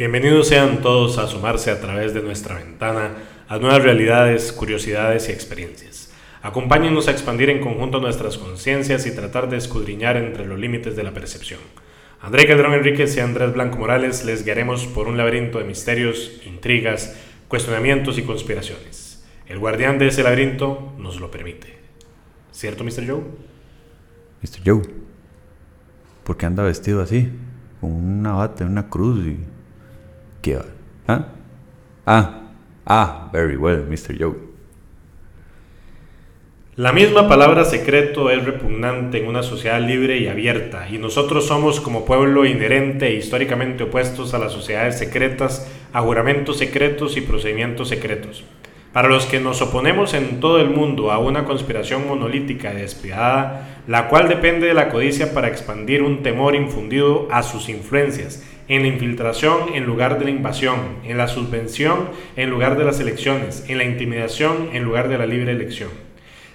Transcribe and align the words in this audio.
Bienvenidos 0.00 0.48
sean 0.48 0.80
todos 0.80 1.18
a 1.18 1.26
sumarse 1.26 1.70
a 1.70 1.78
través 1.78 2.14
de 2.14 2.22
nuestra 2.22 2.54
ventana 2.54 3.16
a 3.48 3.58
nuevas 3.58 3.82
realidades, 3.82 4.50
curiosidades 4.50 5.28
y 5.28 5.32
experiencias. 5.32 6.10
Acompáñennos 6.40 7.06
a 7.06 7.10
expandir 7.10 7.50
en 7.50 7.60
conjunto 7.60 8.00
nuestras 8.00 8.38
conciencias 8.38 9.06
y 9.06 9.14
tratar 9.14 9.50
de 9.50 9.58
escudriñar 9.58 10.16
entre 10.16 10.46
los 10.46 10.58
límites 10.58 10.96
de 10.96 11.02
la 11.02 11.12
percepción. 11.12 11.60
André 12.22 12.46
Calderón 12.46 12.72
Enríquez 12.72 13.14
y 13.18 13.20
Andrés 13.20 13.52
Blanco 13.52 13.76
Morales 13.76 14.24
les 14.24 14.42
guiaremos 14.42 14.86
por 14.86 15.06
un 15.06 15.18
laberinto 15.18 15.58
de 15.58 15.64
misterios, 15.64 16.40
intrigas, 16.46 17.14
cuestionamientos 17.48 18.16
y 18.16 18.22
conspiraciones. 18.22 19.22
El 19.48 19.58
guardián 19.58 19.98
de 19.98 20.06
ese 20.06 20.22
laberinto 20.22 20.94
nos 20.96 21.20
lo 21.20 21.30
permite. 21.30 21.76
¿Cierto, 22.52 22.84
Mr. 22.84 23.06
Joe? 23.06 23.20
Mr. 24.40 24.60
Joe, 24.64 24.82
¿por 26.24 26.38
qué 26.38 26.46
anda 26.46 26.62
vestido 26.62 27.02
así? 27.02 27.30
Con 27.82 27.92
una 27.92 28.32
bata, 28.32 28.64
una 28.64 28.88
cruz 28.88 29.26
y... 29.26 29.59
¿Qué 30.42 30.56
va? 30.56 30.64
¿Ah? 31.06 31.26
Ah, 32.06 32.52
ah, 32.86 33.30
very 33.32 33.56
well, 33.56 33.84
Mr. 33.88 34.16
Joe. 34.18 34.50
La 36.76 36.92
misma 36.92 37.28
palabra 37.28 37.66
secreto 37.66 38.30
es 38.30 38.42
repugnante 38.42 39.18
en 39.18 39.26
una 39.26 39.42
sociedad 39.42 39.80
libre 39.80 40.16
y 40.16 40.28
abierta, 40.28 40.88
y 40.88 40.96
nosotros 40.96 41.46
somos 41.46 41.78
como 41.78 42.06
pueblo 42.06 42.46
inherente 42.46 43.08
e 43.08 43.16
históricamente 43.16 43.84
opuestos 43.84 44.32
a 44.32 44.38
las 44.38 44.52
sociedades 44.52 44.98
secretas, 44.98 45.70
a 45.92 46.00
juramentos 46.00 46.56
secretos 46.56 47.18
y 47.18 47.20
procedimientos 47.20 47.88
secretos. 47.88 48.44
Para 48.94 49.08
los 49.08 49.26
que 49.26 49.40
nos 49.40 49.60
oponemos 49.60 50.14
en 50.14 50.40
todo 50.40 50.58
el 50.58 50.70
mundo 50.70 51.12
a 51.12 51.18
una 51.18 51.44
conspiración 51.44 52.08
monolítica 52.08 52.72
y 52.72 52.78
despiadada, 52.78 53.82
la 53.86 54.08
cual 54.08 54.28
depende 54.28 54.66
de 54.66 54.74
la 54.74 54.88
codicia 54.88 55.34
para 55.34 55.48
expandir 55.48 56.02
un 56.02 56.22
temor 56.22 56.54
infundido 56.54 57.28
a 57.30 57.42
sus 57.42 57.68
influencias, 57.68 58.42
en 58.70 58.82
la 58.82 58.88
infiltración 58.88 59.74
en 59.74 59.84
lugar 59.84 60.18
de 60.18 60.24
la 60.24 60.30
invasión, 60.30 60.78
en 61.04 61.18
la 61.18 61.28
subvención 61.28 62.08
en 62.36 62.48
lugar 62.48 62.78
de 62.78 62.84
las 62.84 63.00
elecciones, 63.00 63.64
en 63.68 63.76
la 63.76 63.84
intimidación 63.84 64.70
en 64.72 64.84
lugar 64.84 65.08
de 65.08 65.18
la 65.18 65.26
libre 65.26 65.52
elección. 65.52 65.90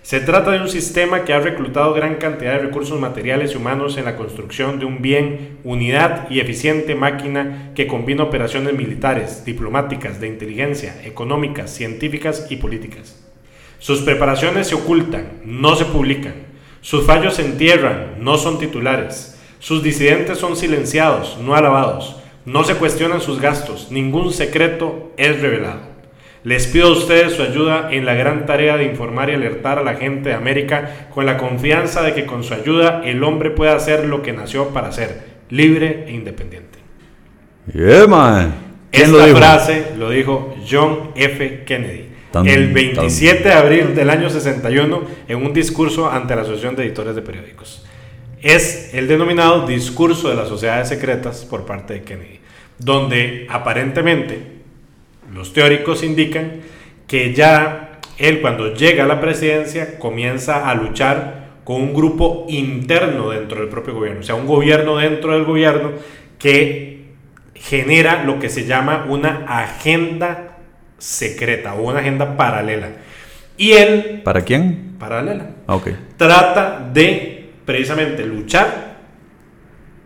Se 0.02 0.20
trata 0.20 0.52
de 0.52 0.62
un 0.62 0.70
sistema 0.70 1.26
que 1.26 1.34
ha 1.34 1.40
reclutado 1.40 1.94
gran 1.94 2.16
cantidad 2.16 2.54
de 2.54 2.60
recursos 2.60 3.00
materiales 3.00 3.54
y 3.54 3.58
humanos 3.58 3.98
en 3.98 4.06
la 4.06 4.16
construcción 4.16 4.80
de 4.80 4.86
un 4.86 5.02
bien, 5.02 5.58
unidad 5.64 6.30
y 6.30 6.40
eficiente 6.40 6.96
máquina 6.96 7.72
que 7.76 7.88
combina 7.88 8.24
operaciones 8.24 8.76
militares, 8.76 9.44
diplomáticas, 9.44 10.22
de 10.22 10.28
inteligencia, 10.28 10.96
económicas, 11.04 11.72
científicas 11.72 12.48
y 12.50 12.58
políticas. 12.58 13.26
Sus 13.80 14.02
preparaciones 14.02 14.68
se 14.68 14.76
ocultan, 14.76 15.42
no 15.44 15.76
se 15.76 15.86
publican. 15.86 16.36
Sus 16.82 17.06
fallos 17.06 17.36
se 17.36 17.46
entierran, 17.46 18.14
no 18.20 18.38
son 18.38 18.58
titulares. 18.58 19.35
Sus 19.60 19.84
disidentes 19.84 20.38
son 20.38 20.56
silenciados, 20.56 21.38
no 21.42 21.56
alabados. 21.56 22.18
No 22.46 22.64
se 22.64 22.76
cuestionan 22.76 23.22
sus 23.22 23.42
gastos, 23.42 23.92
ningún 23.92 24.32
secreto 24.32 25.12
es 25.18 25.42
revelado. 25.42 25.82
Les 26.44 26.68
pido 26.68 26.90
a 26.90 26.92
ustedes 26.92 27.34
su 27.34 27.42
ayuda 27.42 27.90
en 27.92 28.06
la 28.06 28.14
gran 28.14 28.46
tarea 28.46 28.78
de 28.78 28.84
informar 28.84 29.32
y 29.32 29.34
alertar 29.34 29.80
a 29.80 29.84
la 29.84 29.96
gente 29.96 30.30
de 30.30 30.36
América 30.36 31.08
con 31.12 31.26
la 31.26 31.38
confianza 31.38 32.04
de 32.04 32.14
que 32.14 32.28
con 32.28 32.44
su 32.44 32.54
ayuda 32.54 33.02
el 33.04 33.24
hombre 33.24 33.50
puede 33.50 33.72
hacer 33.72 34.06
lo 34.06 34.22
que 34.22 34.32
nació 34.32 34.70
para 34.70 34.92
ser, 34.92 35.24
libre 35.50 36.06
e 36.08 36.12
independiente. 36.12 36.78
Yeah, 37.74 38.06
man. 38.06 38.54
Esta 38.92 39.26
lo 39.26 39.36
frase 39.36 39.94
lo 39.98 40.12
dijo 40.12 40.56
John 40.70 41.12
F. 41.16 41.64
Kennedy 41.66 42.16
el 42.44 42.74
27 42.74 43.44
de 43.44 43.54
abril 43.54 43.96
del 43.96 44.10
año 44.10 44.30
61 44.30 45.02
en 45.28 45.38
un 45.38 45.54
discurso 45.54 46.10
ante 46.10 46.36
la 46.36 46.42
Asociación 46.42 46.76
de 46.76 46.84
Editores 46.84 47.16
de 47.16 47.22
Periódicos. 47.22 47.86
Es 48.42 48.94
el 48.94 49.08
denominado 49.08 49.66
discurso 49.66 50.30
de 50.30 50.36
las 50.36 50.48
sociedades 50.48 50.90
secretas 50.90 51.46
por 51.46 51.66
parte 51.66 51.96
de 51.96 52.04
Kennedy, 52.04 52.40
donde 52.78 53.48
aparentemente 53.50 54.40
los 55.34 55.54
teóricos 55.54 56.04
indican 56.04 56.62
que 57.08 57.34
ya 57.34 58.00
él 58.18 58.42
cuando 58.42 58.74
llega 58.74 59.04
a 59.04 59.08
la 59.08 59.20
presidencia 59.20 60.00
comienza 60.00 60.70
a 60.70 60.76
luchar 60.76 61.46
con 61.64 61.82
un 61.82 61.94
grupo 61.94 62.46
interno 62.48 63.32
dentro 63.32 63.60
del 63.60 63.70
propio 63.70 63.96
gobierno, 63.96 64.20
o 64.22 64.24
sea, 64.24 64.36
un 64.36 64.46
gobierno 64.46 64.98
dentro 64.98 65.34
del 65.34 65.46
gobierno 65.46 65.92
que 66.38 67.06
genera 67.56 68.24
lo 68.24 68.40
que 68.40 68.50
se 68.50 68.66
llama 68.66 69.08
una 69.10 69.46
agenda 69.48 70.58
secreta 70.98 71.74
o 71.74 71.90
una 71.90 72.00
agenda 72.00 72.38
paralela. 72.38 72.90
Y 73.58 73.72
él... 73.72 74.22
¿Para 74.24 74.42
quién? 74.42 74.96
Paralela. 75.00 75.50
Ah, 75.66 75.76
ok. 75.76 75.90
Trata 76.18 76.90
de 76.94 77.35
precisamente 77.66 78.26
luchar 78.26 78.98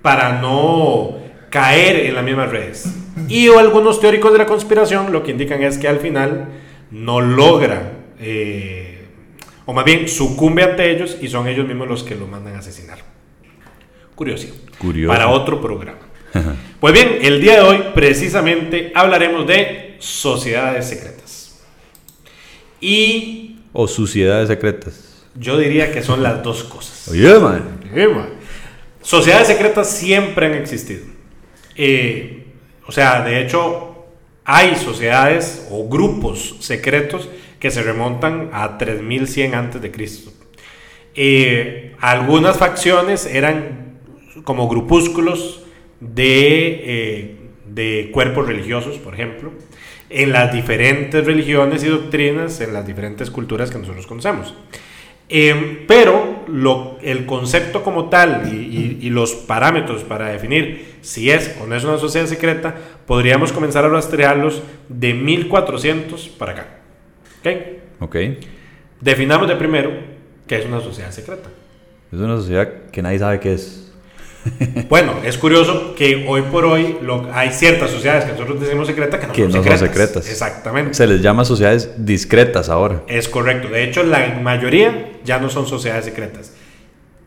para 0.02 0.42
no 0.42 1.18
caer 1.50 2.06
en 2.06 2.16
las 2.16 2.24
mismas 2.24 2.50
redes. 2.50 2.94
Y 3.28 3.50
algunos 3.50 4.00
teóricos 4.00 4.32
de 4.32 4.38
la 4.38 4.46
conspiración 4.46 5.12
lo 5.12 5.24
que 5.24 5.32
indican 5.32 5.62
es 5.62 5.78
que 5.78 5.88
al 5.88 6.00
final 6.00 6.48
no 6.92 7.22
logra, 7.22 7.92
eh, 8.20 9.06
o 9.66 9.74
más 9.74 9.86
bien 9.86 10.08
sucumbe 10.08 10.64
ante 10.64 10.90
ellos 10.90 11.18
y 11.22 11.28
son 11.28 11.48
ellos 11.48 11.68
mismos 11.68 11.88
los 11.88 12.04
que 12.04 12.16
lo 12.16 12.28
mandan 12.28 12.56
a 12.56 12.60
asesinar. 12.60 13.00
Curioso. 14.16 14.48
Curioso. 14.78 15.14
Para 15.14 15.30
otro 15.30 15.62
programa. 15.62 16.00
pues 16.80 16.94
bien, 16.94 17.20
el 17.22 17.42
día 17.42 17.56
de 17.56 17.62
hoy 17.62 17.84
precisamente 17.94 18.92
hablaremos 18.96 19.46
de 19.48 19.96
sociedades 20.00 20.88
secretas. 20.88 21.62
Y... 22.82 23.60
O 23.74 23.88
sociedades 23.88 24.48
secretas. 24.48 25.09
Yo 25.36 25.58
diría 25.58 25.92
que 25.92 26.02
son 26.02 26.24
las 26.24 26.44
dos 26.44 26.64
cosas. 26.64 27.08
Oye, 27.10 27.38
man. 27.40 28.30
Sociedades 29.02 29.48
secretas 29.48 29.90
siempre 29.90 30.48
han 30.48 30.54
existido. 30.54 31.06
Eh, 31.76 32.46
o 32.86 32.92
sea, 32.92 33.22
de 33.24 33.42
hecho, 33.42 34.06
hay 34.44 34.76
sociedades 34.76 35.68
o 35.72 35.88
grupos 35.88 36.58
secretos 36.60 37.30
que 37.60 37.72
se 37.72 37.84
remontan 37.84 38.50
a 38.52 38.78
3100 38.78 39.56
antes 39.56 39.82
de 39.82 39.92
Cristo. 39.92 40.32
Eh, 41.16 41.96
algunas 42.00 42.58
facciones 42.58 43.26
eran 43.26 44.00
como 44.44 44.68
grupúsculos 44.68 45.64
de, 46.00 46.82
eh, 46.84 47.36
de 47.66 48.10
cuerpos 48.12 48.48
religiosos, 48.48 48.98
por 48.98 49.14
ejemplo, 49.14 49.52
en 50.10 50.32
las 50.32 50.52
diferentes 50.52 51.26
religiones 51.26 51.84
y 51.84 51.88
doctrinas, 51.88 52.62
en 52.62 52.74
las 52.74 52.88
diferentes 52.88 53.30
culturas 53.30 53.70
que 53.70 53.78
nosotros 53.78 54.08
conocemos. 54.08 54.56
Em, 55.32 55.86
pero 55.86 56.44
lo, 56.48 56.98
el 57.04 57.28
concepto 57.28 57.84
como 57.84 58.10
tal 58.10 58.52
y, 58.52 59.10
los 59.12 59.34
parámetros 59.34 60.04
para 60.04 60.30
definir 60.30 60.98
si 61.02 61.30
es 61.30 61.56
o 61.62 61.68
no 61.68 61.76
es 61.76 61.84
una 61.84 61.98
sociedad 61.98 62.26
secreta, 62.26 62.76
podríamos 63.06 63.52
comenzar 63.52 63.86
a 63.86 63.90
rastrearlos 63.90 64.62
de 64.88 65.14
1400 65.14 66.30
para 66.30 66.52
acá. 66.54 66.68
¿Ok? 67.40 67.48
Ok. 68.02 68.16
Definamos 69.02 69.48
de 69.48 69.56
primero 69.56 69.92
qué 70.48 70.58
es 70.58 70.66
una 70.66 70.82
sociedad 70.82 71.12
secreta. 71.12 71.50
Es 72.12 72.20
una 72.20 72.38
sociedad 72.38 72.90
que 72.92 73.02
nadie 73.02 73.20
sabe 73.20 73.40
qué 73.40 73.54
es. 73.54 73.89
Bueno, 74.88 75.16
es 75.24 75.38
curioso 75.38 75.94
que 75.96 76.26
hoy 76.28 76.44
por 76.44 76.66
hoy 76.66 76.98
hay 77.34 77.52
ciertas 77.52 77.92
sociedades 77.92 78.26
que 78.26 78.32
nosotros 78.32 78.62
decimos 78.62 78.88
secretas 78.88 79.20
que 79.20 79.28
no, 79.28 79.34
son, 79.34 79.52
secretas. 79.52 79.80
secretas. 79.80 80.30
Exactamente. 80.30 80.94
Se 80.94 81.08
les 81.08 81.22
llama 81.22 81.46
sociedades 81.46 81.92
discretas 81.98 82.70
ahora. 82.70 83.04
Es 83.08 83.28
correcto. 83.28 83.68
De 83.68 83.84
hecho, 83.84 84.04
la 84.04 84.40
mayoría 84.42 85.12
ya 85.24 85.40
no 85.40 85.50
son 85.50 85.68
sociedades 85.68 86.06
secretas. 86.06 86.54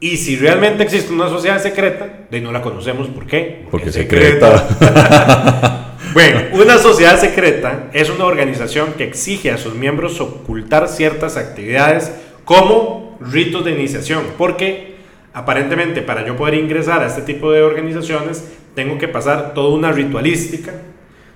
Y 0.00 0.16
si 0.16 0.36
realmente 0.36 0.82
existe 0.82 1.12
una 1.12 1.28
sociedad 1.28 1.62
secreta, 1.62 2.26
de 2.28 2.40
no 2.40 2.50
la 2.50 2.60
conocemos, 2.60 3.06
¿por 3.08 3.26
qué? 3.26 3.66
Porque, 3.70 3.90
es 3.90 3.94
secreta. 3.94 5.94
bueno, 6.14 6.40
una 6.54 6.78
sociedad 6.78 7.20
secreta 7.20 7.90
es 7.92 8.10
una 8.10 8.24
organización 8.24 8.94
que 8.94 9.04
exige 9.04 9.52
a 9.52 9.58
sus 9.58 9.74
miembros 9.74 10.20
ocultar 10.20 10.88
ciertas 10.88 11.36
actividades 11.36 12.10
como 12.44 13.16
ritos 13.20 13.64
de 13.64 13.70
iniciación, 13.70 14.24
porque 14.36 14.91
aparentemente 15.34 16.02
para 16.02 16.26
yo 16.26 16.36
poder 16.36 16.54
ingresar 16.54 17.02
a 17.02 17.06
este 17.06 17.22
tipo 17.22 17.50
de 17.52 17.62
organizaciones 17.62 18.44
tengo 18.74 18.98
que 18.98 19.08
pasar 19.08 19.54
toda 19.54 19.74
una 19.74 19.92
ritualística, 19.92 20.72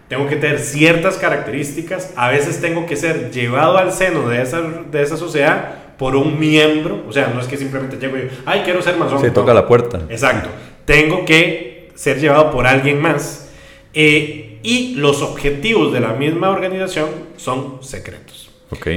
tengo 0.09 0.27
que 0.27 0.37
tener 0.37 0.59
ciertas 0.59 1.17
características, 1.19 2.13
a 2.17 2.31
veces 2.31 2.61
tengo 2.61 2.87
que 2.87 2.97
ser 2.97 3.31
llevado 3.31 3.77
al 3.77 3.93
seno 3.93 4.29
de 4.29 4.41
esa, 4.43 4.61
de 4.61 5.03
esa 5.03 5.17
sociedad 5.17 5.75
por 5.99 6.15
un 6.15 6.39
miembro, 6.39 7.05
o 7.09 7.13
sea, 7.13 7.29
no 7.29 7.41
es 7.41 7.47
que 7.47 7.57
simplemente 7.57 7.97
llego 7.97 8.17
y 8.17 8.23
digo, 8.23 8.33
ay, 8.45 8.63
quiero 8.65 8.83
ser 8.83 8.97
masón. 8.97 9.21
Se 9.21 9.31
toca 9.31 9.53
la 9.53 9.67
puerta. 9.67 10.03
Exacto, 10.09 10.49
tengo 10.85 11.25
que 11.25 11.91
ser 11.95 12.21
llevado 12.21 12.51
por 12.51 12.67
alguien 12.67 13.01
más. 13.01 13.51
Eh, 13.95 14.59
y 14.63 14.95
los 14.97 15.23
objetivos 15.23 15.93
de 15.93 16.01
la 16.01 16.13
misma 16.13 16.51
organización 16.51 17.09
son 17.37 17.83
secretos. 17.83 18.51
Ok. 18.71 18.89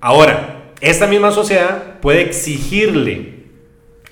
Ahora, 0.00 0.72
esta 0.80 1.06
misma 1.06 1.30
sociedad 1.30 2.00
puede 2.00 2.22
exigirle 2.22 3.33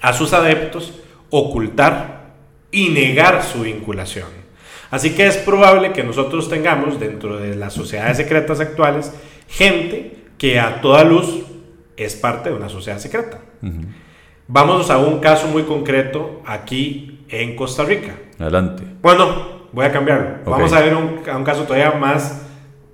a 0.02 0.12
sus 0.12 0.32
adeptos 0.34 0.92
ocultar 1.30 2.34
y 2.70 2.90
negar 2.90 3.42
su 3.42 3.62
vinculación. 3.62 4.28
Así 4.90 5.14
que 5.14 5.26
es 5.26 5.38
probable 5.38 5.92
que 5.92 6.02
nosotros 6.02 6.50
tengamos 6.50 7.00
dentro 7.00 7.38
de 7.38 7.56
las 7.56 7.72
sociedades 7.72 8.18
secretas 8.18 8.60
actuales 8.60 9.14
gente 9.48 10.16
que 10.36 10.60
a 10.60 10.82
toda 10.82 11.04
luz 11.04 11.44
es 11.96 12.14
parte 12.14 12.50
de 12.50 12.56
una 12.56 12.68
sociedad 12.68 12.98
secreta. 12.98 13.38
Vamos 14.48 14.90
a 14.90 14.98
un 14.98 15.20
caso 15.20 15.46
muy 15.46 15.62
concreto 15.62 16.42
aquí 16.44 17.20
en 17.28 17.56
Costa 17.56 17.84
Rica. 17.84 18.16
Adelante. 18.38 18.82
Bueno, 19.00 19.68
voy 19.72 19.86
a 19.86 19.92
cambiarlo. 19.92 20.38
Vamos 20.44 20.72
a 20.72 20.80
ver 20.80 20.94
un, 20.94 21.22
a 21.30 21.36
un 21.36 21.44
caso 21.44 21.62
todavía 21.62 21.92
más 21.92 22.42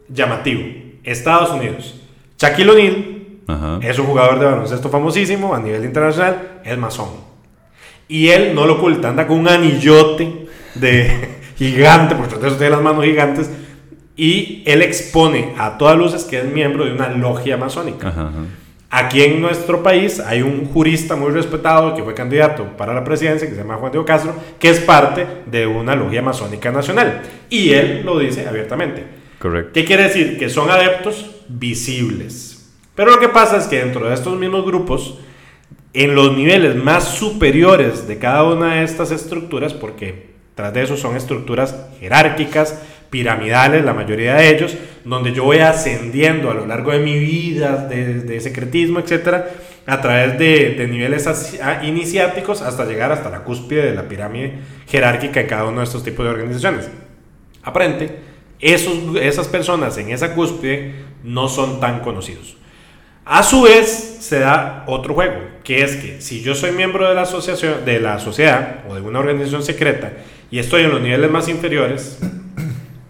llamativo. 0.09 0.63
Estados 1.03 1.51
Unidos. 1.51 2.01
Shaquille 2.39 2.71
O'Neal 2.71 3.18
Ajá. 3.49 3.81
es 3.83 3.99
un 3.99 4.07
jugador 4.07 4.39
de 4.39 4.45
baloncesto 4.45 4.89
famosísimo 4.89 5.55
a 5.55 5.59
nivel 5.59 5.85
internacional, 5.85 6.61
es 6.65 6.79
masón. 6.79 7.09
Y 8.07 8.29
él 8.29 8.55
no 8.55 8.67
lo 8.67 8.75
oculta, 8.75 9.09
anda 9.09 9.27
con 9.27 9.39
un 9.39 9.49
anillote 9.49 10.47
de 10.75 11.41
gigante, 11.57 12.15
porque 12.15 12.47
eso 12.47 12.57
tiene 12.57 12.71
las 12.71 12.83
manos 12.83 13.05
gigantes, 13.05 13.51
y 14.17 14.63
él 14.67 14.83
expone 14.83 15.55
a 15.59 15.79
todas 15.79 15.97
luces 15.97 16.25
que 16.25 16.39
es 16.39 16.45
miembro 16.45 16.85
de 16.85 16.93
una 16.93 17.09
logia 17.09 17.57
masónica. 17.57 18.09
Ajá, 18.09 18.29
ajá. 18.29 18.45
Aquí 18.91 19.23
en 19.23 19.43
nuestro 19.43 19.83
país 19.83 20.19
hay 20.19 20.41
un 20.41 20.65
jurista 20.65 21.15
muy 21.15 21.31
respetado 21.31 21.95
que 21.95 22.03
fue 22.03 22.15
candidato 22.15 22.75
para 22.77 22.95
la 22.95 23.05
presidencia, 23.05 23.47
que 23.47 23.55
se 23.55 23.61
llama 23.61 23.77
Juan 23.77 23.93
Diego 23.93 24.07
Castro, 24.07 24.35
que 24.59 24.71
es 24.71 24.81
parte 24.81 25.27
de 25.45 25.67
una 25.67 25.95
logia 25.95 26.23
masónica 26.23 26.73
nacional. 26.73 27.21
Y 27.51 27.73
él 27.73 28.03
lo 28.03 28.19
dice 28.19 28.49
abiertamente. 28.49 29.05
Correcto. 29.39 29.73
¿Qué 29.75 29.85
quiere 29.85 30.05
decir? 30.05 30.39
Que 30.39 30.49
son 30.49 30.71
adeptos 30.71 31.43
visibles. 31.49 32.48
Pero 32.99 33.13
lo 33.13 33.21
que 33.21 33.29
pasa 33.29 33.59
es 33.59 33.69
que 33.69 33.79
dentro 33.79 34.09
de 34.09 34.15
estos 34.15 34.37
mismos 34.37 34.65
grupos, 34.67 35.21
en 35.93 36.17
los 36.17 36.37
niveles 36.37 36.75
más 36.75 37.05
superiores 37.05 38.09
de 38.09 38.19
cada 38.19 38.43
una 38.43 38.75
de 38.75 38.83
estas 38.83 39.13
estructuras, 39.13 39.73
porque 39.73 40.31
tras 40.57 40.75
de 40.75 40.83
eso 40.83 40.97
son 40.97 41.17
estructuras 41.17 41.77
jerárquicas, 42.01 42.83
piramidales, 43.09 43.85
la 43.85 43.95
mayoría 43.95 44.35
de 44.35 44.51
ellos, 44.51 44.77
donde 45.05 45.33
yo 45.33 45.45
voy 45.45 45.59
ascendiendo 45.59 46.51
a 46.51 46.55
lo 46.55 46.67
largo 46.67 46.91
de 46.91 46.99
mi 46.99 47.17
vida, 47.21 47.87
de, 47.89 48.15
de 48.15 48.41
secretismo, 48.41 48.99
etcétera, 48.99 49.49
a 49.87 50.01
través 50.01 50.37
de, 50.37 50.75
de 50.75 50.89
niveles 50.89 51.29
asi- 51.29 51.61
a- 51.61 51.85
iniciáticos 51.85 52.63
hasta 52.63 52.85
llegar 52.85 53.13
hasta 53.13 53.31
la 53.31 53.45
cúspide 53.45 53.87
de 53.87 53.95
la 53.95 54.09
pirámide 54.09 54.55
jerárquica 54.89 55.41
en 55.43 55.47
cada 55.47 55.67
uno 55.67 55.79
de 55.79 55.85
estos 55.85 56.03
tipos 56.03 56.25
de 56.27 56.33
organizaciones. 56.33 56.91
Aparente, 57.63 58.17
esos, 58.59 59.15
esas 59.23 59.47
personas 59.47 59.97
en 59.99 60.11
esa 60.11 60.35
cúspide 60.35 60.95
no 61.23 61.49
son 61.49 61.79
tan 61.79 62.01
conocidos. 62.01 62.58
A 63.31 63.43
su 63.43 63.61
vez, 63.61 64.17
se 64.21 64.39
da 64.39 64.85
otro 64.87 65.13
juego, 65.13 65.37
que 65.63 65.83
es 65.83 65.97
que 65.97 66.23
si 66.23 66.41
yo 66.41 66.55
soy 66.55 66.73
miembro 66.73 67.07
de 67.07 67.15
la 67.15 67.23
asociación, 67.23 67.85
de 67.85 68.01
la 68.01 68.19
sociedad 68.19 68.85
o 68.89 68.95
de 68.95 69.03
una 69.03 69.19
organización 69.19 69.63
secreta 69.63 70.13
y 70.51 70.59
estoy 70.59 70.85
en 70.85 70.93
los 70.93 71.03
niveles 71.03 71.31
más 71.31 71.47
inferiores, 71.47 72.19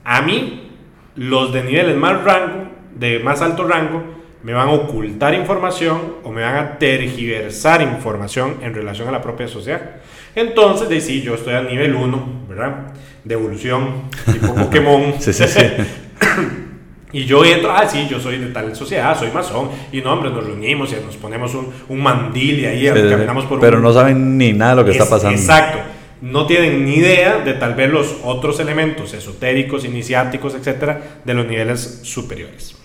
a 0.03 0.23
mí 0.23 0.73
los 1.15 1.53
de 1.53 1.63
niveles 1.63 1.97
más 1.97 2.25
rango, 2.25 2.69
de 2.97 3.21
más 3.21 3.43
alto 3.43 3.63
rango, 3.63 4.03
me 4.43 4.55
van 4.55 4.69
a 4.69 4.73
ocultar 4.73 5.35
información 5.35 6.15
o 6.25 6.33
me 6.33 6.43
van 6.43 6.57
a 6.57 6.79
tergiversar 6.79 7.81
información 7.83 8.57
en 8.63 8.75
relación 8.75 9.07
a 9.07 9.13
la 9.13 9.23
propia 9.23 9.47
sociedad. 9.47 10.01
Entonces, 10.35 10.89
de 10.89 11.01
sí, 11.01 11.23
yo 11.23 11.37
estoy 11.37 11.55
al 11.55 11.69
nivel 11.69 11.95
1, 11.95 12.47
¿verdad? 12.49 12.93
De 13.23 13.35
evolución, 13.35 14.11
tipo 14.33 14.53
Pokémon. 14.57 15.15
Sí, 15.21 15.33
sí, 15.33 15.45
sí. 15.47 15.61
Y 17.13 17.25
yo 17.25 17.43
entro, 17.45 17.71
ah, 17.73 17.89
sí, 17.89 18.07
yo 18.11 18.21
soy 18.21 18.37
de 18.39 18.49
tal 18.49 18.77
sociedad, 18.77 19.19
soy 19.19 19.31
masón. 19.31 19.71
Y 19.93 20.01
no, 20.03 20.13
hombre, 20.13 20.31
nos 20.31 20.45
reunimos 20.45 20.93
y 20.93 20.97
nos 21.05 21.17
ponemos 21.17 21.55
un, 21.55 21.73
un 21.89 22.01
mandil 22.03 22.61
y 22.61 22.67
ahí 22.67 22.87
caminamos 22.87 23.47
por 23.47 23.61
Pero 23.61 23.79
un... 23.79 23.83
no 23.83 23.93
saben 23.93 24.37
ni 24.37 24.53
nada 24.53 24.73
de 24.73 24.77
lo 24.77 24.85
que 24.85 24.91
está 24.93 25.05
Es- 25.05 25.11
pasando. 25.11 25.39
Exacto. 25.39 25.79
No 26.21 26.47
tienen 26.47 26.85
ni 26.85 26.97
idea 26.97 27.39
de 27.39 27.55
tal 27.55 27.75
vez 27.75 27.89
los 27.91 28.17
otros 28.25 28.59
elementos 28.61 29.15
esotéricos, 29.15 29.85
iniciáticos, 29.85 30.55
etcétera, 30.55 31.21
de 31.25 31.33
los 31.33 31.47
niveles 31.47 32.01
superiores. 32.03 32.77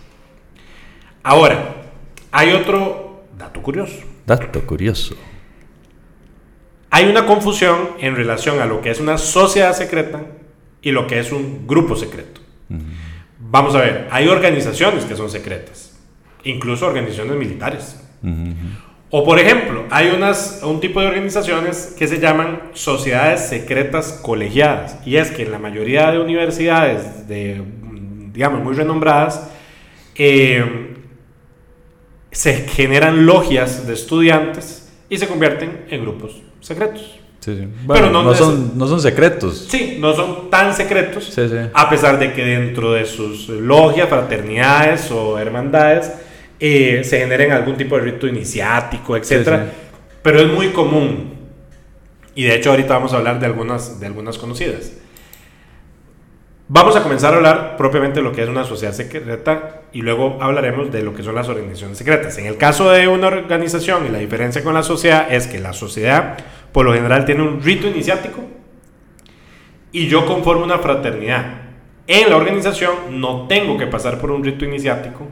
Ahora, 1.23 1.75
hay 2.31 2.51
otro 2.51 3.23
dato 3.37 3.61
curioso. 3.61 3.95
Dato 4.25 4.61
curioso. 4.61 5.15
Hay 6.91 7.05
una 7.09 7.25
confusión 7.25 7.89
en 7.99 8.15
relación 8.15 8.59
a 8.61 8.65
lo 8.65 8.81
que 8.81 8.91
es 8.91 8.99
una 8.99 9.17
sociedad 9.17 9.73
secreta 9.75 10.21
y 10.81 10.91
lo 10.91 11.07
que 11.07 11.19
es 11.19 11.31
un 11.31 11.65
grupo 11.67 11.95
secreto. 11.95 12.39
Vamos 13.53 13.75
a 13.75 13.81
ver, 13.81 14.07
hay 14.09 14.27
organizaciones 14.27 15.05
que 15.05 15.15
son 15.15 15.29
secretas, 15.29 15.95
incluso 16.43 16.87
organizaciones 16.87 17.37
militares. 17.37 18.03
Ujú, 18.23 18.31
ujú. 18.31 18.55
O 19.11 19.23
por 19.23 19.37
ejemplo, 19.37 19.83
hay 19.91 20.09
unas, 20.09 20.61
un 20.63 20.79
tipo 20.79 20.99
de 20.99 21.05
organizaciones 21.05 21.93
que 21.95 22.07
se 22.07 22.19
llaman 22.19 22.71
sociedades 22.73 23.41
secretas 23.41 24.19
colegiadas. 24.23 24.97
Y 25.05 25.17
es 25.17 25.29
que 25.29 25.43
en 25.43 25.51
la 25.51 25.59
mayoría 25.59 26.09
de 26.11 26.17
universidades, 26.17 27.27
de, 27.27 27.61
digamos, 28.33 28.63
muy 28.63 28.73
renombradas, 28.73 29.51
eh, 30.15 30.95
se 32.31 32.67
generan 32.67 33.27
logias 33.27 33.85
de 33.85 33.93
estudiantes 33.93 34.91
y 35.09 35.19
se 35.19 35.27
convierten 35.27 35.85
en 35.91 36.01
grupos 36.01 36.41
secretos. 36.59 37.19
Sí, 37.43 37.57
sí. 37.57 37.67
Bueno, 37.83 38.09
no 38.09 38.33
son, 38.33 38.77
no 38.77 38.87
son 38.87 39.01
secretos. 39.01 39.67
Sí, 39.69 39.97
no 39.99 40.13
son 40.15 40.49
tan 40.49 40.73
secretos, 40.73 41.25
Sí, 41.25 41.49
sí. 41.49 41.57
a 41.73 41.89
pesar 41.89 42.17
de 42.17 42.31
que 42.31 42.41
dentro 42.41 42.93
de 42.93 43.05
sus 43.05 43.49
logias, 43.49 44.07
fraternidades 44.07 45.11
o 45.11 45.37
hermandades 45.37 46.09
eh, 46.57 47.01
se 47.03 47.19
generen 47.19 47.51
algún 47.51 47.75
tipo 47.75 47.97
de 47.97 48.03
rito 48.03 48.27
iniciático, 48.27 49.21
sí. 49.21 49.35
Pero 50.21 50.39
es 50.39 50.47
muy 50.47 50.69
común. 50.69 51.33
Y 52.33 52.45
de 52.45 52.55
hecho 52.55 52.69
ahorita 52.69 52.93
vamos 52.93 53.11
a 53.11 53.17
hablar 53.17 53.41
de 53.41 53.45
algunas, 53.45 53.99
de 53.99 54.05
algunas 54.07 54.37
conocidas. 54.37 54.93
Vamos 56.69 56.95
a 56.95 57.03
comenzar 57.03 57.33
a 57.33 57.37
hablar 57.37 57.75
propiamente 57.75 58.19
de 58.19 58.23
lo 58.23 58.31
que 58.31 58.41
es 58.41 58.47
una 58.47 58.63
sociedad 58.63 58.93
secreta 58.93 59.81
y 59.91 60.01
luego 60.01 60.37
hablaremos 60.41 60.93
de 60.93 61.03
lo 61.03 61.13
que 61.13 61.23
son 61.23 61.35
las 61.35 61.49
organizaciones 61.49 61.97
secretas. 61.97 62.37
En 62.37 62.45
el 62.45 62.55
caso 62.55 62.89
de 62.89 63.09
una 63.09 63.27
organización 63.27 64.05
y 64.07 64.09
la 64.09 64.19
diferencia 64.19 64.63
con 64.63 64.73
la 64.73 64.81
sociedad 64.81 65.27
es 65.29 65.47
que 65.47 65.59
la 65.59 65.73
sociedad 65.73 66.37
por 66.73 66.85
lo 66.85 66.93
general 66.93 67.23
tiene 67.23 67.43
un 67.43 67.61
rito 67.61 67.87
iniciático 67.87 68.41
y 69.91 70.07
yo 70.07 70.25
conformo 70.25 70.63
una 70.65 70.79
fraternidad. 70.79 71.61
En 72.07 72.29
la 72.29 72.35
organización 72.35 73.21
no 73.21 73.47
tengo 73.47 73.77
que 73.77 73.87
pasar 73.87 74.19
por 74.19 74.31
un 74.31 74.43
rito 74.43 74.65
iniciático. 74.65 75.25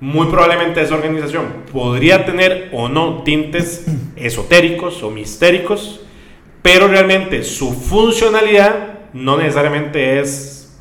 Muy 0.00 0.26
probablemente 0.26 0.82
esa 0.82 0.94
organización 0.96 1.44
podría 1.72 2.26
tener 2.26 2.68
o 2.72 2.88
no 2.88 3.22
tintes 3.22 3.86
esotéricos 4.16 5.02
o 5.02 5.10
mistéricos, 5.10 6.04
pero 6.62 6.88
realmente 6.88 7.44
su 7.44 7.72
funcionalidad 7.72 8.98
no 9.12 9.38
necesariamente 9.38 10.20
es 10.20 10.78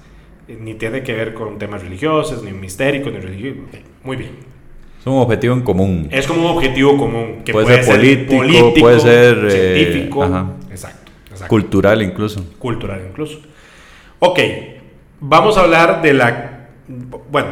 eh, 0.48 0.58
ni 0.60 0.74
tiene 0.74 1.04
que 1.04 1.14
ver 1.14 1.34
con 1.34 1.60
temas 1.60 1.84
religiosos, 1.84 2.44
ni 2.44 2.52
mistéricos, 2.52 3.14
ni 3.14 3.20
religiosos. 3.20 3.64
Muy 4.04 4.18
bien. 4.18 4.59
Es 5.00 5.08
un 5.08 5.18
objetivo 5.18 5.54
en 5.54 5.62
común. 5.62 6.08
Es 6.12 6.28
como 6.28 6.42
un 6.42 6.58
objetivo 6.58 6.98
común 6.98 7.42
que 7.46 7.54
Puede 7.54 7.66
puede, 7.66 7.84
ser 7.84 8.28
político, 8.28 8.74
puede 8.80 9.00
ser, 9.00 9.46
eh, 9.46 9.52
científico, 9.52 10.24
ajá. 10.24 10.52
exacto, 10.70 11.12
exacto 11.32 11.48
Cultural 11.48 12.02
incluso. 12.02 12.46
cultural 12.60 13.02
incluso. 13.10 13.40
Ok, 14.20 14.40
vamos 15.22 15.58
a 15.58 15.62
hablar 15.62 16.02
de 16.02 16.14
la... 16.14 16.68
Bueno, 17.32 17.48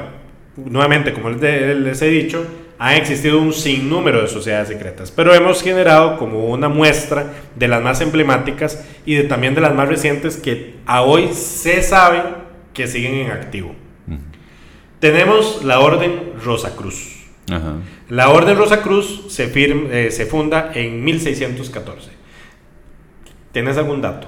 nuevamente, 0.58 1.14
como 1.14 1.30
les, 1.30 2.02
he 2.02 2.08
dicho, 2.10 2.46
ha 2.80 2.98
existido 2.98 3.40
un 3.40 3.54
sinnúmero 3.54 4.22
de 4.22 4.28
sociedades 4.28 4.68
secretas, 4.68 5.12
pero 5.12 5.34
hemos 5.34 5.64
generado 5.64 6.18
como 6.18 6.48
una 6.48 6.68
muestra 6.68 7.32
de 7.56 7.68
las 7.70 7.82
más 7.82 8.02
emblemáticas 8.02 8.86
y 9.06 9.16
de, 9.16 9.24
también 9.24 9.56
de 9.56 9.62
las 9.62 9.74
más 9.74 9.88
recientes 9.88 10.36
que 10.36 10.76
a 10.86 11.04
hoy 11.04 11.30
se 11.34 11.82
sabe 11.82 12.24
que 12.74 12.88
siguen 12.88 13.16
en 13.16 13.32
activo. 13.32 13.74
Tenemos 15.00 15.64
la 15.64 15.80
Orden 15.80 16.34
Rosacruz. 16.44 17.17
Ajá. 17.50 17.76
La 18.10 18.30
Orden 18.30 18.58
Rosacruz 18.58 19.26
se, 19.30 19.52
eh, 19.56 20.12
se 20.12 20.26
funda 20.26 20.72
en 20.74 21.04
1614. 21.04 22.10
¿Tienes 23.52 23.78
algún 23.78 24.02
dato? 24.02 24.28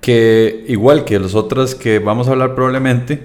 Que 0.00 0.64
igual 0.68 1.04
que 1.04 1.18
las 1.18 1.34
otras 1.34 1.74
que 1.74 1.98
vamos 1.98 2.28
a 2.28 2.32
hablar 2.32 2.54
probablemente, 2.54 3.22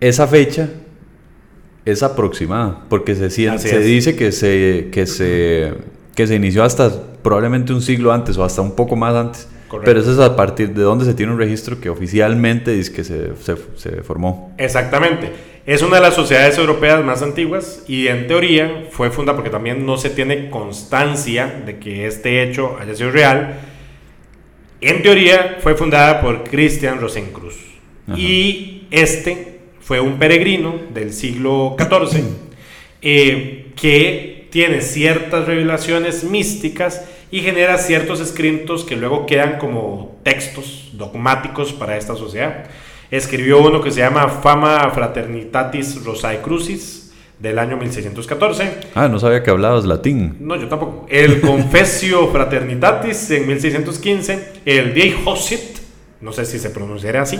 esa 0.00 0.26
fecha 0.26 0.68
es 1.84 2.02
aproximada, 2.02 2.84
porque 2.88 3.14
se, 3.14 3.30
se 3.30 3.78
dice 3.80 4.16
que 4.16 4.32
se, 4.32 4.88
que, 4.92 5.06
se, 5.06 5.74
que 6.14 6.26
se 6.26 6.34
inició 6.34 6.64
hasta 6.64 6.90
probablemente 7.22 7.72
un 7.72 7.80
siglo 7.80 8.12
antes 8.12 8.36
o 8.36 8.44
hasta 8.44 8.60
un 8.60 8.72
poco 8.72 8.96
más 8.96 9.14
antes. 9.14 9.48
Correcto. 9.68 9.90
Pero 9.90 10.00
eso 10.00 10.12
es 10.12 10.18
a 10.18 10.34
partir 10.34 10.70
de 10.70 10.82
donde 10.82 11.04
se 11.04 11.14
tiene 11.14 11.32
un 11.32 11.38
registro 11.38 11.80
que 11.80 11.90
oficialmente 11.90 12.72
dice 12.72 12.92
que 12.92 13.04
se, 13.04 13.36
se, 13.36 13.56
se 13.76 14.02
formó. 14.02 14.54
Exactamente. 14.58 15.30
Es 15.66 15.82
una 15.82 15.96
de 15.96 16.02
las 16.02 16.14
sociedades 16.14 16.56
europeas 16.56 17.04
más 17.04 17.20
antiguas 17.20 17.84
y 17.86 18.08
en 18.08 18.26
teoría 18.26 18.86
fue 18.90 19.10
fundada 19.10 19.36
porque 19.36 19.50
también 19.50 19.84
no 19.84 19.98
se 19.98 20.08
tiene 20.08 20.48
constancia 20.48 21.62
de 21.66 21.78
que 21.78 22.06
este 22.06 22.42
hecho 22.42 22.78
haya 22.80 22.94
sido 22.94 23.10
real. 23.10 23.60
En 24.80 25.02
teoría 25.02 25.58
fue 25.60 25.74
fundada 25.74 26.22
por 26.22 26.44
Christian 26.44 27.00
Rosencruz. 27.00 27.56
Ajá. 28.06 28.18
Y 28.18 28.86
este 28.90 29.58
fue 29.80 30.00
un 30.00 30.18
peregrino 30.18 30.74
del 30.94 31.12
siglo 31.12 31.76
XIV 31.78 32.24
eh, 33.02 33.72
que 33.76 34.48
tiene 34.50 34.80
ciertas 34.80 35.46
revelaciones 35.46 36.24
místicas 36.24 37.04
y 37.30 37.40
genera 37.40 37.78
ciertos 37.78 38.20
escritos 38.20 38.84
que 38.84 38.96
luego 38.96 39.26
quedan 39.26 39.58
como 39.58 40.18
textos 40.22 40.90
dogmáticos 40.92 41.72
para 41.72 41.96
esta 41.96 42.16
sociedad. 42.16 42.66
Escribió 43.10 43.60
uno 43.60 43.80
que 43.80 43.90
se 43.90 44.00
llama 44.00 44.28
Fama 44.28 44.90
Fraternitatis 44.90 46.04
Rosae 46.04 46.40
Crucis 46.40 47.12
del 47.38 47.58
año 47.58 47.76
1614. 47.76 48.70
Ah, 48.94 49.08
no 49.08 49.18
sabía 49.18 49.42
que 49.42 49.50
hablabas 49.50 49.84
latín. 49.84 50.36
No, 50.40 50.56
yo 50.56 50.68
tampoco. 50.68 51.06
El 51.08 51.40
Confessio 51.40 52.28
Fraternitatis 52.28 53.30
en 53.30 53.46
1615. 53.46 54.52
El 54.64 54.92
Dei 54.92 55.16
Hosit 55.24 55.77
no 56.20 56.32
sé 56.32 56.44
si 56.44 56.58
se 56.58 56.70
pronunciará 56.70 57.22
así, 57.22 57.38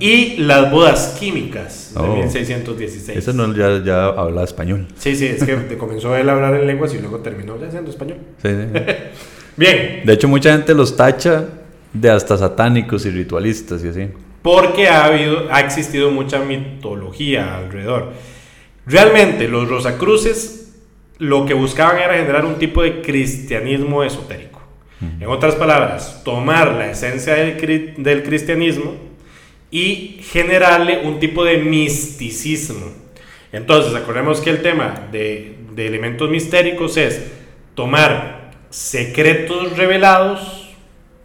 y 0.00 0.36
las 0.38 0.70
bodas 0.70 1.16
químicas 1.18 1.92
de 1.94 2.00
Oh. 2.00 2.16
1616. 2.16 3.18
Ese 3.18 3.32
no 3.32 3.52
ya, 3.54 3.82
ya 3.84 4.06
habla 4.08 4.44
español. 4.44 4.86
Sí, 4.98 5.16
sí, 5.16 5.26
es 5.26 5.42
que 5.44 5.76
comenzó 5.78 6.14
él 6.16 6.28
a 6.28 6.32
hablar 6.32 6.54
en 6.54 6.66
lenguas 6.66 6.92
y 6.94 6.98
luego 6.98 7.18
terminó 7.20 7.58
ya 7.60 7.70
siendo 7.70 7.90
español. 7.90 8.18
Sí, 8.42 8.48
sí. 8.50 8.80
Bien, 9.56 10.02
De 10.04 10.12
hecho, 10.12 10.28
mucha 10.28 10.52
gente 10.52 10.74
los 10.74 10.96
tacha 10.96 11.44
de 11.92 12.10
hasta 12.10 12.36
satánicos 12.36 13.06
y 13.06 13.10
ritualistas 13.10 13.82
y 13.84 13.88
así. 13.88 14.08
porque 14.42 14.86
ha, 14.88 15.06
habido, 15.06 15.48
ha 15.50 15.60
existido 15.60 16.10
mucha 16.10 16.38
mitología 16.40 17.56
alrededor. 17.56 18.12
Realmente 18.86 19.48
los 19.48 19.68
Rosacruces 19.68 20.72
lo 21.18 21.44
que 21.46 21.54
buscaban 21.54 21.98
era 21.98 22.14
generar 22.14 22.44
un 22.44 22.54
tipo 22.56 22.82
de 22.82 23.02
cristianismo 23.02 24.04
esotérico. 24.04 24.47
En 25.00 25.28
otras 25.28 25.54
palabras, 25.54 26.22
tomar 26.24 26.72
la 26.72 26.90
esencia 26.90 27.34
del, 27.34 27.94
del 27.96 28.22
cristianismo 28.24 28.94
y 29.70 30.20
generarle 30.32 31.02
un 31.04 31.20
tipo 31.20 31.44
de 31.44 31.58
misticismo. 31.58 32.86
Entonces, 33.52 33.94
acordemos 33.94 34.40
que 34.40 34.50
el 34.50 34.62
tema 34.62 35.08
de, 35.12 35.56
de 35.72 35.86
elementos 35.86 36.28
mistéricos 36.28 36.96
es 36.96 37.22
tomar 37.74 38.50
secretos 38.70 39.76
revelados, 39.76 40.74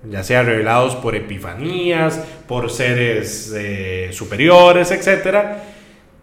ya 0.07 0.23
sea 0.23 0.43
revelados 0.43 0.95
por 0.95 1.15
epifanías, 1.15 2.23
por 2.47 2.69
seres 2.69 3.53
eh, 3.55 4.09
superiores, 4.11 4.91
etcétera, 4.91 5.63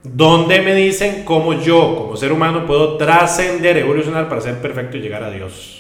donde 0.03 0.61
me 0.61 0.75
dicen 0.75 1.25
cómo 1.25 1.61
yo, 1.61 1.97
como 1.97 2.17
ser 2.17 2.33
humano, 2.33 2.67
puedo 2.67 2.97
trascender, 2.97 3.77
evolucionar 3.77 4.29
para 4.29 4.41
ser 4.41 4.59
perfecto 4.59 4.97
y 4.97 5.01
llegar 5.01 5.25
a 5.25 5.31
Dios. 5.31 5.80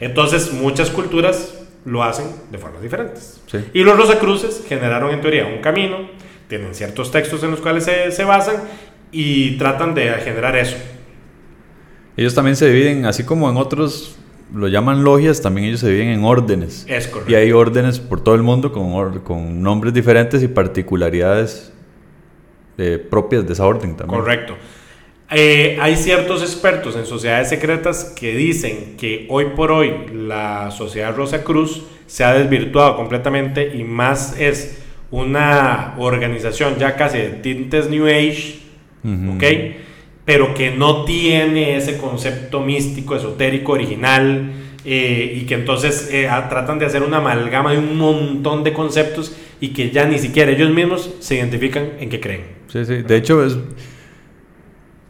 Entonces, 0.00 0.52
muchas 0.52 0.90
culturas 0.90 1.54
lo 1.84 2.02
hacen 2.02 2.26
de 2.50 2.58
formas 2.58 2.82
diferentes. 2.82 3.40
Sí. 3.46 3.58
Y 3.74 3.82
los 3.82 3.96
Rosacruces 3.96 4.64
generaron 4.66 5.12
en 5.12 5.20
teoría 5.20 5.46
un 5.46 5.60
camino, 5.60 6.08
tienen 6.48 6.74
ciertos 6.74 7.10
textos 7.10 7.42
en 7.42 7.50
los 7.50 7.60
cuales 7.60 7.84
se, 7.84 8.10
se 8.10 8.24
basan 8.24 8.56
y 9.12 9.56
tratan 9.58 9.94
de 9.94 10.10
generar 10.24 10.56
eso. 10.56 10.76
Ellos 12.16 12.34
también 12.34 12.56
se 12.56 12.68
dividen, 12.70 13.06
así 13.06 13.24
como 13.24 13.50
en 13.50 13.56
otros 13.56 14.16
lo 14.54 14.68
llaman 14.68 15.02
logias, 15.02 15.42
también 15.42 15.66
ellos 15.68 15.80
se 15.80 15.88
dividen 15.88 16.08
en 16.08 16.24
órdenes. 16.24 16.86
Es 16.88 17.08
correcto. 17.08 17.32
Y 17.32 17.34
hay 17.34 17.52
órdenes 17.52 17.98
por 17.98 18.22
todo 18.22 18.34
el 18.34 18.42
mundo 18.42 18.72
con, 18.72 19.20
con 19.20 19.62
nombres 19.62 19.92
diferentes 19.92 20.42
y 20.42 20.48
particularidades 20.48 21.72
eh, 22.78 22.98
propias 22.98 23.46
de 23.46 23.52
esa 23.52 23.66
orden 23.66 23.96
también. 23.96 24.20
Correcto. 24.20 24.56
Eh, 25.30 25.78
hay 25.80 25.96
ciertos 25.96 26.42
expertos 26.42 26.96
en 26.96 27.06
sociedades 27.06 27.48
secretas 27.48 28.12
que 28.16 28.34
dicen 28.34 28.96
que 28.98 29.26
hoy 29.30 29.46
por 29.56 29.72
hoy 29.72 29.92
la 30.12 30.70
sociedad 30.70 31.16
Rosa 31.16 31.42
Cruz 31.42 31.82
se 32.06 32.24
ha 32.24 32.34
desvirtuado 32.34 32.96
completamente 32.96 33.74
y 33.74 33.84
más 33.84 34.38
es 34.38 34.82
una 35.10 35.94
organización 35.98 36.76
ya 36.76 36.96
casi 36.96 37.18
de 37.18 37.30
tintes 37.30 37.88
New 37.88 38.06
Age. 38.06 38.58
¿ok? 39.34 39.44
Pero 40.24 40.54
que 40.54 40.70
no 40.70 41.04
tiene 41.04 41.76
ese 41.76 41.98
concepto 41.98 42.60
místico, 42.60 43.14
esotérico, 43.16 43.72
original, 43.72 44.52
eh, 44.86 45.38
y 45.40 45.46
que 45.46 45.54
entonces 45.54 46.10
eh, 46.12 46.28
tratan 46.50 46.78
de 46.78 46.84
hacer 46.84 47.02
una 47.02 47.16
amalgama 47.16 47.72
de 47.72 47.78
un 47.78 47.96
montón 47.96 48.62
de 48.64 48.74
conceptos 48.74 49.34
y 49.58 49.68
que 49.68 49.90
ya 49.90 50.04
ni 50.04 50.18
siquiera 50.18 50.52
ellos 50.52 50.70
mismos 50.70 51.10
se 51.20 51.36
identifican 51.36 51.92
en 52.00 52.10
qué 52.10 52.20
creen. 52.20 52.42
Sí, 52.68 52.84
sí. 52.84 52.96
De 52.96 53.16
hecho, 53.16 53.44
es, 53.44 53.56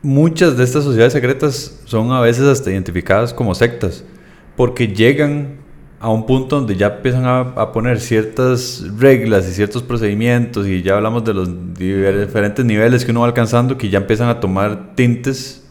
muchas 0.05 0.57
de 0.59 0.65
estas 0.65 0.85
sociedades 0.85 1.15
secretas 1.15 1.81
son 1.87 2.13
a 2.13 2.21
veces 2.21 2.45
hasta 2.45 2.71
identificadas 2.71 3.33
como 3.33 3.55
sectas, 3.55 4.05
porque 4.55 4.87
llegan 4.87 5.57
a 5.99 6.11
un 6.11 6.27
punto 6.27 6.57
donde 6.57 6.77
ya 6.77 6.89
empiezan 6.89 7.25
a, 7.25 7.73
poner 7.73 7.99
ciertas 7.99 8.85
reglas 8.99 9.49
y 9.49 9.53
ciertos 9.53 9.83
procedimientos, 9.83 10.67
y 10.67 10.83
ya 10.83 10.97
hablamos 10.97 11.25
de 11.25 11.33
los 11.33 11.75
diferentes 11.75 12.63
niveles 12.65 13.05
que 13.05 13.13
uno 13.13 13.21
va 13.21 13.27
alcanzando, 13.29 13.79
que 13.79 13.89
ya 13.89 13.99
empiezan 13.99 14.29
a 14.29 14.41
tomar 14.41 14.95
tintes 14.95 15.67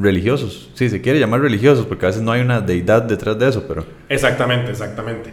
religiosos. 0.00 0.68
Sí, 0.74 0.90
se 0.90 1.00
quiere 1.00 1.20
llamar 1.20 1.40
religiosos, 1.40 1.86
porque 1.86 2.06
a 2.06 2.08
veces 2.08 2.22
no 2.22 2.32
hay 2.32 2.40
una 2.40 2.60
deidad 2.60 3.02
detrás 3.02 3.38
de 3.38 3.48
eso, 3.48 3.64
pero... 3.68 3.86
Exactamente, 4.08 4.72
exactamente. 4.72 5.32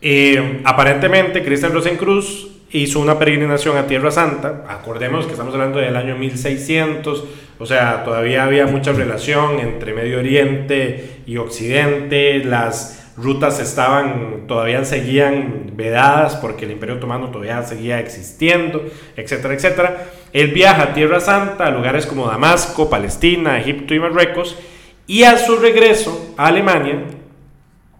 Eh, 0.00 0.60
aparentemente, 0.64 1.44
Cristian 1.44 1.72
Rosencruz 1.72 2.48
hizo 2.72 3.00
una 3.00 3.18
peregrinación 3.18 3.76
a 3.76 3.86
Tierra 3.86 4.10
Santa. 4.10 4.64
Acordemos 4.68 5.26
que 5.26 5.32
estamos 5.32 5.54
hablando 5.54 5.78
del 5.78 5.94
año 5.94 6.16
1600, 6.16 7.24
o 7.62 7.66
sea, 7.66 8.02
todavía 8.02 8.42
había 8.42 8.66
mucha 8.66 8.90
relación 8.90 9.60
entre 9.60 9.94
Medio 9.94 10.18
Oriente 10.18 11.20
y 11.26 11.36
Occidente. 11.36 12.42
Las 12.42 13.12
rutas 13.16 13.60
estaban, 13.60 14.48
todavía 14.48 14.84
seguían 14.84 15.70
vedadas 15.74 16.34
porque 16.34 16.64
el 16.64 16.72
Imperio 16.72 16.96
Otomano 16.96 17.28
todavía 17.28 17.62
seguía 17.62 18.00
existiendo, 18.00 18.84
etcétera, 19.16 19.54
etcétera. 19.54 20.06
Él 20.32 20.48
viaja 20.48 20.82
a 20.82 20.92
Tierra 20.92 21.20
Santa, 21.20 21.66
a 21.66 21.70
lugares 21.70 22.04
como 22.04 22.26
Damasco, 22.26 22.90
Palestina, 22.90 23.60
Egipto 23.60 23.94
y 23.94 24.00
Marruecos. 24.00 24.58
Y 25.06 25.22
a 25.22 25.38
su 25.38 25.54
regreso 25.54 26.34
a 26.36 26.48
Alemania, 26.48 26.98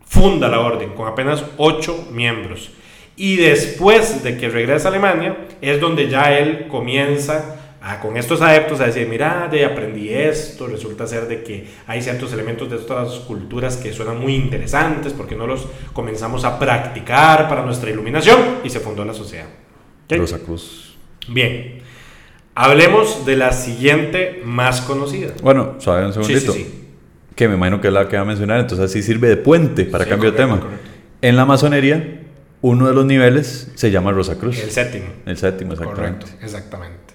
funda 0.04 0.48
la 0.48 0.58
orden 0.58 0.90
con 0.94 1.06
apenas 1.06 1.44
ocho 1.56 2.08
miembros. 2.10 2.72
Y 3.14 3.36
después 3.36 4.24
de 4.24 4.36
que 4.38 4.48
regresa 4.48 4.88
a 4.88 4.90
Alemania, 4.90 5.36
es 5.60 5.80
donde 5.80 6.08
ya 6.08 6.36
él 6.36 6.66
comienza 6.66 7.60
a, 7.82 7.98
con 8.00 8.16
estos 8.16 8.40
adeptos 8.42 8.80
a 8.80 8.86
decir, 8.86 9.08
mira, 9.08 9.48
de 9.50 9.64
aprendí 9.64 10.08
esto, 10.10 10.66
resulta 10.68 11.06
ser 11.06 11.26
de 11.26 11.42
que 11.42 11.66
hay 11.86 12.00
ciertos 12.00 12.32
elementos 12.32 12.70
de 12.70 12.76
estas 12.76 13.08
culturas 13.20 13.76
que 13.76 13.92
suenan 13.92 14.20
muy 14.20 14.34
interesantes, 14.36 15.12
porque 15.12 15.34
no 15.34 15.46
los 15.46 15.66
comenzamos 15.92 16.44
a 16.44 16.58
practicar 16.58 17.48
para 17.48 17.64
nuestra 17.64 17.90
iluminación? 17.90 18.38
Y 18.62 18.70
se 18.70 18.78
fundó 18.80 19.04
la 19.04 19.14
sociedad. 19.14 19.46
¿Ok? 20.06 20.16
Rosacruz. 20.18 20.96
Bien, 21.28 21.80
hablemos 22.54 23.24
de 23.26 23.36
la 23.36 23.52
siguiente 23.52 24.42
más 24.44 24.80
conocida. 24.82 25.32
Bueno, 25.42 25.74
suave 25.78 26.06
un 26.06 26.12
Sí, 26.12 26.20
sí, 26.22 26.24
segundito. 26.40 26.52
sí. 26.52 26.78
Que 27.34 27.48
me 27.48 27.54
imagino 27.54 27.80
que 27.80 27.88
es 27.88 27.94
la 27.94 28.08
que 28.08 28.16
va 28.16 28.22
a 28.22 28.26
mencionar, 28.26 28.60
entonces 28.60 28.90
así 28.90 29.02
sirve 29.02 29.28
de 29.28 29.36
puente 29.38 29.84
para 29.86 30.04
Sí, 30.04 30.10
cambio 30.10 30.30
de 30.32 30.36
tema. 30.36 30.60
correcto. 30.60 30.84
En 31.22 31.36
la 31.36 31.44
masonería, 31.46 32.20
uno 32.60 32.86
de 32.88 32.94
los 32.94 33.06
niveles 33.06 33.70
se 33.74 33.90
llama 33.90 34.12
Rosacruz. 34.12 34.58
El 34.62 34.70
séptimo. 34.70 35.06
El 35.26 35.36
séptimo, 35.36 35.72
exactamente. 35.72 36.18
Correcto, 36.26 36.44
exactamente. 36.44 37.11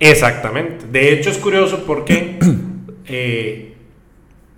Exactamente. 0.00 0.86
De 0.90 1.12
hecho, 1.12 1.30
es 1.30 1.38
curioso 1.38 1.84
porque. 1.86 2.38
eh, 3.06 3.74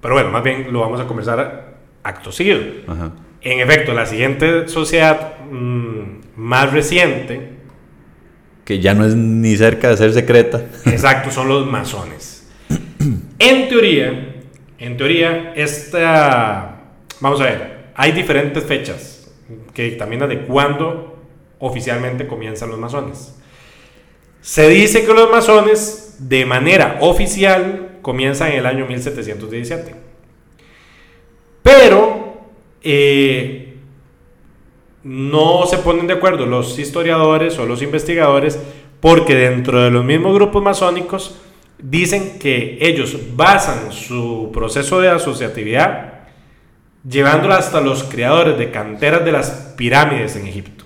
pero 0.00 0.14
bueno, 0.14 0.30
más 0.30 0.42
bien 0.42 0.72
lo 0.72 0.80
vamos 0.80 1.00
a 1.00 1.06
conversar 1.06 1.74
acto 2.02 2.32
seguido. 2.32 2.60
Ajá. 2.86 3.12
En 3.42 3.60
efecto, 3.60 3.94
la 3.94 4.06
siguiente 4.06 4.68
sociedad 4.68 5.38
mm, 5.50 6.20
más 6.36 6.72
reciente, 6.72 7.58
Que 8.64 8.78
ya 8.78 8.94
no 8.94 9.04
es 9.04 9.14
ni 9.14 9.56
cerca 9.56 9.88
de 9.88 9.96
ser 9.96 10.12
secreta. 10.12 10.62
exacto, 10.86 11.30
son 11.30 11.48
los 11.48 11.66
masones. 11.66 12.48
En 13.42 13.70
teoría, 13.70 14.34
en 14.78 14.98
teoría, 14.98 15.54
esta. 15.56 16.78
Vamos 17.20 17.40
a 17.40 17.44
ver, 17.44 17.86
hay 17.94 18.12
diferentes 18.12 18.62
fechas 18.62 19.32
que 19.72 19.84
dictaminan 19.84 20.28
de 20.28 20.42
cuándo 20.42 21.18
oficialmente 21.58 22.26
comienzan 22.26 22.68
los 22.68 22.78
masones. 22.78 23.34
Se 24.40 24.68
dice 24.68 25.04
que 25.04 25.12
los 25.12 25.30
masones, 25.30 26.16
de 26.18 26.44
manera 26.46 26.98
oficial, 27.00 27.98
comienzan 28.02 28.52
en 28.52 28.58
el 28.58 28.66
año 28.66 28.86
1717. 28.86 29.94
Pero 31.62 32.40
eh, 32.82 33.76
no 35.02 35.66
se 35.66 35.78
ponen 35.78 36.06
de 36.06 36.14
acuerdo 36.14 36.46
los 36.46 36.78
historiadores 36.78 37.58
o 37.58 37.66
los 37.66 37.82
investigadores 37.82 38.58
porque 39.00 39.34
dentro 39.34 39.82
de 39.82 39.90
los 39.90 40.04
mismos 40.04 40.34
grupos 40.34 40.62
masónicos 40.62 41.36
dicen 41.78 42.38
que 42.38 42.78
ellos 42.80 43.16
basan 43.34 43.92
su 43.92 44.50
proceso 44.52 45.00
de 45.00 45.08
asociatividad 45.08 46.20
llevándolo 47.08 47.54
hasta 47.54 47.80
los 47.80 48.04
creadores 48.04 48.58
de 48.58 48.70
canteras 48.70 49.24
de 49.24 49.32
las 49.32 49.74
pirámides 49.76 50.36
en 50.36 50.46
Egipto. 50.46 50.84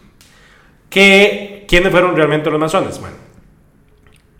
¿Qué, 0.88 1.64
¿Quiénes 1.68 1.90
fueron 1.90 2.14
realmente 2.14 2.50
los 2.50 2.60
masones? 2.60 3.00
Bueno, 3.00 3.16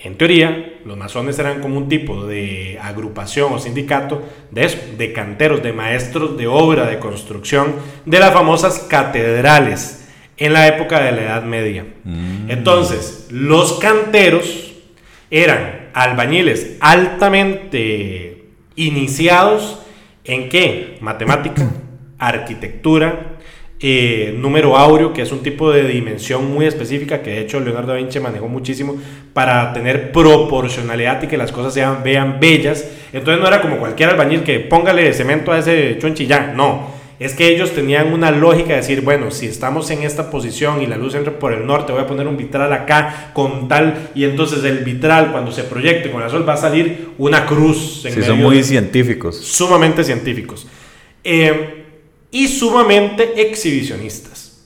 en 0.04 0.16
teoría, 0.16 0.80
los 0.84 0.98
masones 0.98 1.38
eran 1.38 1.62
como 1.62 1.78
un 1.78 1.88
tipo 1.88 2.26
de 2.26 2.78
agrupación 2.82 3.54
o 3.54 3.58
sindicato 3.58 4.22
de 4.50 4.66
eso, 4.66 4.78
de 4.98 5.14
canteros, 5.14 5.62
de 5.62 5.72
maestros 5.72 6.36
de 6.36 6.46
obra, 6.46 6.84
de 6.84 6.98
construcción, 6.98 7.74
de 8.04 8.18
las 8.18 8.34
famosas 8.34 8.80
catedrales 8.80 10.06
en 10.36 10.52
la 10.52 10.68
época 10.68 11.02
de 11.02 11.12
la 11.12 11.22
Edad 11.22 11.44
Media. 11.44 11.86
Entonces, 12.48 13.28
los 13.30 13.78
canteros 13.78 14.74
eran 15.30 15.88
albañiles 15.94 16.76
altamente 16.80 18.44
iniciados 18.76 19.80
en 20.24 20.50
qué? 20.50 20.98
Matemática, 21.00 21.70
arquitectura, 22.18 23.33
eh, 23.86 24.34
número 24.34 24.78
áureo, 24.78 25.12
que 25.12 25.20
es 25.20 25.30
un 25.30 25.42
tipo 25.42 25.70
de 25.70 25.86
dimensión 25.86 26.50
muy 26.50 26.64
específica 26.64 27.20
que 27.20 27.32
de 27.32 27.40
hecho 27.40 27.60
Leonardo 27.60 27.88
da 27.88 27.98
Vinci 27.98 28.18
manejó 28.18 28.48
muchísimo 28.48 28.96
para 29.34 29.74
tener 29.74 30.10
proporcionalidad 30.10 31.22
y 31.22 31.26
que 31.26 31.36
las 31.36 31.52
cosas 31.52 31.74
sean, 31.74 32.02
vean 32.02 32.38
bellas. 32.40 32.88
Entonces 33.12 33.42
no 33.42 33.46
era 33.46 33.60
como 33.60 33.76
cualquier 33.76 34.08
albañil 34.08 34.42
que 34.42 34.58
póngale 34.58 35.12
cemento 35.12 35.52
a 35.52 35.58
ese 35.58 35.98
chunchi 35.98 36.24
y 36.24 36.26
ya, 36.26 36.54
no. 36.56 36.94
Es 37.20 37.34
que 37.34 37.46
ellos 37.46 37.72
tenían 37.72 38.10
una 38.14 38.30
lógica 38.30 38.70
de 38.70 38.76
decir, 38.76 39.02
bueno, 39.02 39.30
si 39.30 39.48
estamos 39.48 39.90
en 39.90 40.02
esta 40.02 40.30
posición 40.30 40.80
y 40.80 40.86
la 40.86 40.96
luz 40.96 41.14
entra 41.14 41.38
por 41.38 41.52
el 41.52 41.66
norte, 41.66 41.92
voy 41.92 42.00
a 42.00 42.06
poner 42.06 42.26
un 42.26 42.38
vitral 42.38 42.72
acá 42.72 43.32
con 43.34 43.68
tal, 43.68 44.12
y 44.14 44.24
entonces 44.24 44.64
el 44.64 44.78
vitral 44.78 45.30
cuando 45.30 45.52
se 45.52 45.64
proyecte 45.64 46.10
con 46.10 46.22
el 46.22 46.30
sol 46.30 46.48
va 46.48 46.54
a 46.54 46.56
salir 46.56 47.10
una 47.18 47.44
cruz. 47.44 48.06
En 48.06 48.14
sí, 48.14 48.22
son 48.22 48.38
muy 48.38 48.62
científicos. 48.62 49.36
Sumamente 49.36 50.02
científicos. 50.02 50.66
Eh, 51.22 51.83
y 52.34 52.48
sumamente 52.48 53.40
exhibicionistas. 53.48 54.58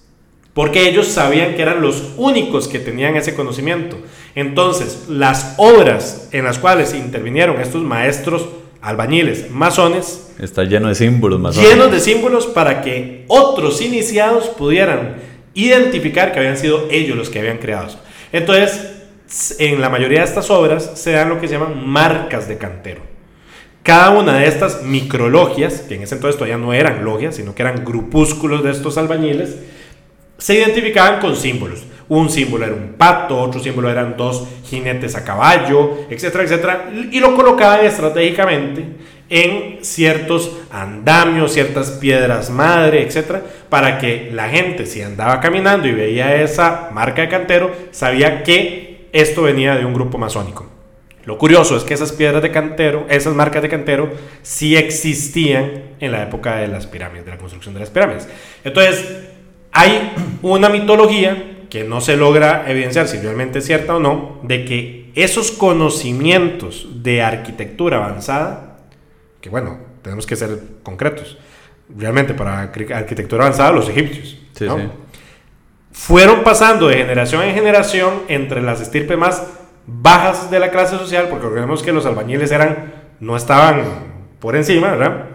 Porque 0.55 0.89
ellos 0.89 1.07
sabían 1.07 1.55
que 1.55 1.61
eran 1.61 1.83
los 1.83 2.03
únicos 2.17 2.67
que 2.67 2.79
tenían 2.79 3.15
ese 3.15 3.35
conocimiento. 3.35 3.99
Entonces, 4.35 5.05
las 5.09 5.55
obras 5.59 6.31
en 6.33 6.45
las 6.45 6.59
cuales 6.59 6.95
intervinieron 6.95 7.61
estos 7.61 7.83
maestros 7.83 8.49
albañiles, 8.81 9.51
masones. 9.51 10.33
Está 10.41 10.65
lleno 10.65 10.89
de 10.89 10.95
símbolos 10.95 11.39
masones. 11.39 11.69
Llenos 11.69 11.93
de 11.93 12.01
símbolos 12.01 12.47
para 12.47 12.81
que 12.81 13.27
otros 13.29 13.83
iniciados 13.83 14.49
pudieran 14.49 15.17
identificar 15.53 16.33
que 16.33 16.39
habían 16.39 16.57
sido 16.57 16.89
ellos 16.91 17.19
los 17.19 17.29
que 17.29 17.41
habían 17.41 17.59
creado. 17.59 18.01
Entonces, 18.33 19.57
en 19.59 19.83
la 19.83 19.91
mayoría 19.91 20.21
de 20.21 20.25
estas 20.25 20.49
obras 20.49 20.93
se 20.95 21.13
dan 21.13 21.29
lo 21.29 21.39
que 21.39 21.49
se 21.49 21.55
llaman 21.55 21.87
marcas 21.87 22.49
de 22.49 22.57
cantero. 22.57 23.08
Cada 23.89 24.11
una 24.11 24.35
de 24.35 24.47
estas 24.47 24.83
micrologias, 24.83 25.81
que 25.81 25.95
en 25.95 26.03
ese 26.03 26.17
entonces 26.17 26.37
todavía 26.37 26.59
no 26.59 26.75
eran 26.75 27.07
logias, 27.07 27.37
sino 27.37 27.55
que 27.55 27.63
eran 27.63 27.87
grupúsculos 27.87 28.63
de 28.63 28.71
estos 28.71 28.99
albañiles, 28.99 29.57
se 30.37 30.57
identificaban 30.57 31.21
con 31.21 31.35
símbolos. 31.35 31.85
Un 32.07 32.29
símbolo 32.29 32.67
era 32.67 32.75
un 32.75 32.97
pato, 32.99 33.41
otro 33.41 33.63
símbolo 33.63 33.89
eran 33.89 34.15
dos 34.19 34.47
jinetes 34.65 35.15
a 35.17 35.25
caballo, 35.25 36.01
etcétera, 36.11 36.45
etcétera, 36.45 36.91
y 37.11 37.19
lo 37.19 37.35
colocaban 37.35 37.87
estratégicamente 37.87 38.85
en 39.31 39.79
ciertos 39.83 40.55
andamios, 40.71 41.55
ciertas 41.55 41.93
piedras 41.93 42.51
madre, 42.51 43.07
etcétera, 43.07 43.43
para 43.71 43.97
que 43.97 44.29
la 44.35 44.51
gente, 44.51 44.85
si 44.85 45.01
andaba 45.01 45.41
caminando 45.41 45.89
y 45.89 45.93
veía 45.93 46.43
esa 46.43 46.91
marca 46.93 47.23
de 47.23 47.31
cantero, 47.31 47.73
sabía 47.93 48.43
que 48.43 49.09
esto 49.15 49.45
venía 49.45 49.77
de 49.77 49.87
un 49.87 49.95
grupo 49.95 50.19
masónico. 50.19 50.78
Lo 51.25 51.37
curioso 51.37 51.77
es 51.77 51.85
que 51.85 51.95
esas 51.95 52.13
piedras 52.13 52.43
de 52.43 52.51
cantero, 52.51 53.07
esas 53.09 53.35
marcas 53.35 53.63
de 53.63 53.69
cantero, 53.69 54.11
sí 54.43 54.77
existían 54.77 55.83
en 56.01 56.13
la 56.13 56.23
época 56.23 56.57
de 56.57 56.69
las 56.69 56.87
pirámides, 56.87 57.25
de 57.27 57.33
la 57.33 57.39
construcción 57.39 57.75
de 57.75 57.81
las 57.81 57.91
pirámides. 57.91 58.29
Entonces, 58.65 59.27
hay 59.73 60.13
una 60.43 60.69
mitología 60.69 61.67
que 61.69 61.85
no 61.85 62.01
se 62.01 62.17
logra 62.17 62.65
evidenciar 62.67 63.09
si 63.09 63.19
realmente 63.19 63.59
es 63.59 63.67
cierta 63.67 63.97
o 63.97 64.01
no, 64.01 64.41
de 64.43 64.65
que 64.65 65.11
esos 65.15 65.51
conocimientos 65.51 67.03
de 67.03 67.23
arquitectura 67.23 67.99
avanzada, 67.99 68.79
que 69.41 69.51
bueno, 69.51 69.79
tenemos 70.03 70.27
que 70.27 70.37
ser 70.37 70.59
concretos, 70.83 71.39
realmente 71.95 72.35
para 72.35 72.61
arquitectura 72.61 73.45
avanzada 73.45 73.73
los 73.73 73.89
egipcios, 73.89 74.39
fueron 75.93 76.45
pasando 76.45 76.89
de 76.89 76.97
generación 76.97 77.43
en 77.43 77.55
generación 77.55 78.23
entre 78.29 78.63
las 78.63 78.81
estirpes 78.81 79.19
más 79.19 79.43
bajas 79.89 80.51
de 80.51 80.61
la 80.61 80.71
clase 80.71 80.99
social, 80.99 81.29
porque 81.29 81.45
recordemos 81.45 81.83
que 81.83 81.93
los 81.93 82.05
albañiles 82.05 82.53
eran, 82.53 82.93
no 83.21 83.37
estaban 83.37 83.83
por 84.39 84.55
encima, 84.55 84.91
¿verdad? 84.91 85.31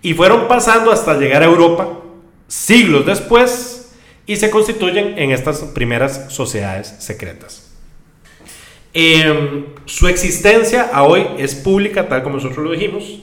Y 0.00 0.14
fueron 0.14 0.48
pasando 0.48 0.90
hasta 0.90 1.14
llegar 1.18 1.42
a 1.42 1.46
Europa 1.46 2.00
siglos 2.46 3.04
después 3.04 3.92
y 4.26 4.36
se 4.36 4.50
constituyen 4.50 5.18
en 5.18 5.30
estas 5.30 5.60
primeras 5.60 6.26
sociedades 6.28 6.94
secretas. 6.98 7.76
Em, 8.94 9.66
su 9.84 10.08
existencia 10.08 10.90
a 10.92 11.02
hoy 11.02 11.26
es 11.38 11.54
pública, 11.54 12.08
tal 12.08 12.22
como 12.22 12.36
nosotros 12.36 12.64
lo 12.64 12.72
dijimos, 12.72 13.20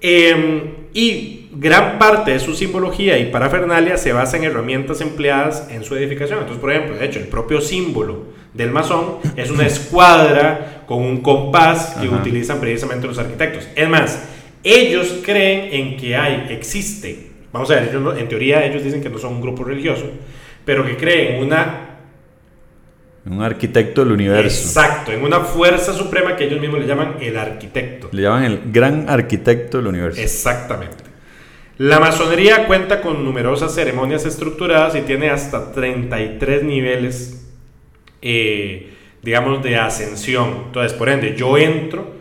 em, 0.00 0.74
y 0.96 1.50
gran 1.52 1.98
parte 1.98 2.30
de 2.30 2.40
su 2.40 2.54
simbología 2.54 3.18
y 3.18 3.26
parafernalia 3.26 3.98
se 3.98 4.14
basa 4.14 4.38
en 4.38 4.44
herramientas 4.44 5.02
empleadas 5.02 5.68
en 5.70 5.84
su 5.84 5.94
edificación. 5.94 6.38
Entonces, 6.38 6.58
por 6.58 6.72
ejemplo, 6.72 6.96
de 6.96 7.04
hecho, 7.04 7.18
el 7.18 7.26
propio 7.26 7.60
símbolo 7.60 8.28
del 8.54 8.70
masón 8.70 9.16
es 9.36 9.50
una 9.50 9.66
escuadra 9.66 10.84
con 10.86 11.02
un 11.02 11.20
compás 11.20 11.98
que 12.00 12.08
utilizan 12.08 12.60
precisamente 12.60 13.06
los 13.06 13.18
arquitectos. 13.18 13.68
Es 13.76 13.86
más, 13.90 14.26
ellos 14.64 15.18
creen 15.22 15.68
en 15.70 15.96
que 15.98 16.16
hay, 16.16 16.46
existe, 16.48 17.26
vamos 17.52 17.70
a 17.70 17.74
ver, 17.74 17.94
en 18.16 18.28
teoría 18.28 18.64
ellos 18.64 18.82
dicen 18.82 19.02
que 19.02 19.10
no 19.10 19.18
son 19.18 19.34
un 19.34 19.42
grupo 19.42 19.64
religioso, 19.64 20.06
pero 20.64 20.82
que 20.86 20.96
creen 20.96 21.44
una... 21.44 21.85
Un 23.28 23.42
arquitecto 23.42 24.04
del 24.04 24.12
universo. 24.12 24.68
Exacto, 24.68 25.10
en 25.10 25.22
una 25.22 25.40
fuerza 25.40 25.92
suprema 25.92 26.36
que 26.36 26.44
ellos 26.44 26.60
mismos 26.60 26.78
le 26.80 26.86
llaman 26.86 27.16
el 27.20 27.36
arquitecto. 27.36 28.08
Le 28.12 28.22
llaman 28.22 28.44
el 28.44 28.60
gran 28.66 29.10
arquitecto 29.10 29.78
del 29.78 29.88
universo. 29.88 30.20
Exactamente. 30.20 31.04
La 31.78 31.98
masonería 31.98 32.66
cuenta 32.66 33.02
con 33.02 33.24
numerosas 33.24 33.74
ceremonias 33.74 34.24
estructuradas 34.24 34.94
y 34.94 35.00
tiene 35.00 35.28
hasta 35.28 35.72
33 35.72 36.62
niveles, 36.62 37.46
eh, 38.22 38.92
digamos, 39.22 39.62
de 39.62 39.76
ascensión. 39.76 40.62
Entonces, 40.66 40.92
por 40.96 41.08
ende, 41.08 41.34
yo 41.36 41.58
entro 41.58 42.14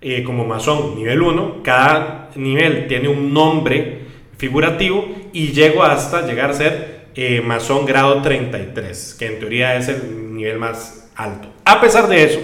eh, 0.00 0.22
como 0.22 0.44
masón 0.44 0.94
nivel 0.94 1.20
1, 1.20 1.62
cada 1.62 2.30
nivel 2.36 2.86
tiene 2.86 3.08
un 3.08 3.34
nombre 3.34 4.02
figurativo 4.38 5.08
y 5.32 5.48
llego 5.48 5.82
hasta 5.82 6.26
llegar 6.26 6.50
a 6.50 6.54
ser 6.54 7.08
eh, 7.14 7.40
masón 7.40 7.86
grado 7.86 8.22
33, 8.22 9.16
que 9.18 9.26
en 9.26 9.38
teoría 9.38 9.76
es 9.76 9.88
el 9.88 10.23
nivel 10.34 10.58
más 10.58 11.10
alto. 11.16 11.48
A 11.64 11.80
pesar 11.80 12.08
de 12.08 12.24
eso, 12.24 12.40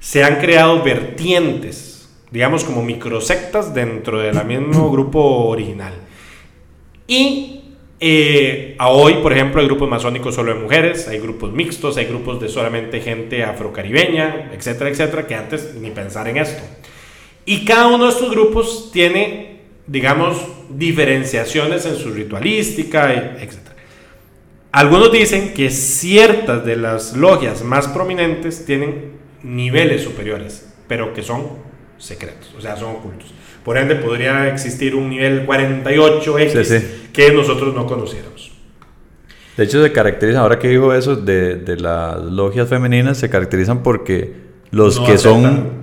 se 0.00 0.24
han 0.24 0.36
creado 0.36 0.82
vertientes, 0.82 2.10
digamos 2.30 2.64
como 2.64 2.82
microsectas 2.82 3.72
dentro 3.74 4.18
del 4.18 4.44
mismo 4.44 4.90
grupo 4.92 5.20
original. 5.46 5.94
Y 7.06 7.62
eh, 8.00 8.74
a 8.78 8.88
hoy, 8.88 9.14
por 9.22 9.32
ejemplo, 9.32 9.60
hay 9.60 9.68
grupos 9.68 9.88
masónicos 9.88 10.34
solo 10.34 10.52
de 10.52 10.60
mujeres, 10.60 11.06
hay 11.06 11.20
grupos 11.20 11.52
mixtos, 11.52 11.96
hay 11.96 12.06
grupos 12.06 12.40
de 12.40 12.48
solamente 12.48 13.00
gente 13.00 13.44
afrocaribeña, 13.44 14.50
etcétera, 14.52 14.90
etcétera, 14.90 15.26
que 15.26 15.36
antes 15.36 15.76
ni 15.76 15.90
pensar 15.90 16.26
en 16.26 16.38
esto. 16.38 16.62
Y 17.44 17.64
cada 17.64 17.86
uno 17.86 18.06
de 18.06 18.10
estos 18.10 18.28
grupos 18.30 18.90
tiene, 18.92 19.60
digamos, 19.86 20.36
diferenciaciones 20.68 21.86
en 21.86 21.94
su 21.94 22.10
ritualística, 22.10 23.12
etcétera. 23.40 23.61
Algunos 24.72 25.12
dicen 25.12 25.52
que 25.52 25.68
ciertas 25.70 26.64
de 26.64 26.76
las 26.76 27.14
logias 27.14 27.62
más 27.62 27.88
prominentes 27.88 28.64
tienen 28.64 29.12
niveles 29.42 30.02
superiores, 30.02 30.66
pero 30.88 31.12
que 31.12 31.22
son 31.22 31.46
secretos, 31.98 32.54
o 32.56 32.60
sea, 32.60 32.76
son 32.76 32.96
ocultos. 32.96 33.32
Por 33.64 33.76
ende, 33.76 33.96
podría 33.96 34.48
existir 34.48 34.94
un 34.94 35.10
nivel 35.10 35.46
48X 35.46 36.82
que 37.12 37.32
nosotros 37.32 37.74
no 37.74 37.86
conociéramos. 37.86 38.50
De 39.56 39.64
hecho, 39.64 39.82
se 39.82 39.92
caracterizan, 39.92 40.42
ahora 40.42 40.58
que 40.58 40.68
digo 40.68 40.94
eso, 40.94 41.16
de, 41.16 41.56
de 41.56 41.76
las 41.76 42.20
logias 42.22 42.68
femeninas, 42.68 43.18
se 43.18 43.28
caracterizan 43.28 43.82
porque 43.82 44.32
los 44.70 44.98
que 45.00 45.18
son 45.18 45.82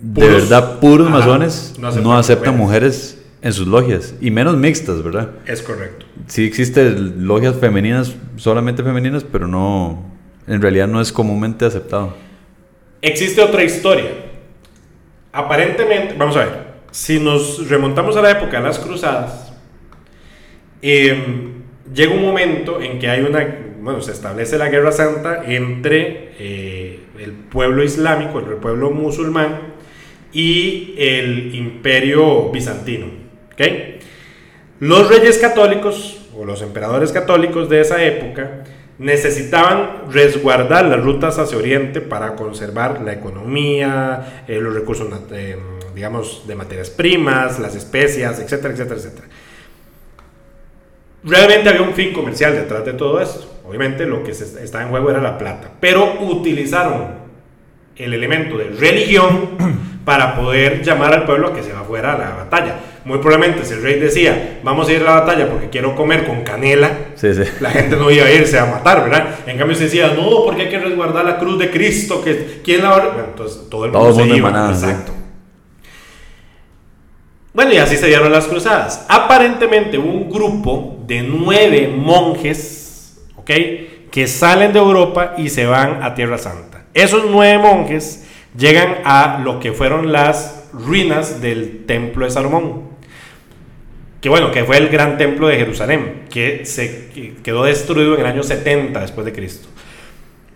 de 0.00 0.28
verdad 0.28 0.78
puros 0.78 1.10
masones 1.10 1.74
no 1.78 2.16
aceptan, 2.16 2.56
mujeres 2.56 3.17
en 3.40 3.52
sus 3.52 3.66
logias 3.66 4.14
y 4.20 4.30
menos 4.30 4.56
mixtas, 4.56 5.02
¿verdad? 5.02 5.30
Es 5.46 5.62
correcto. 5.62 6.06
Sí 6.26 6.44
existen 6.44 7.26
logias 7.26 7.56
femeninas, 7.56 8.14
solamente 8.36 8.82
femeninas, 8.82 9.24
pero 9.24 9.46
no, 9.46 10.02
en 10.46 10.60
realidad 10.60 10.88
no 10.88 11.00
es 11.00 11.12
comúnmente 11.12 11.64
aceptado. 11.64 12.14
Existe 13.00 13.40
otra 13.40 13.62
historia. 13.62 14.10
Aparentemente, 15.32 16.14
vamos 16.18 16.36
a 16.36 16.40
ver, 16.40 16.68
si 16.90 17.20
nos 17.20 17.68
remontamos 17.68 18.16
a 18.16 18.22
la 18.22 18.32
época 18.32 18.58
de 18.58 18.64
las 18.64 18.78
cruzadas, 18.78 19.52
em, 20.82 21.52
llega 21.94 22.12
un 22.12 22.22
momento 22.22 22.80
en 22.80 22.98
que 22.98 23.08
hay 23.08 23.20
una, 23.20 23.46
bueno, 23.80 24.00
se 24.00 24.12
establece 24.12 24.58
la 24.58 24.68
guerra 24.68 24.90
santa 24.90 25.44
entre 25.46 26.32
eh, 26.38 27.00
el 27.20 27.32
pueblo 27.32 27.84
islámico, 27.84 28.40
el 28.40 28.56
pueblo 28.56 28.90
musulmán 28.90 29.60
y 30.32 30.94
el 30.98 31.54
imperio 31.54 32.50
bizantino. 32.50 33.17
Los 34.80 35.08
reyes 35.08 35.38
católicos 35.38 36.18
o 36.36 36.44
los 36.44 36.62
emperadores 36.62 37.10
católicos 37.12 37.68
de 37.68 37.80
esa 37.80 38.02
época 38.04 38.64
necesitaban 38.98 40.10
resguardar 40.10 40.86
las 40.86 41.02
rutas 41.02 41.38
hacia 41.38 41.58
Oriente 41.58 42.00
para 42.00 42.34
conservar 42.34 43.00
la 43.02 43.12
economía, 43.12 44.44
eh, 44.46 44.60
los 44.60 44.74
recursos, 44.74 45.08
eh, 45.32 45.56
digamos, 45.94 46.44
de 46.46 46.54
materias 46.54 46.90
primas, 46.90 47.58
las 47.58 47.74
especias, 47.74 48.40
etcétera, 48.40 48.74
etcétera, 48.74 48.96
etcétera. 48.96 49.28
Realmente 51.24 51.68
había 51.68 51.82
un 51.82 51.94
fin 51.94 52.12
comercial 52.12 52.54
detrás 52.54 52.84
de 52.84 52.92
todo 52.92 53.20
esto. 53.20 53.60
Obviamente 53.66 54.06
lo 54.06 54.22
que 54.22 54.30
estaba 54.30 54.84
en 54.84 54.90
juego 54.90 55.10
era 55.10 55.20
la 55.20 55.36
plata, 55.36 55.70
pero 55.80 56.20
utilizaron 56.20 57.18
el 57.96 58.14
elemento 58.14 58.56
de 58.56 58.70
religión 58.70 59.86
para 60.08 60.34
poder 60.34 60.82
llamar 60.82 61.12
al 61.12 61.26
pueblo 61.26 61.48
a 61.48 61.52
que 61.52 61.62
se 61.62 61.70
va 61.70 61.82
fuera 61.82 62.14
a 62.14 62.18
la 62.18 62.30
batalla. 62.30 62.76
Muy 63.04 63.18
probablemente 63.18 63.62
si 63.66 63.74
el 63.74 63.82
rey 63.82 64.00
decía, 64.00 64.58
vamos 64.62 64.88
a 64.88 64.92
ir 64.94 65.02
a 65.02 65.04
la 65.04 65.20
batalla 65.20 65.50
porque 65.50 65.68
quiero 65.68 65.94
comer 65.94 66.26
con 66.26 66.44
canela, 66.44 66.90
la 67.60 67.70
gente 67.70 67.94
no 67.94 68.10
iba 68.10 68.24
a 68.24 68.30
irse 68.32 68.58
a 68.58 68.64
matar, 68.64 69.02
¿verdad? 69.02 69.34
En 69.46 69.58
cambio 69.58 69.76
se 69.76 69.84
decía, 69.84 70.14
no, 70.16 70.44
porque 70.46 70.62
hay 70.62 70.68
que 70.70 70.78
resguardar 70.78 71.26
la 71.26 71.36
cruz 71.36 71.58
de 71.58 71.70
Cristo, 71.70 72.24
que 72.24 72.62
¿quién 72.64 72.82
la 72.82 72.88
va 72.88 72.96
a...? 72.96 73.24
entonces 73.28 73.68
todo 73.68 73.84
el 73.84 73.92
mundo, 73.92 74.14
se 74.14 74.28
iba. 74.28 74.70
Exacto. 74.70 75.12
Bueno, 77.52 77.74
y 77.74 77.76
así 77.76 77.98
se 77.98 78.06
dieron 78.06 78.32
las 78.32 78.46
cruzadas. 78.46 79.04
Aparentemente 79.10 79.98
un 79.98 80.30
grupo 80.30 81.00
de 81.06 81.20
nueve 81.20 81.86
monjes, 81.94 83.20
¿ok? 83.36 83.50
Que 84.10 84.26
salen 84.26 84.72
de 84.72 84.78
Europa 84.78 85.34
y 85.36 85.50
se 85.50 85.66
van 85.66 86.02
a 86.02 86.14
Tierra 86.14 86.38
Santa. 86.38 86.84
Esos 86.94 87.24
nueve 87.28 87.58
monjes 87.58 88.24
llegan 88.56 88.98
a 89.04 89.40
lo 89.42 89.60
que 89.60 89.72
fueron 89.72 90.12
las 90.12 90.68
ruinas 90.72 91.40
del 91.40 91.84
templo 91.86 92.24
de 92.24 92.30
Salomón. 92.30 92.88
Que 94.20 94.28
bueno, 94.28 94.50
que 94.50 94.64
fue 94.64 94.78
el 94.78 94.88
gran 94.88 95.16
templo 95.16 95.46
de 95.46 95.56
Jerusalén, 95.56 96.24
que 96.28 96.64
se 96.64 97.08
que 97.08 97.34
quedó 97.42 97.64
destruido 97.64 98.14
en 98.14 98.20
el 98.20 98.26
año 98.26 98.42
70 98.42 99.00
después 99.00 99.24
de 99.24 99.32
Cristo. 99.32 99.68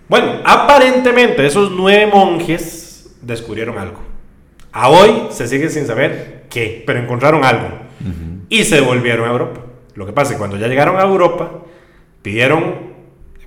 Bueno, 0.09 0.41
aparentemente 0.45 1.47
esos 1.47 1.71
nueve 1.71 2.07
monjes 2.07 3.15
descubrieron 3.23 3.79
algo. 3.79 4.01
A 4.73 4.89
hoy 4.89 5.29
se 5.31 5.47
sigue 5.47 5.69
sin 5.71 5.87
saber 5.87 6.47
qué, 6.51 6.83
pero 6.87 6.99
encontraron 6.99 7.45
algo. 7.45 7.69
Y 8.49 8.65
se 8.65 8.81
volvieron 8.81 9.29
a 9.29 9.33
Europa. 9.33 9.61
Lo 9.95 10.07
que 10.07 10.13
pasa 10.13 10.31
es 10.31 10.35
que 10.35 10.39
cuando 10.39 10.57
ya 10.57 10.67
llegaron 10.67 10.97
a 10.97 11.03
Europa, 11.03 11.51
pidieron, 12.21 12.93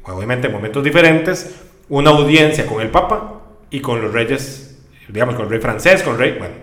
obviamente 0.03 0.47
en 0.47 0.53
momentos 0.53 0.83
diferentes, 0.83 1.61
una 1.89 2.11
audiencia 2.11 2.65
con 2.65 2.81
el 2.81 2.89
Papa 2.89 3.34
y 3.75 3.81
con 3.81 4.01
los 4.01 4.13
reyes, 4.13 4.73
digamos, 5.09 5.35
con 5.35 5.45
el 5.45 5.51
rey 5.51 5.59
francés, 5.59 6.01
con 6.01 6.13
el 6.13 6.19
rey, 6.19 6.35
bueno. 6.39 6.55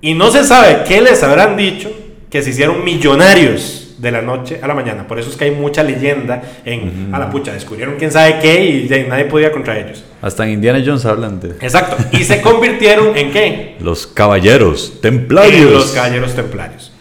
Y 0.00 0.14
no 0.14 0.30
se 0.30 0.42
sabe 0.42 0.84
qué 0.86 1.02
les 1.02 1.22
habrán 1.22 1.54
dicho 1.54 1.90
que 2.30 2.40
se 2.40 2.50
hicieron 2.50 2.82
millonarios 2.82 3.96
de 3.98 4.10
la 4.10 4.22
noche 4.22 4.58
a 4.62 4.66
la 4.66 4.74
mañana. 4.74 5.06
Por 5.06 5.18
eso 5.18 5.28
es 5.28 5.36
que 5.36 5.44
hay 5.44 5.50
mucha 5.50 5.82
leyenda 5.82 6.42
en, 6.64 7.10
a 7.12 7.18
la 7.18 7.30
pucha, 7.30 7.52
descubrieron 7.52 7.96
quién 7.98 8.10
sabe 8.10 8.38
qué 8.40 8.64
y 8.64 8.88
ya 8.88 8.96
nadie 9.06 9.26
podía 9.26 9.52
contra 9.52 9.78
ellos. 9.78 10.02
Hasta 10.22 10.44
en 10.44 10.52
Indiana 10.52 10.82
Jones 10.84 11.04
hablan 11.04 11.40
de 11.40 11.50
Exacto. 11.60 11.96
Y 12.12 12.24
se 12.24 12.40
convirtieron 12.40 13.14
en 13.14 13.30
qué? 13.30 13.76
los 13.80 14.06
caballeros 14.06 15.02
templarios. 15.02 15.66
En 15.66 15.74
los 15.74 15.90
caballeros 15.90 16.34
templarios. 16.34 16.92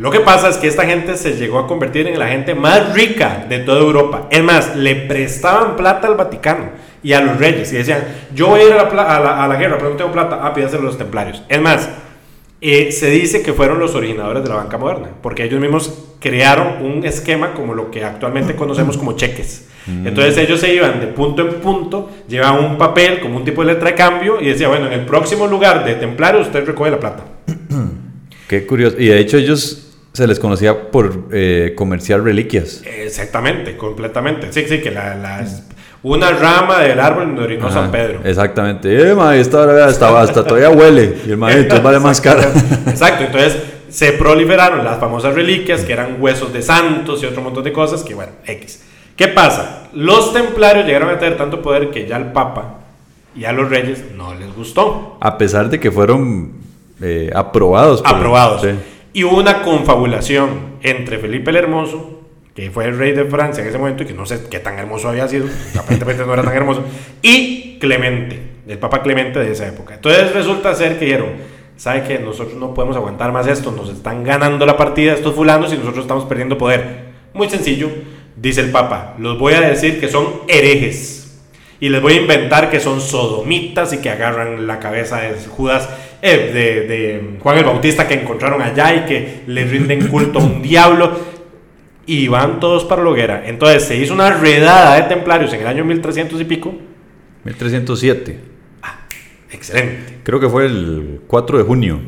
Lo 0.00 0.10
que 0.10 0.20
pasa 0.20 0.48
es 0.48 0.56
que 0.56 0.66
esta 0.66 0.86
gente 0.86 1.14
se 1.16 1.36
llegó 1.36 1.58
a 1.58 1.66
convertir 1.66 2.06
en 2.06 2.18
la 2.18 2.28
gente 2.28 2.54
más 2.54 2.94
rica 2.94 3.44
de 3.48 3.58
toda 3.58 3.80
Europa. 3.80 4.28
Es 4.30 4.42
más, 4.42 4.74
le 4.74 4.94
prestaban 4.96 5.76
plata 5.76 6.06
al 6.06 6.14
Vaticano 6.14 6.70
y 7.02 7.12
a 7.12 7.20
los 7.20 7.36
reyes. 7.38 7.70
Y 7.72 7.76
decían, 7.76 8.02
yo 8.34 8.46
voy 8.48 8.60
a 8.60 8.64
ir 8.66 8.72
a 8.72 8.76
la, 8.94 9.02
a 9.16 9.20
la- 9.20 9.44
a 9.44 9.46
la 9.48 9.56
guerra, 9.56 9.76
pero 9.76 9.90
no 9.90 9.96
tengo 9.96 10.10
plata. 10.10 10.40
Ah, 10.42 10.54
pídaselo 10.54 10.82
a 10.82 10.86
los 10.86 10.96
templarios. 10.96 11.42
Es 11.50 11.60
más, 11.60 11.86
eh, 12.62 12.90
se 12.92 13.10
dice 13.10 13.42
que 13.42 13.52
fueron 13.52 13.78
los 13.78 13.94
originadores 13.94 14.42
de 14.42 14.48
la 14.48 14.54
banca 14.56 14.78
moderna, 14.78 15.08
porque 15.22 15.44
ellos 15.44 15.60
mismos 15.60 15.92
crearon 16.18 16.82
un 16.82 17.04
esquema 17.04 17.52
como 17.52 17.74
lo 17.74 17.90
que 17.90 18.02
actualmente 18.02 18.54
conocemos 18.56 18.96
como 18.96 19.12
cheques. 19.16 19.68
Entonces 19.86 20.36
ellos 20.38 20.60
se 20.60 20.72
iban 20.74 21.00
de 21.00 21.08
punto 21.08 21.42
en 21.42 21.54
punto, 21.56 22.10
llevaban 22.28 22.64
un 22.64 22.78
papel 22.78 23.20
como 23.20 23.36
un 23.36 23.44
tipo 23.44 23.62
de 23.64 23.72
letra 23.74 23.90
de 23.90 23.94
cambio 23.96 24.40
y 24.40 24.46
decía, 24.46 24.68
bueno, 24.68 24.86
en 24.86 24.92
el 24.94 25.04
próximo 25.06 25.46
lugar 25.46 25.84
de 25.84 25.94
templario 25.96 26.40
usted 26.42 26.64
recoge 26.66 26.90
la 26.90 27.00
plata. 27.00 27.24
Qué 28.48 28.66
curioso. 28.66 28.96
Y 28.98 29.06
de 29.06 29.18
hecho 29.20 29.36
ellos 29.38 29.89
se 30.12 30.26
les 30.26 30.38
conocía 30.40 30.90
por 30.90 31.28
eh, 31.32 31.72
comerciar 31.76 32.22
reliquias. 32.22 32.82
Exactamente, 32.84 33.76
completamente. 33.76 34.52
Sí, 34.52 34.64
sí, 34.68 34.80
que 34.80 34.90
la, 34.90 35.14
la- 35.14 35.46
una 36.02 36.30
rama 36.30 36.80
del 36.80 36.98
árbol 36.98 37.26
donde 37.26 37.42
orinó 37.42 37.66
Ajá, 37.66 37.82
San 37.82 37.90
Pedro. 37.92 38.20
Exactamente. 38.24 39.10
Eh, 39.10 39.14
ma, 39.14 39.36
esta 39.36 39.60
hora 39.60 39.84
hasta, 39.86 40.20
hasta 40.20 40.44
todavía 40.44 40.70
huele. 40.70 41.18
Y 41.26 41.30
el 41.30 41.36
maestro 41.36 41.82
vale 41.82 42.00
más 42.00 42.20
cara. 42.22 42.42
Exacto, 42.86 43.24
entonces 43.24 43.56
se 43.90 44.12
proliferaron 44.12 44.82
las 44.84 44.98
famosas 44.98 45.34
reliquias 45.34 45.82
que 45.82 45.92
eran 45.92 46.16
huesos 46.18 46.52
de 46.52 46.62
santos 46.62 47.22
y 47.22 47.26
otro 47.26 47.42
montón 47.42 47.64
de 47.64 47.72
cosas 47.72 48.02
que, 48.02 48.14
bueno, 48.14 48.32
X. 48.46 48.82
¿Qué 49.14 49.28
pasa? 49.28 49.88
Los 49.92 50.32
templarios 50.32 50.86
llegaron 50.86 51.10
a 51.10 51.18
tener 51.18 51.36
tanto 51.36 51.60
poder 51.60 51.90
que 51.90 52.06
ya 52.08 52.16
al 52.16 52.32
Papa 52.32 52.78
y 53.36 53.44
a 53.44 53.52
los 53.52 53.68
reyes 53.68 54.02
no 54.16 54.34
les 54.34 54.54
gustó. 54.56 55.18
A 55.20 55.36
pesar 55.36 55.68
de 55.68 55.78
que 55.78 55.90
fueron 55.90 56.52
eh, 57.02 57.30
aprobados. 57.34 58.00
por- 58.00 58.14
Aprobados. 58.14 58.62
Sí. 58.62 58.68
Y 59.12 59.24
hubo 59.24 59.38
una 59.38 59.62
confabulación 59.62 60.76
entre 60.82 61.18
Felipe 61.18 61.50
el 61.50 61.56
Hermoso, 61.56 62.20
que 62.54 62.70
fue 62.70 62.84
el 62.84 62.96
rey 62.96 63.12
de 63.12 63.24
Francia 63.24 63.62
en 63.62 63.68
ese 63.68 63.78
momento 63.78 64.02
y 64.02 64.06
que 64.06 64.12
no 64.12 64.26
sé 64.26 64.40
qué 64.50 64.60
tan 64.60 64.78
hermoso 64.78 65.08
había 65.08 65.26
sido, 65.26 65.46
aparentemente 65.78 66.24
no 66.24 66.32
era 66.32 66.42
tan 66.42 66.54
hermoso, 66.54 66.84
y 67.22 67.78
Clemente, 67.80 68.38
el 68.68 68.78
Papa 68.78 69.02
Clemente 69.02 69.38
de 69.38 69.52
esa 69.52 69.66
época. 69.66 69.94
Entonces 69.94 70.32
resulta 70.32 70.74
ser 70.74 70.98
que 70.98 71.06
dijeron, 71.06 71.30
¿sabe 71.76 72.04
que 72.04 72.18
Nosotros 72.18 72.56
no 72.56 72.74
podemos 72.74 72.96
aguantar 72.96 73.32
más 73.32 73.46
esto, 73.46 73.72
nos 73.72 73.88
están 73.88 74.22
ganando 74.22 74.64
la 74.66 74.76
partida 74.76 75.14
estos 75.14 75.34
fulanos 75.34 75.72
y 75.72 75.76
nosotros 75.78 76.04
estamos 76.04 76.24
perdiendo 76.24 76.58
poder. 76.58 77.10
Muy 77.32 77.48
sencillo, 77.48 77.88
dice 78.36 78.60
el 78.60 78.70
Papa, 78.70 79.14
los 79.18 79.38
voy 79.38 79.54
a 79.54 79.60
decir 79.60 79.98
que 79.98 80.08
son 80.08 80.42
herejes. 80.46 81.16
Y 81.80 81.88
les 81.88 82.02
voy 82.02 82.12
a 82.12 82.20
inventar 82.20 82.68
que 82.68 82.78
son 82.78 83.00
sodomitas 83.00 83.92
y 83.94 83.98
que 83.98 84.10
agarran 84.10 84.66
la 84.66 84.78
cabeza 84.78 85.22
de 85.22 85.34
Judas, 85.48 85.88
eh, 86.22 86.50
de, 86.52 86.86
de 86.86 87.38
Juan 87.40 87.58
el 87.58 87.64
Bautista 87.64 88.06
que 88.06 88.14
encontraron 88.14 88.60
allá 88.62 88.94
y 88.94 89.00
que 89.06 89.40
le 89.46 89.64
rinden 89.64 90.08
culto 90.08 90.38
a 90.38 90.42
un 90.42 90.62
diablo. 90.62 91.10
Y 92.06 92.26
van 92.28 92.58
todos 92.60 92.84
para 92.84 93.02
la 93.04 93.10
hoguera. 93.10 93.42
Entonces 93.46 93.84
se 93.84 93.96
hizo 93.96 94.12
una 94.14 94.30
redada 94.30 94.96
de 94.96 95.02
templarios 95.02 95.52
en 95.52 95.60
el 95.60 95.66
año 95.66 95.84
1300 95.84 96.40
y 96.40 96.44
pico. 96.44 96.74
1307. 97.44 98.40
Excelente. 99.52 100.18
Creo 100.24 100.40
que 100.40 100.48
fue 100.48 100.66
el 100.66 101.20
4 101.26 101.58
de 101.58 101.64
junio. 101.64 102.00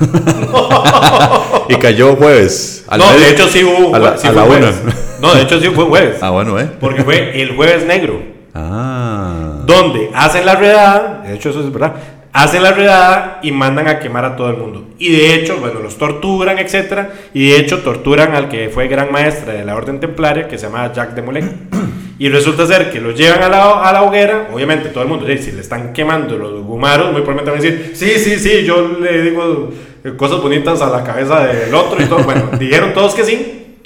y 1.68 1.76
cayó 1.76 2.16
jueves. 2.16 2.84
no, 2.90 3.06
medio- 3.12 3.20
de 3.20 3.30
hecho 3.30 3.48
sí 3.48 3.64
hubo 3.64 3.94
a 3.94 3.98
la, 3.98 4.16
sí 4.16 4.26
a 4.26 4.32
fue 4.32 4.40
la 4.42 4.46
jueves. 4.46 4.80
una. 4.82 4.94
No, 5.20 5.34
de 5.34 5.42
hecho 5.42 5.60
sí 5.60 5.68
fue 5.68 5.84
jueves. 5.84 6.16
Ah, 6.20 6.30
bueno, 6.30 6.58
¿eh? 6.58 6.68
Porque 6.80 7.02
fue 7.04 7.40
el 7.40 7.54
jueves 7.56 7.86
negro. 7.86 8.34
Ah. 8.56 9.62
donde 9.66 10.10
hacen 10.14 10.46
la 10.46 10.54
redada, 10.54 11.22
de 11.26 11.34
hecho 11.34 11.50
eso 11.50 11.60
es 11.60 11.72
verdad, 11.72 11.94
hacen 12.34 12.64
la 12.64 12.72
redada 12.72 13.38
y 13.42 13.52
mandan 13.52 13.86
a 13.86 14.00
quemar 14.00 14.24
a 14.24 14.36
todo 14.36 14.50
el 14.50 14.56
mundo. 14.56 14.88
Y 14.98 15.12
de 15.12 15.34
hecho, 15.36 15.58
bueno, 15.58 15.78
los 15.80 15.96
torturan, 15.96 16.58
etcétera, 16.58 17.12
y 17.32 17.50
de 17.50 17.58
hecho 17.58 17.78
torturan 17.78 18.34
al 18.34 18.48
que 18.48 18.68
fue 18.68 18.88
gran 18.88 19.10
maestre 19.12 19.52
de 19.54 19.64
la 19.64 19.76
orden 19.76 20.00
templaria, 20.00 20.48
que 20.48 20.58
se 20.58 20.66
llamaba 20.66 20.92
Jacques 20.92 21.14
de 21.14 21.22
Molay. 21.22 21.44
Y 22.16 22.28
resulta 22.28 22.64
ser 22.64 22.92
que 22.92 23.00
los 23.00 23.18
llevan 23.18 23.42
a 23.42 23.48
la, 23.48 23.88
a 23.88 23.92
la 23.92 24.04
hoguera, 24.04 24.48
obviamente 24.52 24.90
todo 24.90 25.02
el 25.02 25.08
mundo, 25.08 25.26
"Ey, 25.26 25.36
si 25.38 25.50
le 25.50 25.60
están 25.60 25.92
quemando 25.92 26.38
los 26.38 26.62
gumaros, 26.62 27.10
muy 27.10 27.22
probablemente 27.22 27.50
van 27.50 27.58
a 27.58 27.62
decir, 27.62 27.96
sí, 27.96 28.20
sí, 28.20 28.38
sí, 28.38 28.64
yo 28.64 28.98
le 29.00 29.20
digo 29.22 29.70
eh, 30.04 30.12
cosas 30.16 30.40
bonitas 30.40 30.80
a 30.80 30.90
la 30.90 31.02
cabeza 31.02 31.44
del 31.44 31.74
otro 31.74 32.00
y 32.00 32.06
todo. 32.06 32.22
Bueno, 32.22 32.50
dijeron 32.58 32.92
todos 32.94 33.16
que 33.16 33.24
sí. 33.24 33.78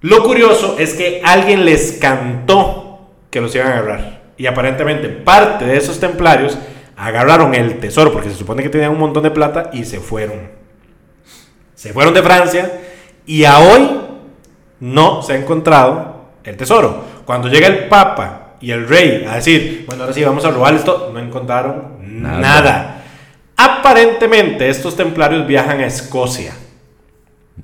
Lo 0.00 0.22
curioso 0.22 0.76
es 0.78 0.94
que 0.94 1.20
alguien 1.22 1.66
les 1.66 1.98
cantó 2.00 3.10
que 3.30 3.42
los 3.42 3.54
iban 3.54 3.68
a 3.68 3.72
agarrar. 3.72 4.22
Y 4.38 4.46
aparentemente 4.46 5.08
parte 5.08 5.66
de 5.66 5.76
esos 5.76 6.00
templarios 6.00 6.56
agarraron 6.96 7.54
el 7.54 7.78
tesoro, 7.78 8.12
porque 8.12 8.30
se 8.30 8.36
supone 8.36 8.62
que 8.62 8.68
tenían 8.68 8.92
un 8.92 8.98
montón 8.98 9.22
de 9.22 9.30
plata, 9.30 9.70
y 9.72 9.84
se 9.84 10.00
fueron. 10.00 10.62
Se 11.74 11.92
fueron 11.92 12.14
de 12.14 12.22
Francia 12.22 12.80
y 13.26 13.44
a 13.44 13.58
hoy 13.58 13.90
no 14.78 15.22
se 15.22 15.32
ha 15.32 15.36
encontrado 15.36 16.26
el 16.44 16.56
tesoro. 16.56 17.04
Cuando 17.24 17.48
llega 17.48 17.66
el 17.66 17.88
Papa 17.88 18.56
y 18.60 18.70
el 18.70 18.88
rey 18.88 19.26
a 19.28 19.36
decir, 19.36 19.84
bueno, 19.86 20.02
ahora 20.02 20.14
sí 20.14 20.22
vamos 20.22 20.44
a 20.44 20.50
robar 20.50 20.74
esto, 20.74 21.10
no 21.12 21.18
encontraron 21.18 22.22
nada. 22.22 22.38
Nada. 22.38 23.04
Aparentemente 23.56 24.68
estos 24.68 24.96
templarios 24.96 25.46
viajan 25.46 25.80
a 25.80 25.86
Escocia. 25.86 26.54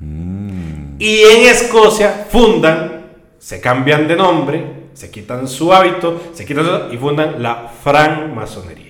Y 0.01 1.21
en 1.23 1.47
Escocia 1.49 2.27
fundan, 2.29 3.07
se 3.39 3.61
cambian 3.61 4.09
de 4.09 4.17
nombre, 4.17 4.65
se 4.95 5.11
quitan 5.13 5.47
su 5.47 5.73
hábito, 5.73 6.31
se 6.33 6.45
quitan 6.45 6.93
y 6.93 6.97
fundan 6.97 7.41
la 7.41 7.69
francmasonería. 7.83 8.88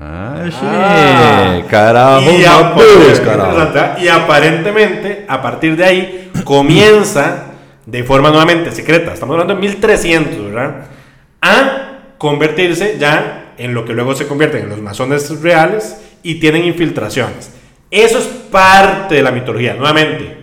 Ah. 0.00 0.48
Ah. 0.62 1.62
Carajo, 1.68 2.30
y, 2.30 2.38
no 2.38 3.24
carajo. 3.24 3.78
¿eh? 3.78 4.04
y 4.04 4.08
aparentemente, 4.08 5.24
a 5.26 5.42
partir 5.42 5.76
de 5.76 5.84
ahí, 5.84 6.30
comienza 6.44 7.46
de 7.84 8.04
forma 8.04 8.28
nuevamente 8.28 8.70
secreta, 8.70 9.12
estamos 9.12 9.34
hablando 9.34 9.54
de 9.54 9.60
1300, 9.60 10.52
¿verdad? 10.52 10.86
A 11.40 11.88
convertirse 12.18 12.96
ya 12.98 13.54
en 13.56 13.74
lo 13.74 13.84
que 13.84 13.92
luego 13.92 14.14
se 14.14 14.28
convierten 14.28 14.64
en 14.64 14.68
los 14.68 14.80
masones 14.80 15.40
reales 15.40 16.00
y 16.22 16.36
tienen 16.36 16.64
infiltraciones. 16.64 17.52
Eso 17.90 18.18
es 18.18 18.26
parte 18.26 19.16
de 19.16 19.22
la 19.22 19.32
mitología, 19.32 19.74
nuevamente. 19.74 20.36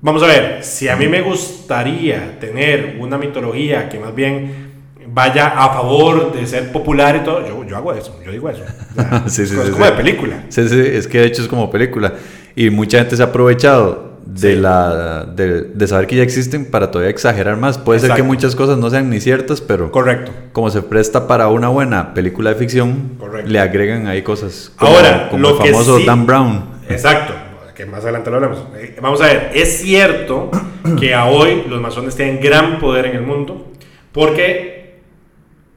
Vamos 0.00 0.22
a 0.22 0.26
ver, 0.26 0.62
si 0.62 0.88
a 0.88 0.96
mí 0.96 1.08
me 1.08 1.22
gustaría 1.22 2.38
tener 2.38 2.96
una 2.98 3.16
mitología 3.16 3.88
que 3.88 3.98
más 3.98 4.14
bien 4.14 4.65
vaya 5.08 5.48
a 5.48 5.68
favor 5.74 6.32
de 6.32 6.46
ser 6.46 6.72
popular 6.72 7.16
y 7.16 7.20
todo, 7.24 7.46
yo, 7.46 7.64
yo 7.64 7.76
hago 7.76 7.92
eso, 7.92 8.18
yo 8.24 8.30
digo 8.32 8.48
eso. 8.50 8.62
O 8.96 9.02
sea, 9.02 9.22
Sí, 9.28 9.42
es 9.42 9.48
sí, 9.50 9.56
como 9.70 9.84
sí. 9.84 9.90
de 9.90 9.96
película. 9.96 10.44
Sí, 10.48 10.68
sí, 10.68 10.80
es 10.80 11.06
que 11.06 11.20
de 11.20 11.26
hecho 11.26 11.42
es 11.42 11.48
como 11.48 11.70
película. 11.70 12.14
Y 12.54 12.70
mucha 12.70 12.98
gente 12.98 13.16
se 13.16 13.22
ha 13.22 13.26
aprovechado 13.26 14.16
de, 14.24 14.56
la, 14.56 15.24
de, 15.24 15.62
de 15.62 15.86
saber 15.86 16.06
que 16.06 16.16
ya 16.16 16.22
existen 16.22 16.64
para 16.64 16.90
todavía 16.90 17.10
exagerar 17.10 17.56
más. 17.56 17.78
Puede 17.78 18.00
ser 18.00 18.08
que 18.08 18.14
Exacto. 18.14 18.32
muchas 18.34 18.56
cosas 18.56 18.78
no 18.78 18.90
sean 18.90 19.08
ni 19.10 19.20
ciertas, 19.20 19.60
pero 19.60 19.90
Correcto. 19.92 20.32
como 20.52 20.70
se 20.70 20.82
presta 20.82 21.26
para 21.28 21.48
una 21.48 21.68
buena 21.68 22.12
película 22.14 22.50
de 22.50 22.56
ficción, 22.56 23.12
Correcto. 23.18 23.50
le 23.50 23.60
agregan 23.60 24.06
ahí 24.06 24.22
cosas. 24.22 24.72
Como, 24.76 24.90
Ahora, 24.96 25.28
como 25.30 25.42
lo 25.42 25.56
el 25.56 25.62
que 25.62 25.70
famoso 25.72 25.98
sí- 25.98 26.06
Dan 26.06 26.26
Brown. 26.26 26.64
Exacto, 26.88 27.34
que 27.74 27.84
más 27.86 28.02
adelante 28.02 28.30
lo 28.30 28.36
hablamos. 28.36 28.58
Eh, 28.78 28.96
Vamos 29.00 29.20
a 29.20 29.26
ver, 29.26 29.50
es 29.54 29.78
cierto 29.78 30.50
que 30.98 31.14
a 31.14 31.26
hoy 31.26 31.64
los 31.68 31.80
masones 31.80 32.16
tienen 32.16 32.40
gran 32.40 32.78
poder 32.78 33.06
en 33.06 33.16
el 33.16 33.22
mundo, 33.22 33.70
porque 34.12 34.75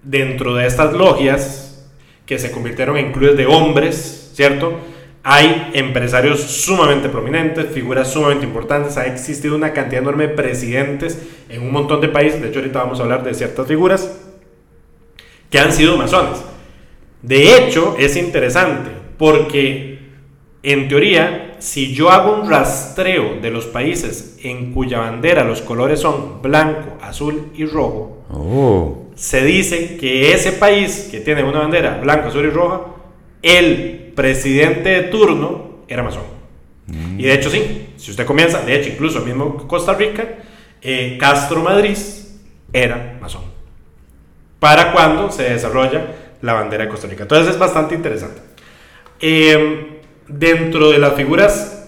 dentro 0.03 0.55
de 0.55 0.67
estas 0.67 0.93
logias 0.93 1.87
que 2.25 2.39
se 2.39 2.51
convirtieron 2.51 2.97
en 2.97 3.11
clubes 3.11 3.37
de 3.37 3.45
hombres, 3.45 4.31
¿cierto? 4.33 4.79
Hay 5.23 5.71
empresarios 5.73 6.39
sumamente 6.39 7.09
prominentes, 7.09 7.67
figuras 7.71 8.11
sumamente 8.11 8.45
importantes, 8.45 8.97
ha 8.97 9.05
existido 9.05 9.55
una 9.55 9.73
cantidad 9.73 10.01
enorme 10.01 10.27
de 10.27 10.33
presidentes 10.33 11.19
en 11.49 11.61
un 11.61 11.71
montón 11.71 11.99
de 12.01 12.07
países, 12.07 12.41
de 12.41 12.49
hecho 12.49 12.59
ahorita 12.59 12.79
vamos 12.79 12.99
a 12.99 13.03
hablar 13.03 13.23
de 13.23 13.33
ciertas 13.33 13.67
figuras 13.67 14.17
que 15.49 15.59
han 15.59 15.73
sido 15.73 15.97
masones. 15.97 16.39
De 17.21 17.57
hecho, 17.57 17.95
es 17.99 18.15
interesante 18.15 18.91
porque 19.17 19.99
en 20.63 20.87
teoría, 20.87 21.55
si 21.59 21.93
yo 21.93 22.09
hago 22.09 22.41
un 22.41 22.49
rastreo 22.49 23.39
de 23.41 23.49
los 23.49 23.65
países 23.65 24.37
en 24.43 24.73
cuya 24.73 24.99
bandera 24.99 25.43
los 25.43 25.61
colores 25.61 25.99
son 25.99 26.41
blanco, 26.41 26.97
azul 27.01 27.51
y 27.55 27.65
rojo, 27.65 28.19
Oh. 28.31 29.08
Se 29.19 29.43
dice 29.43 29.97
que 29.97 30.31
ese 30.31 30.53
país 30.53 31.09
que 31.11 31.19
tiene 31.19 31.43
una 31.43 31.59
bandera 31.59 31.97
blanca, 31.97 32.29
azul 32.29 32.45
y 32.45 32.49
roja, 32.49 32.83
el 33.41 34.13
presidente 34.15 34.89
de 34.89 35.01
turno 35.03 35.79
era 35.89 36.03
masón. 36.03 36.23
Y 37.17 37.23
de 37.23 37.33
hecho 37.33 37.49
sí, 37.49 37.89
si 37.97 38.11
usted 38.11 38.25
comienza, 38.25 38.61
de 38.61 38.75
hecho 38.75 38.89
incluso 38.89 39.19
mismo 39.19 39.67
Costa 39.67 39.93
Rica, 39.93 40.25
eh, 40.81 41.17
Castro 41.19 41.61
Madrid 41.61 41.97
era 42.71 43.17
masón. 43.21 43.43
Para 44.57 44.93
cuando 44.93 45.29
se 45.31 45.43
desarrolla 45.43 46.15
la 46.41 46.53
bandera 46.53 46.85
de 46.85 46.89
Costa 46.89 47.07
Rica. 47.07 47.23
Entonces 47.23 47.53
es 47.53 47.59
bastante 47.59 47.95
interesante. 47.95 48.41
Eh, 49.19 49.99
dentro 50.29 50.91
de 50.91 50.97
las 50.97 51.13
figuras 51.15 51.78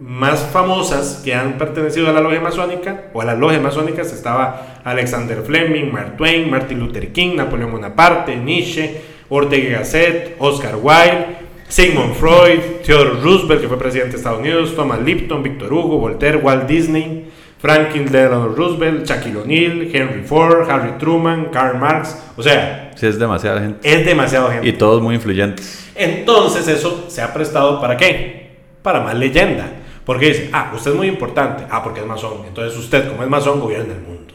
más 0.00 0.40
famosas 0.52 1.22
que 1.24 1.34
han 1.34 1.56
pertenecido 1.56 2.08
a 2.08 2.12
la 2.12 2.20
logia 2.20 2.40
masónica 2.40 3.04
o 3.12 3.22
a 3.22 3.24
las 3.24 3.38
logias 3.38 3.62
masónicas 3.62 4.12
estaba 4.12 4.80
Alexander 4.84 5.40
Fleming, 5.42 5.90
Mark 5.92 6.16
Twain, 6.16 6.50
Martin 6.50 6.80
Luther 6.80 7.12
King, 7.12 7.36
Napoleón 7.36 7.72
Bonaparte, 7.72 8.36
Nietzsche, 8.36 9.00
Ortega 9.28 9.68
y 9.68 9.72
Gasset, 9.72 10.36
Oscar 10.38 10.76
Wilde, 10.82 11.44
Sigmund 11.68 12.14
Freud, 12.14 12.60
Theodore 12.84 13.20
Roosevelt, 13.22 13.60
que 13.62 13.68
fue 13.68 13.78
presidente 13.78 14.12
de 14.12 14.16
Estados 14.18 14.40
Unidos, 14.40 14.74
Thomas 14.76 15.00
Lipton, 15.00 15.42
Victor 15.42 15.72
Hugo, 15.72 15.98
Voltaire, 15.98 16.38
Walt 16.38 16.66
Disney, 16.66 17.30
Franklin 17.58 18.04
Delano 18.10 18.48
Roosevelt, 18.48 19.06
Shaquille 19.08 19.38
O'Neal, 19.38 19.88
Henry 19.92 20.22
Ford, 20.22 20.68
Harry 20.70 20.98
Truman, 20.98 21.46
Karl 21.46 21.78
Marx. 21.78 22.16
O 22.36 22.42
sea, 22.42 22.92
Sí, 22.94 23.06
es 23.06 23.18
demasiada 23.18 23.60
gente. 23.60 23.78
es 23.90 24.04
demasiado 24.04 24.50
gente. 24.50 24.68
Y 24.68 24.72
todos 24.72 25.00
muy 25.00 25.14
influyentes. 25.14 25.90
Entonces 25.94 26.68
eso 26.68 27.06
se 27.08 27.22
ha 27.22 27.32
prestado 27.32 27.80
para 27.80 27.96
qué? 27.96 28.50
Para 28.82 29.00
más 29.00 29.14
leyenda. 29.14 29.66
Porque 30.04 30.26
dice, 30.28 30.50
ah, 30.52 30.72
usted 30.74 30.90
es 30.90 30.96
muy 30.96 31.06
importante. 31.08 31.64
Ah, 31.70 31.82
porque 31.82 32.00
es 32.00 32.06
masón. 32.06 32.38
Entonces 32.46 32.78
usted, 32.78 33.08
como 33.08 33.22
es 33.22 33.28
masón, 33.28 33.60
gobierna 33.60 33.94
el 33.94 34.00
mundo. 34.00 34.34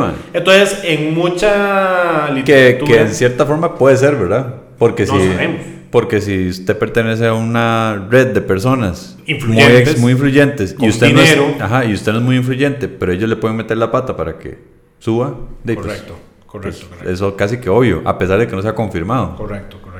Man. 0.00 0.14
Entonces, 0.32 0.80
en 0.84 1.14
mucha 1.14 2.26
Que, 2.28 2.32
literatura... 2.34 2.92
que 2.92 3.00
en 3.02 3.14
cierta 3.14 3.44
forma 3.46 3.74
puede 3.74 3.96
ser, 3.96 4.14
¿verdad? 4.16 4.54
Porque 4.78 5.04
No 5.06 5.18
si, 5.18 5.26
sabemos. 5.28 5.60
porque 5.90 6.20
si 6.20 6.48
usted 6.48 6.78
pertenece 6.78 7.26
a 7.26 7.34
una 7.34 8.06
red 8.10 8.28
de 8.28 8.40
personas 8.42 9.18
Influyentes. 9.26 9.94
muy, 9.94 10.02
muy 10.02 10.12
influyentes 10.12 10.72
Con 10.74 10.84
y 10.84 10.88
usted, 10.90 11.08
dinero. 11.08 11.48
No 11.48 11.54
es, 11.56 11.60
ajá, 11.62 11.84
y 11.84 11.94
usted 11.94 12.12
no 12.12 12.18
es 12.18 12.24
muy 12.24 12.36
influyente, 12.36 12.88
pero 12.88 13.12
ellos 13.12 13.28
le 13.28 13.36
pueden 13.36 13.56
meter 13.56 13.76
la 13.76 13.90
pata 13.90 14.16
para 14.16 14.38
que 14.38 14.58
suba, 14.98 15.34
de, 15.64 15.74
pues, 15.74 15.86
Correcto, 15.86 16.14
correcto, 16.46 16.78
pues, 16.78 16.84
correcto. 16.88 17.10
eso 17.10 17.36
casi 17.36 17.58
que 17.58 17.68
obvio, 17.68 18.02
a 18.04 18.16
pesar 18.18 18.38
de 18.38 18.46
que 18.46 18.54
no 18.54 18.62
sea 18.62 18.74
confirmado. 18.74 19.34
Correcto, 19.36 19.78
correcto. 19.82 19.95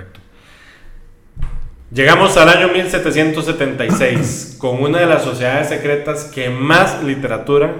Llegamos 1.92 2.36
al 2.36 2.48
año 2.48 2.68
1776 2.68 4.56
con 4.58 4.82
una 4.82 4.98
de 4.98 5.06
las 5.06 5.22
sociedades 5.22 5.68
secretas 5.68 6.24
que 6.24 6.50
más 6.50 7.02
literatura 7.04 7.72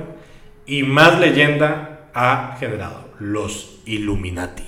y 0.66 0.83
más 0.85 1.19
leyenda 1.19 2.01
ha 2.14 2.57
generado, 2.59 3.11
los 3.19 3.81
Illuminati. 3.85 4.62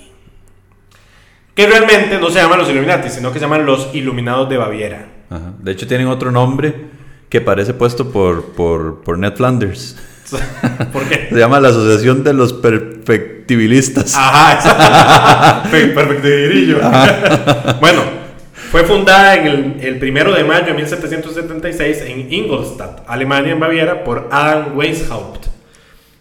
Que 1.55 1.67
realmente 1.67 2.19
no 2.19 2.29
se 2.29 2.35
llaman 2.39 2.59
los 2.59 2.69
Illuminati, 2.69 3.09
sino 3.09 3.31
que 3.31 3.39
se 3.39 3.45
llaman 3.45 3.65
los 3.65 3.89
Iluminados 3.93 4.49
de 4.49 4.57
Baviera. 4.57 5.07
Ajá. 5.29 5.53
De 5.59 5.71
hecho, 5.71 5.87
tienen 5.87 6.07
otro 6.07 6.31
nombre 6.31 6.73
que 7.29 7.41
parece 7.41 7.73
puesto 7.73 8.11
por, 8.11 8.53
por, 8.53 9.01
por 9.03 9.17
Ned 9.17 9.33
Flanders. 9.35 9.97
¿Por 10.93 11.03
qué? 11.05 11.27
Se 11.31 11.39
llama 11.39 11.59
la 11.59 11.69
Asociación 11.69 12.23
de 12.23 12.33
los 12.33 12.53
Perfectibilistas. 12.53 14.15
Ajá, 14.15 14.53
exacto. 14.53 15.69
Pe- 15.71 15.87
Perfectibirillo. 15.87 16.79
bueno, 17.79 18.01
fue 18.69 18.83
fundada 18.83 19.35
en 19.35 19.47
el, 19.47 19.77
el 19.81 19.97
primero 19.97 20.31
de 20.31 20.43
mayo 20.43 20.67
de 20.67 20.73
1776 20.73 22.01
en 22.01 22.31
Ingolstadt, 22.31 23.01
Alemania, 23.07 23.53
en 23.53 23.59
Baviera, 23.59 24.03
por 24.03 24.27
Adam 24.31 24.77
Weishaupt. 24.77 25.47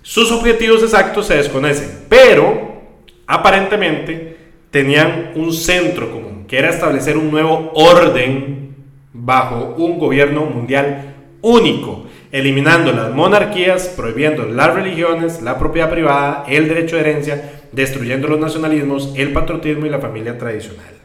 Sus 0.01 0.33
objetivos 0.33 0.83
exactos 0.83 1.27
se 1.27 1.37
desconocen, 1.37 2.07
pero 2.09 2.85
aparentemente 3.27 4.39
tenían 4.71 5.33
un 5.35 5.53
centro 5.53 6.11
común, 6.11 6.47
que 6.49 6.59
era 6.59 6.71
establecer 6.71 7.19
un 7.19 7.31
nuevo 7.31 7.71
orden 7.75 8.75
bajo 9.13 9.75
un 9.77 9.99
gobierno 9.99 10.47
mundial 10.47 11.17
único, 11.43 12.07
eliminando 12.33 12.93
las 12.93 13.13
monarquías, 13.13 13.89
prohibiendo 13.89 14.47
las 14.47 14.75
religiones, 14.75 15.43
la 15.43 15.59
propiedad 15.59 15.91
privada, 15.91 16.45
el 16.49 16.67
derecho 16.67 16.97
de 16.97 17.03
herencia, 17.03 17.61
destruyendo 17.73 18.27
los 18.27 18.41
nacionalismos, 18.41 19.13
el 19.17 19.35
patriotismo 19.35 19.85
y 19.85 19.91
la 19.91 19.99
familia 19.99 20.39
tradicional. 20.39 20.98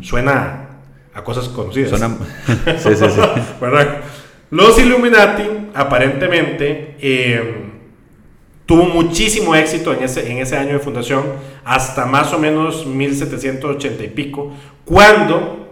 Suena 0.00 0.68
a 1.14 1.24
cosas 1.24 1.48
conocidas. 1.48 1.90
Suena... 1.90 2.08
sí, 2.78 2.90
sí, 2.94 3.04
sí. 3.10 3.20
¿verdad? 3.60 4.00
Los 4.50 4.78
Illuminati 4.78 5.42
aparentemente 5.74 6.96
eh, 7.00 7.68
tuvo 8.64 8.84
muchísimo 8.84 9.54
éxito 9.54 9.92
en 9.92 10.04
ese, 10.04 10.30
en 10.30 10.38
ese 10.38 10.56
año 10.56 10.74
de 10.74 10.78
fundación, 10.78 11.22
hasta 11.64 12.06
más 12.06 12.32
o 12.32 12.38
menos 12.38 12.86
1780 12.86 14.04
y 14.04 14.08
pico, 14.08 14.52
cuando 14.84 15.68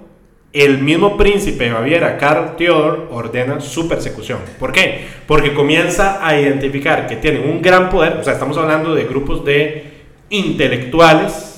el 0.53 0.79
mismo 0.79 1.17
príncipe 1.17 1.65
de 1.65 1.73
Baviera, 1.73 2.17
Karl 2.17 2.57
Theodor, 2.57 3.09
ordena 3.11 3.61
su 3.61 3.89
persecución. 3.89 4.39
¿Por 4.59 4.73
qué? 4.73 5.07
Porque 5.27 5.53
comienza 5.53 6.27
a 6.27 6.39
identificar 6.41 7.07
que 7.07 7.17
tienen 7.17 7.49
un 7.49 7.61
gran 7.61 7.91
poder, 7.91 8.19
o 8.19 8.25
sea, 8.25 8.35
estamos 8.35 8.57
hablando 8.57 8.95
de 8.95 9.05
grupos 9.05 9.45
de 9.45 9.93
intelectuales 10.31 11.56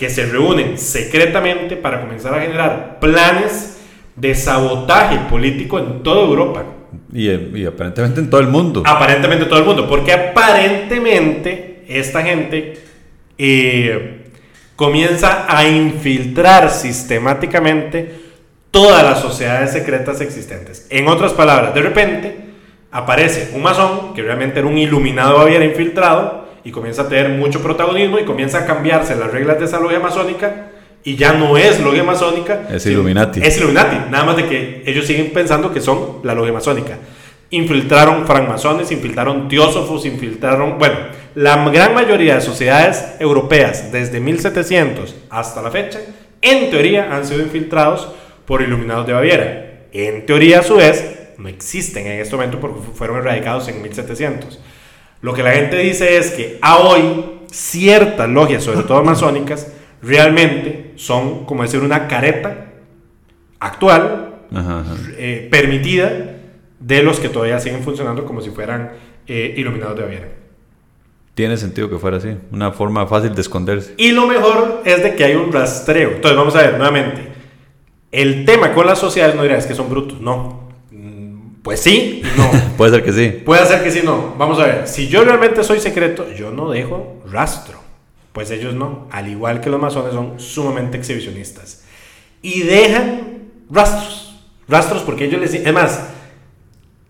que 0.00 0.08
se 0.08 0.24
reúnen 0.24 0.78
secretamente 0.78 1.76
para 1.76 2.00
comenzar 2.00 2.32
a 2.32 2.40
generar 2.40 2.98
planes 3.00 3.76
de 4.16 4.34
sabotaje 4.34 5.18
político 5.28 5.78
en 5.78 6.02
toda 6.02 6.22
Europa. 6.22 6.64
Y, 7.12 7.28
eh, 7.28 7.50
y 7.54 7.66
aparentemente 7.66 8.18
en 8.18 8.30
todo 8.30 8.40
el 8.40 8.46
mundo. 8.46 8.82
Aparentemente 8.86 9.44
todo 9.44 9.58
el 9.58 9.66
mundo, 9.66 9.86
porque 9.86 10.14
aparentemente 10.14 11.84
esta 11.86 12.22
gente 12.22 12.78
eh, 13.36 14.22
comienza 14.74 15.44
a 15.46 15.68
infiltrar 15.68 16.70
sistemáticamente 16.70 18.20
todas 18.70 19.02
las 19.02 19.20
sociedades 19.20 19.70
secretas 19.70 20.22
existentes. 20.22 20.86
En 20.88 21.08
otras 21.08 21.34
palabras, 21.34 21.74
de 21.74 21.82
repente 21.82 22.36
aparece 22.90 23.50
un 23.54 23.60
masón 23.60 24.14
que 24.14 24.22
realmente 24.22 24.60
era 24.60 24.66
un 24.66 24.78
iluminado 24.78 25.40
había 25.40 25.62
infiltrado 25.62 26.39
y 26.64 26.70
comienza 26.70 27.02
a 27.02 27.08
tener 27.08 27.30
mucho 27.30 27.62
protagonismo 27.62 28.18
y 28.18 28.24
comienza 28.24 28.58
a 28.60 28.66
cambiarse 28.66 29.16
las 29.16 29.30
reglas 29.30 29.58
de 29.58 29.64
esa 29.66 29.80
logia 29.80 29.98
masónica 30.00 30.68
y 31.02 31.16
ya 31.16 31.32
no 31.32 31.56
es 31.56 31.80
logia 31.80 32.02
masónica. 32.04 32.68
Es 32.70 32.84
Illuminati. 32.86 33.40
Es 33.42 33.56
Illuminati, 33.58 33.96
nada 34.10 34.24
más 34.24 34.36
de 34.36 34.46
que 34.46 34.82
ellos 34.86 35.06
siguen 35.06 35.30
pensando 35.32 35.72
que 35.72 35.80
son 35.80 36.18
la 36.24 36.34
logia 36.34 36.52
masónica. 36.52 36.98
Infiltraron 37.52 38.26
francmasones, 38.26 38.92
infiltraron 38.92 39.48
teósofos, 39.48 40.06
infiltraron, 40.06 40.78
bueno, 40.78 40.94
la 41.34 41.68
gran 41.70 41.94
mayoría 41.94 42.36
de 42.36 42.40
sociedades 42.40 43.04
europeas 43.18 43.90
desde 43.90 44.20
1700 44.20 45.16
hasta 45.30 45.60
la 45.62 45.70
fecha, 45.70 45.98
en 46.42 46.70
teoría 46.70 47.12
han 47.14 47.26
sido 47.26 47.40
infiltrados 47.40 48.08
por 48.46 48.62
iluminados 48.62 49.06
de 49.06 49.12
Baviera. 49.14 49.66
En 49.92 50.26
teoría, 50.26 50.60
a 50.60 50.62
su 50.62 50.76
vez, 50.76 51.16
no 51.38 51.48
existen 51.48 52.06
en 52.06 52.20
este 52.20 52.36
momento 52.36 52.60
porque 52.60 52.78
fu- 52.80 52.92
fueron 52.92 53.16
erradicados 53.18 53.66
en 53.68 53.82
1700. 53.82 54.60
Lo 55.22 55.34
que 55.34 55.42
la 55.42 55.52
gente 55.52 55.76
dice 55.78 56.16
es 56.16 56.30
que 56.30 56.58
a 56.62 56.78
hoy 56.78 57.40
ciertas 57.50 58.28
logias, 58.28 58.64
sobre 58.64 58.82
todo 58.84 59.02
masónicas, 59.04 59.72
realmente 60.02 60.92
son, 60.96 61.44
como 61.44 61.62
decir, 61.62 61.80
una 61.80 62.08
careta 62.08 62.72
actual, 63.58 64.36
Ajá, 64.52 64.80
ajá. 64.80 64.94
eh, 65.16 65.48
permitida, 65.50 66.36
de 66.78 67.02
los 67.02 67.20
que 67.20 67.28
todavía 67.28 67.60
siguen 67.60 67.82
funcionando 67.82 68.24
como 68.24 68.40
si 68.40 68.50
fueran 68.50 68.92
eh, 69.26 69.54
iluminados 69.56 69.96
de 69.96 70.02
Baviera. 70.02 70.28
Tiene 71.34 71.56
sentido 71.56 71.88
que 71.88 71.98
fuera 71.98 72.16
así. 72.16 72.36
Una 72.50 72.72
forma 72.72 73.06
fácil 73.06 73.34
de 73.34 73.40
esconderse. 73.40 73.94
Y 73.96 74.12
lo 74.12 74.26
mejor 74.26 74.82
es 74.84 75.02
de 75.02 75.14
que 75.14 75.24
hay 75.24 75.34
un 75.36 75.52
rastreo. 75.52 76.12
Entonces, 76.12 76.36
vamos 76.36 76.56
a 76.56 76.62
ver 76.62 76.76
nuevamente. 76.76 77.28
El 78.10 78.44
tema 78.44 78.72
con 78.74 78.86
las 78.86 78.98
sociedades 78.98 79.36
no 79.36 79.42
dirá 79.42 79.56
es 79.56 79.66
que 79.66 79.74
son 79.74 79.88
brutos. 79.88 80.20
No. 80.20 80.59
Pues 81.62 81.80
sí, 81.80 82.22
no. 82.36 82.50
Puede 82.76 82.92
ser 82.92 83.04
que 83.04 83.12
sí. 83.12 83.42
Puede 83.44 83.66
ser 83.66 83.82
que 83.82 83.90
sí, 83.90 84.00
no. 84.04 84.34
Vamos 84.38 84.58
a 84.58 84.66
ver. 84.66 84.88
Si 84.88 85.08
yo 85.08 85.24
realmente 85.24 85.62
soy 85.64 85.80
secreto, 85.80 86.30
yo 86.32 86.50
no 86.50 86.70
dejo 86.70 87.22
rastro. 87.30 87.78
Pues 88.32 88.50
ellos 88.50 88.74
no. 88.74 89.08
Al 89.10 89.28
igual 89.28 89.60
que 89.60 89.70
los 89.70 89.80
masones 89.80 90.12
son 90.14 90.40
sumamente 90.40 90.96
exhibicionistas. 90.96 91.84
Y 92.42 92.62
dejan 92.62 93.50
rastros. 93.70 94.40
Rastros 94.68 95.02
porque 95.02 95.26
ellos 95.26 95.40
les... 95.40 95.54
Es 95.54 95.72
más, 95.72 96.00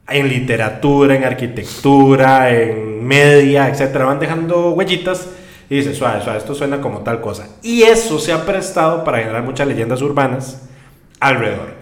en 0.09 0.29
literatura, 0.29 1.15
en 1.15 1.25
arquitectura, 1.25 2.51
en 2.51 3.05
media, 3.05 3.69
etcétera, 3.69 4.07
van 4.07 4.19
dejando 4.19 4.71
huellitas 4.71 5.29
y 5.69 5.77
dicen, 5.77 5.95
suave, 5.95 6.21
suave, 6.23 6.39
esto 6.39 6.55
suena 6.55 6.81
como 6.81 7.01
tal 7.01 7.21
cosa. 7.21 7.49
Y 7.63 7.83
eso 7.83 8.19
se 8.19 8.33
ha 8.33 8.45
prestado 8.45 9.05
para 9.05 9.19
generar 9.19 9.45
muchas 9.45 9.69
leyendas 9.69 10.03
urbanas 10.03 10.69
alrededor. 11.21 11.80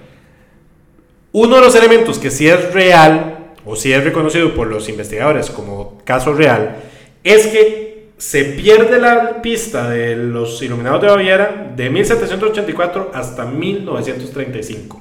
Uno 1.33 1.57
de 1.57 1.63
los 1.63 1.75
elementos 1.75 2.19
que 2.19 2.31
sí 2.31 2.49
es 2.49 2.73
real, 2.73 3.55
o 3.65 3.77
sí 3.77 3.93
es 3.93 4.03
reconocido 4.03 4.55
por 4.55 4.67
los 4.69 4.89
investigadores 4.89 5.51
como 5.51 5.99
caso 6.05 6.33
real, 6.33 6.77
es 7.23 7.47
que 7.49 8.09
se 8.17 8.45
pierde 8.45 8.99
la 8.99 9.43
pista 9.43 9.89
de 9.91 10.17
los 10.17 10.61
iluminados 10.63 11.03
de 11.03 11.09
Baviera 11.09 11.73
de 11.77 11.91
1784 11.91 13.11
hasta 13.15 13.45
1935, 13.45 15.01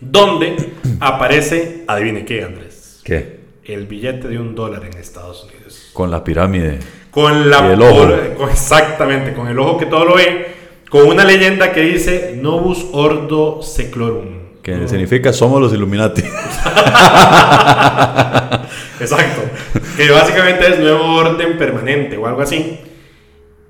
donde 0.00 0.56
aparece, 1.00 1.84
adivine 1.86 2.24
qué, 2.24 2.44
Andrés. 2.44 3.00
¿Qué? 3.04 3.40
El 3.64 3.86
billete 3.86 4.28
de 4.28 4.38
un 4.38 4.54
dólar 4.54 4.84
en 4.84 4.96
Estados 4.98 5.44
Unidos. 5.44 5.90
Con 5.94 6.10
la 6.10 6.22
pirámide. 6.22 6.78
Con 7.10 7.48
la 7.50 7.68
Y 7.68 7.72
el 7.72 7.82
ojo. 7.82 8.08
con- 8.36 8.50
exactamente, 8.50 9.32
con 9.34 9.48
el 9.48 9.58
ojo 9.58 9.78
que 9.78 9.86
todo 9.86 10.04
lo 10.04 10.16
ve, 10.16 10.46
con 10.90 11.06
una 11.06 11.24
leyenda 11.24 11.72
que 11.72 11.80
dice 11.80 12.38
Novus 12.40 12.86
Ordo 12.92 13.62
Seclorum. 13.62 14.43
Que 14.64 14.72
No. 14.74 14.88
significa 14.88 15.32
somos 15.32 15.60
los 15.60 15.72
Illuminati. 15.74 16.22
Exacto. 19.00 19.42
Que 19.96 20.10
básicamente 20.10 20.66
es 20.68 20.80
nuevo 20.80 21.04
orden 21.16 21.56
permanente 21.58 22.16
o 22.16 22.26
algo 22.26 22.42
así. 22.42 22.80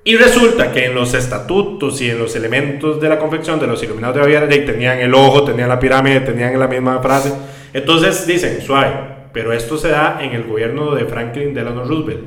Y 0.03 0.15
resulta 0.17 0.71
que 0.71 0.85
en 0.85 0.95
los 0.95 1.13
estatutos 1.13 1.99
y 2.01 2.09
en 2.11 2.19
los 2.19 2.35
elementos 2.35 3.01
de 3.01 3.09
la 3.09 3.17
confección 3.17 3.59
de 3.59 3.67
los 3.67 3.81
iluminados 3.83 4.15
de 4.15 4.21
Baviera 4.21 4.47
tenían 4.47 4.99
el 4.99 5.13
ojo, 5.15 5.43
tenían 5.43 5.67
la 5.67 5.79
pirámide, 5.79 6.19
tenían 6.21 6.57
la 6.59 6.67
misma 6.67 6.99
frase. 7.01 7.33
Entonces 7.73 8.25
dicen, 8.27 8.61
suave, 8.61 8.93
pero 9.33 9.51
esto 9.51 9.77
se 9.77 9.89
da 9.89 10.19
en 10.21 10.31
el 10.33 10.43
gobierno 10.43 10.93
de 10.95 11.05
Franklin 11.05 11.53
Delano 11.53 11.83
Roosevelt, 11.83 12.21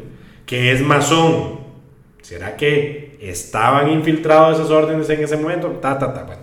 que 0.45 0.73
es 0.73 0.83
masón. 0.83 1.61
¿Será 2.21 2.57
que 2.57 3.17
estaban 3.23 3.91
infiltrados 3.91 4.59
esas 4.59 4.71
órdenes 4.71 5.09
en 5.09 5.23
ese 5.23 5.37
momento? 5.37 5.69
Ta, 5.81 5.99
ta, 5.99 6.13
ta. 6.13 6.25
Bueno. 6.25 6.43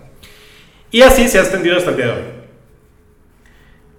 Y 0.96 1.02
así 1.02 1.28
se 1.28 1.38
ha 1.38 1.42
extendido 1.42 1.76
hasta 1.76 1.90
el 1.90 1.96
día 1.98 2.06
de 2.06 2.12
hoy. 2.12 2.22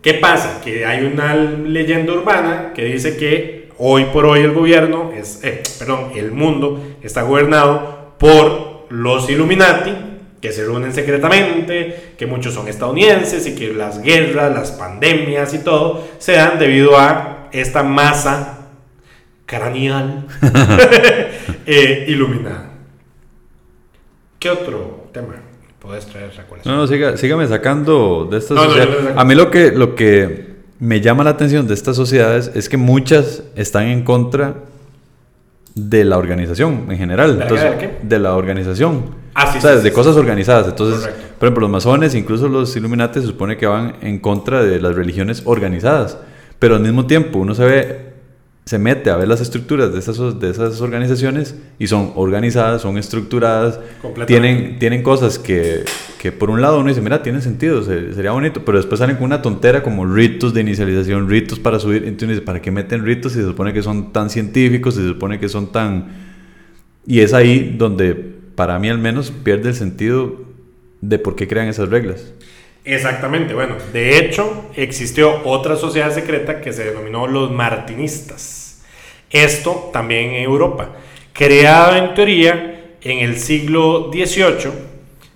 ¿Qué 0.01 0.15
pasa? 0.15 0.62
Que 0.63 0.83
hay 0.83 1.05
una 1.05 1.36
leyenda 1.36 2.12
urbana 2.12 2.73
que 2.73 2.86
dice 2.86 3.17
que 3.17 3.69
hoy 3.77 4.05
por 4.05 4.25
hoy 4.25 4.39
el 4.39 4.51
gobierno, 4.51 5.12
es, 5.15 5.43
eh, 5.43 5.62
perdón, 5.77 6.13
el 6.15 6.31
mundo 6.31 6.97
está 7.03 7.21
gobernado 7.21 8.15
por 8.17 8.88
los 8.89 9.29
Illuminati, 9.29 9.93
que 10.41 10.51
se 10.51 10.63
reúnen 10.63 10.91
secretamente, 10.91 12.13
que 12.17 12.25
muchos 12.25 12.55
son 12.55 12.67
estadounidenses 12.67 13.45
y 13.45 13.53
que 13.53 13.75
las 13.75 14.01
guerras, 14.01 14.51
las 14.51 14.71
pandemias 14.71 15.53
y 15.53 15.60
todo 15.60 16.03
se 16.17 16.31
dan 16.31 16.57
debido 16.57 16.97
a 16.97 17.49
esta 17.51 17.83
masa 17.83 18.69
craneal 19.45 20.25
eh, 21.67 22.05
iluminada. 22.07 22.71
¿Qué 24.39 24.49
otro 24.49 25.10
tema 25.13 25.46
puedes 25.79 26.05
traer? 26.05 26.31
No, 26.65 26.75
no, 26.75 26.87
siga, 26.87 27.17
sígame 27.17 27.47
sacando 27.47 28.27
de 28.29 28.37
estas 28.37 28.55
No, 28.55 28.63
no, 28.65 28.69
sociedades. 28.71 29.03
saco. 29.07 29.19
A 29.19 29.23
mí 29.25 29.35
lo 29.35 29.51
que, 29.51 29.71
lo 29.71 29.95
que 29.95 30.55
me 30.79 31.01
llama 31.01 31.23
la 31.23 31.31
atención 31.31 31.67
de 31.67 31.73
estas 31.73 31.95
sociedades 31.95 32.51
es 32.53 32.69
que 32.69 32.77
muchas 32.77 33.43
están 33.55 33.85
en 33.87 34.03
contra 34.03 34.55
de 35.75 36.03
la 36.05 36.17
organización 36.17 36.85
en 36.89 36.97
general. 36.97 37.33
¿De 37.33 37.37
la 37.39 37.43
Entonces, 37.43 37.71
qué? 37.79 37.97
de 38.01 38.19
la 38.19 38.35
organización. 38.35 39.05
Ah, 39.35 39.51
sí, 39.51 39.59
o 39.59 39.61
sea, 39.61 39.77
sí, 39.77 39.83
de 39.83 39.93
cosas 39.93 40.15
organizadas. 40.15 40.67
Entonces, 40.67 41.01
Correcto. 41.01 41.21
por 41.37 41.47
ejemplo, 41.47 41.61
los 41.61 41.69
masones, 41.69 42.15
incluso 42.15 42.47
los 42.47 42.75
Illuminati, 42.75 43.19
se 43.21 43.27
supone 43.27 43.57
que 43.57 43.67
van 43.67 43.93
en 44.01 44.17
contra 44.19 44.63
de 44.63 44.79
las 44.81 44.95
religiones 44.95 45.43
organizadas. 45.45 46.17
Pero 46.57 46.75
al 46.75 46.81
mismo 46.81 47.05
tiempo, 47.05 47.37
uno 47.37 47.53
se 47.53 47.63
ve, 47.63 48.06
se 48.67 48.77
mete 48.80 49.10
a 49.10 49.15
ver 49.15 49.30
las 49.30 49.39
estructuras 49.39 49.93
de 49.93 49.99
esas, 49.99 50.39
de 50.39 50.49
esas 50.49 50.82
organizaciones 50.82 51.56
y 51.80 51.88
son 51.88 52.12
organizadas, 52.15 52.82
son 52.82 52.97
estructuradas, 52.97 53.80
tienen, 54.25 54.77
tienen 54.77 55.03
cosas 55.03 55.39
que, 55.39 55.86
que 56.19 56.34
por 56.34 56.49
un 56.49 56.62
lado 56.62 56.80
uno 56.80 56.89
dice, 56.89 56.99
mira, 56.99 57.23
tiene 57.23 57.39
sentido, 57.39 57.82
se- 57.82 58.13
sería 58.13 58.32
bonito, 58.32 58.65
pero 58.65 58.77
después 58.77 58.99
salen 58.99 59.15
con 59.15 59.25
una 59.25 59.41
tontera 59.41 59.82
como 59.84 60.06
ritos 60.06 60.53
de 60.53 60.62
inicialización, 60.62 61.30
ritos 61.30 61.60
para 61.60 61.80
subir. 61.80 62.03
Entonces, 62.03 62.23
uno 62.23 62.34
dice, 62.34 62.45
¿para 62.45 62.62
qué 62.62 62.69
meten 62.71 63.06
ritos 63.06 63.32
si 63.32 63.39
se 63.39 63.45
supone 63.45 63.71
que 63.71 63.82
son 63.82 64.12
tan 64.12 64.30
científicos, 64.30 64.95
si 64.95 65.01
se 65.01 65.08
supone 65.08 65.39
que 65.39 65.47
son 65.47 65.71
tan... 65.71 66.08
Y 67.06 67.21
es 67.21 67.34
ahí 67.34 67.73
donde, 67.77 68.15
para 68.56 68.77
mí 68.80 68.89
al 68.89 68.97
menos, 68.97 69.32
pierde 69.32 69.69
el 69.69 69.75
sentido 69.75 70.41
de 70.99 71.19
por 71.19 71.38
qué 71.38 71.47
crean 71.47 71.69
esas 71.69 71.88
reglas. 71.88 72.34
Exactamente, 72.84 73.53
bueno, 73.53 73.75
de 73.91 74.17
hecho 74.17 74.69
existió 74.75 75.43
otra 75.43 75.75
sociedad 75.75 76.10
secreta 76.13 76.62
que 76.62 76.71
se 76.71 76.86
denominó 76.86 77.27
los 77.27 77.51
martinistas. 77.51 78.56
Esto 79.29 79.89
también 79.91 80.31
en 80.31 80.43
Europa, 80.43 80.89
creado 81.33 81.95
en 81.97 82.13
teoría 82.13 82.95
en 83.01 83.19
el 83.19 83.37
siglo 83.37 84.09
XVIII, 84.11 84.71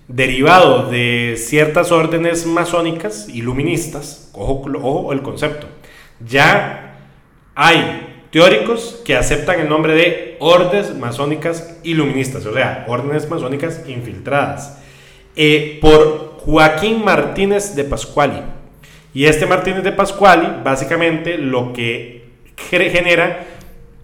derivado 0.08 0.90
de 0.90 1.34
ciertas 1.38 1.92
órdenes 1.92 2.46
masónicas 2.46 3.28
iluministas, 3.28 4.30
ojo, 4.34 5.12
el 5.12 5.22
concepto, 5.22 5.66
ya 6.26 6.96
hay 7.54 8.08
teóricos 8.30 9.00
que 9.04 9.14
aceptan 9.16 9.60
el 9.60 9.68
nombre 9.68 9.94
de 9.94 10.36
órdenes 10.40 10.94
masónicas 10.96 11.78
iluministas, 11.82 12.46
o 12.46 12.54
sea, 12.54 12.84
órdenes 12.88 13.28
masónicas 13.28 13.82
infiltradas, 13.86 14.78
eh, 15.36 15.78
por 15.80 16.38
Joaquín 16.38 17.04
Martínez 17.04 17.74
de 17.74 17.84
Pascuali. 17.84 18.40
Y 19.14 19.26
este 19.26 19.46
Martínez 19.46 19.82
de 19.84 19.92
Pascuali, 19.92 20.48
básicamente 20.64 21.36
lo 21.38 21.72
que 21.72 22.24
ge- 22.70 22.90
genera 22.90 23.46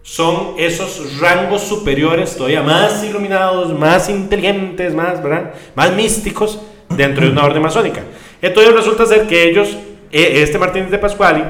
son 0.08 0.54
esos 0.56 1.20
rangos 1.20 1.60
superiores, 1.60 2.34
todavía 2.34 2.62
más 2.62 3.04
iluminados, 3.04 3.78
más 3.78 4.08
inteligentes, 4.08 4.94
más, 4.94 5.22
¿verdad? 5.22 5.52
más 5.74 5.92
místicos 5.92 6.62
dentro 6.88 7.26
de 7.26 7.32
una 7.32 7.44
orden 7.44 7.60
masónica. 7.60 8.00
Entonces 8.40 8.72
resulta 8.72 9.04
ser 9.04 9.26
que 9.26 9.50
ellos, 9.50 9.76
eh, 10.10 10.40
este 10.42 10.58
Martínez 10.58 10.90
de 10.90 10.98
Pascuali, 10.98 11.44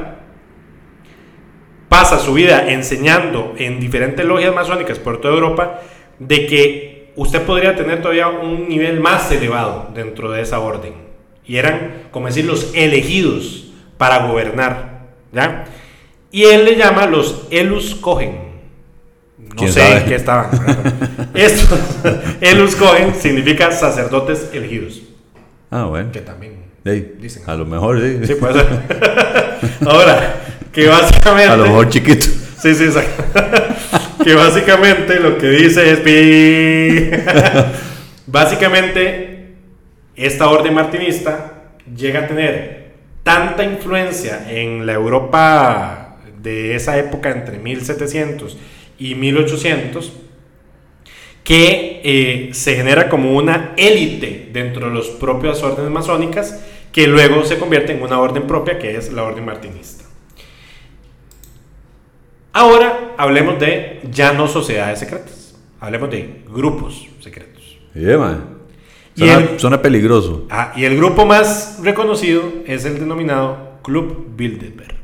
pasa 1.88 2.18
su 2.18 2.35
vida 2.35 2.68
enseñando 2.68 3.55
en 3.59 3.79
diferentes 3.79 4.27
logias 4.27 4.53
masónicas 4.53 4.99
por 4.99 5.21
toda 5.21 5.35
Europa 5.35 5.81
de 6.18 6.47
que 6.47 7.12
usted 7.14 7.42
podría 7.42 7.77
tener 7.77 8.03
todavía 8.03 8.27
un 8.27 8.68
nivel 8.68 8.99
más 8.99 9.31
elevado 9.31 9.92
dentro 9.94 10.33
de 10.33 10.42
esa 10.42 10.59
orden. 10.59 10.94
Y 11.47 11.59
eran, 11.59 12.09
como 12.11 12.27
decir, 12.27 12.44
los 12.44 12.75
elegidos 12.75 13.68
para 13.99 14.27
gobernar. 14.27 15.07
¿ya? 15.33 15.64
Y 16.33 16.42
él 16.42 16.64
le 16.64 16.75
llama 16.75 17.07
los 17.07 17.47
Elus 17.53 17.94
Cohen. 17.94 18.48
No 19.49 19.55
¿Quién 19.57 19.73
sé 19.73 19.81
sabe? 19.81 20.01
en 20.03 20.09
qué 20.09 20.15
estaban. 20.15 20.51
Esto, 21.35 21.79
Elus 22.41 22.77
Cohen 22.77 23.15
significa 23.15 23.71
sacerdotes 23.73 24.51
elegidos. 24.53 25.03
Ah, 25.71 25.85
bueno. 25.85 26.13
Que 26.13 26.21
también 26.21 26.69
dicen. 27.21 27.43
a 27.47 27.55
lo 27.55 27.67
mejor, 27.67 28.01
sí. 28.01 28.27
Sí, 28.27 28.35
puede 28.35 28.55
ser. 28.55 28.67
Ahora, 29.87 30.35
que 30.73 30.87
básicamente. 30.87 31.53
A 31.53 31.57
lo 31.57 31.65
mejor 31.65 31.89
chiquito. 31.89 32.27
Sí, 32.61 32.75
sí, 32.75 32.85
exacto. 32.85 33.25
que 34.25 34.35
básicamente 34.35 35.21
lo 35.21 35.39
que 35.39 35.49
dice 35.49 35.93
es. 35.93 36.01
básicamente, 38.27 39.55
esta 40.17 40.49
orden 40.49 40.75
martinista 40.75 41.53
llega 41.97 42.21
a 42.21 42.27
tener 42.27 42.93
tanta 43.23 43.65
influencia 43.65 44.47
en 44.49 44.87
la 44.87 44.95
Europa 44.95 46.17
de 46.43 46.75
esa 46.75 46.97
época 46.99 47.31
entre 47.31 47.59
1700 47.59 48.57
y 48.99 49.15
1800 49.15 50.13
que 51.45 52.01
eh, 52.05 52.51
se 52.53 52.77
genera 52.77 53.09
como 53.09 53.33
una 53.33 53.73
élite 53.77 54.51
dentro 54.53 54.89
de 54.91 54.95
las 54.97 55.07
propias 55.07 55.63
órdenes 55.63 55.91
masónicas 55.91 56.63
que 56.93 57.07
luego 57.07 57.45
se 57.45 57.59
convierte 57.59 57.93
en 57.93 58.03
una 58.03 58.21
orden 58.21 58.47
propia 58.47 58.79
que 58.79 58.97
es 58.97 59.13
la 59.13 59.23
orden 59.23 59.45
martinista. 59.45 60.05
Ahora 62.53 63.15
hablemos 63.17 63.59
de 63.59 64.01
ya 64.11 64.33
no 64.33 64.49
sociedades 64.49 64.99
secretas, 64.99 65.55
hablemos 65.81 66.11
de 66.11 66.42
grupos 66.49 67.07
secretos. 67.21 67.79
Sí, 67.94 68.01
man. 68.01 68.57
Y 69.15 69.21
Suena, 69.21 69.35
el- 69.38 69.61
suena 69.61 69.83
peligroso. 69.83 70.46
Ah, 70.51 70.73
y 70.77 70.85
el 70.85 70.96
grupo 70.96 71.25
más 71.27 71.79
reconocido 71.83 72.42
es 72.67 72.85
el 72.85 72.99
denominado 72.99 73.79
Club 73.83 74.29
Bilderberg. 74.37 74.96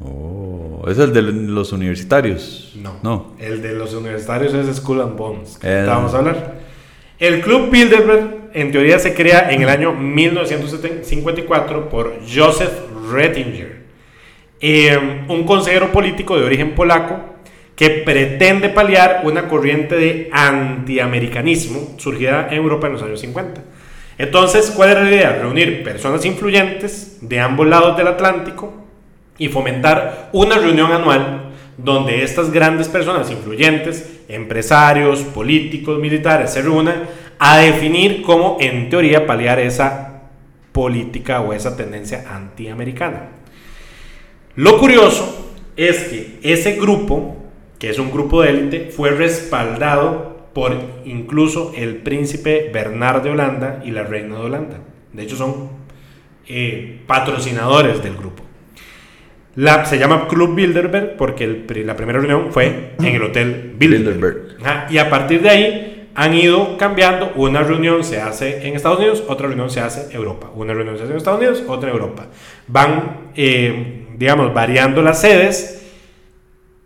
Oh, 0.00 0.84
es 0.88 0.98
el 0.98 1.12
de 1.12 1.22
los 1.22 1.72
universitarios. 1.72 2.72
No, 2.76 2.94
No. 3.02 3.34
el 3.38 3.60
de 3.62 3.72
los 3.74 3.94
universitarios 3.94 4.54
es 4.54 4.76
Skull 4.76 5.00
and 5.00 5.16
Bones, 5.16 5.58
ahorita 5.62 5.86
vamos 5.86 6.14
a 6.14 6.18
hablar. 6.18 6.58
El 7.18 7.40
Club 7.40 7.68
Bilderberg 7.70 8.50
en 8.54 8.70
teoría 8.70 8.98
se 9.00 9.12
crea 9.14 9.50
en 9.50 9.62
el 9.62 9.68
año 9.68 9.92
1954 9.92 11.88
por 11.88 12.14
Joseph 12.32 12.72
Rettinger, 13.10 13.82
eh, 14.60 15.24
un 15.28 15.44
consejero 15.44 15.90
político 15.90 16.38
de 16.38 16.44
origen 16.46 16.74
polaco 16.76 17.18
que 17.74 17.90
pretende 17.90 18.68
paliar 18.68 19.22
una 19.24 19.48
corriente 19.48 19.96
de 19.96 20.28
antiamericanismo 20.32 21.94
surgida 21.96 22.48
en 22.50 22.56
Europa 22.58 22.86
en 22.86 22.92
los 22.94 23.02
años 23.02 23.20
50. 23.20 23.62
Entonces, 24.18 24.72
¿cuál 24.74 24.90
era 24.90 25.02
la 25.04 25.10
idea? 25.10 25.32
Reunir 25.40 25.82
personas 25.84 26.24
influyentes 26.24 27.18
de 27.20 27.38
ambos 27.40 27.66
lados 27.68 27.96
del 27.96 28.08
Atlántico 28.08 28.72
y 29.38 29.48
fomentar 29.48 30.30
una 30.32 30.58
reunión 30.58 30.92
anual 30.92 31.52
donde 31.76 32.24
estas 32.24 32.50
grandes 32.50 32.88
personas 32.88 33.30
influyentes, 33.30 34.22
empresarios, 34.28 35.20
políticos, 35.20 35.98
militares, 35.98 36.50
se 36.50 36.62
reúnan 36.62 37.04
a 37.38 37.58
definir 37.58 38.22
cómo 38.22 38.56
en 38.60 38.90
teoría 38.90 39.26
paliar 39.26 39.60
esa 39.60 40.22
política 40.72 41.40
o 41.40 41.52
esa 41.52 41.76
tendencia 41.76 42.24
antiamericana. 42.28 43.28
Lo 44.56 44.78
curioso 44.78 45.52
es 45.76 45.98
que 46.04 46.38
ese 46.42 46.72
grupo, 46.72 47.36
que 47.78 47.90
es 47.90 47.98
un 48.00 48.10
grupo 48.10 48.42
de 48.42 48.50
élite, 48.50 48.90
fue 48.90 49.10
respaldado 49.10 50.48
por 50.52 50.74
incluso 51.04 51.72
el 51.76 51.98
príncipe 51.98 52.70
Bernard 52.72 53.22
de 53.22 53.30
Holanda 53.30 53.80
y 53.84 53.92
la 53.92 54.02
reina 54.02 54.36
de 54.36 54.44
Holanda. 54.44 54.78
De 55.12 55.22
hecho, 55.22 55.36
son 55.36 55.70
eh, 56.48 57.02
patrocinadores 57.06 58.02
del 58.02 58.16
grupo. 58.16 58.47
La, 59.58 59.84
se 59.86 59.98
llama 59.98 60.28
Club 60.28 60.54
Bilderberg 60.54 61.16
porque 61.16 61.64
la 61.84 61.96
primera 61.96 62.20
reunión 62.20 62.52
fue 62.52 62.92
en 62.96 63.06
el 63.06 63.20
Hotel 63.24 63.74
Bilderberg. 63.76 64.56
y 64.88 64.98
a 64.98 65.10
partir 65.10 65.42
de 65.42 65.50
ahí 65.50 66.08
han 66.14 66.32
ido 66.32 66.78
cambiando. 66.78 67.32
Una 67.34 67.64
reunión 67.64 68.04
se 68.04 68.20
hace 68.20 68.68
en 68.68 68.76
Estados 68.76 69.00
Unidos, 69.00 69.24
otra 69.26 69.48
reunión 69.48 69.68
se 69.68 69.80
hace 69.80 70.12
en 70.12 70.16
Europa. 70.16 70.48
Una 70.54 70.74
reunión 70.74 70.96
se 70.96 71.02
hace 71.02 71.10
en 71.10 71.18
Estados 71.18 71.40
Unidos, 71.40 71.64
otra 71.66 71.90
en 71.90 71.96
Europa. 71.96 72.26
Van, 72.68 73.30
eh, 73.34 74.06
digamos, 74.16 74.54
variando 74.54 75.02
las 75.02 75.20
sedes 75.20 75.90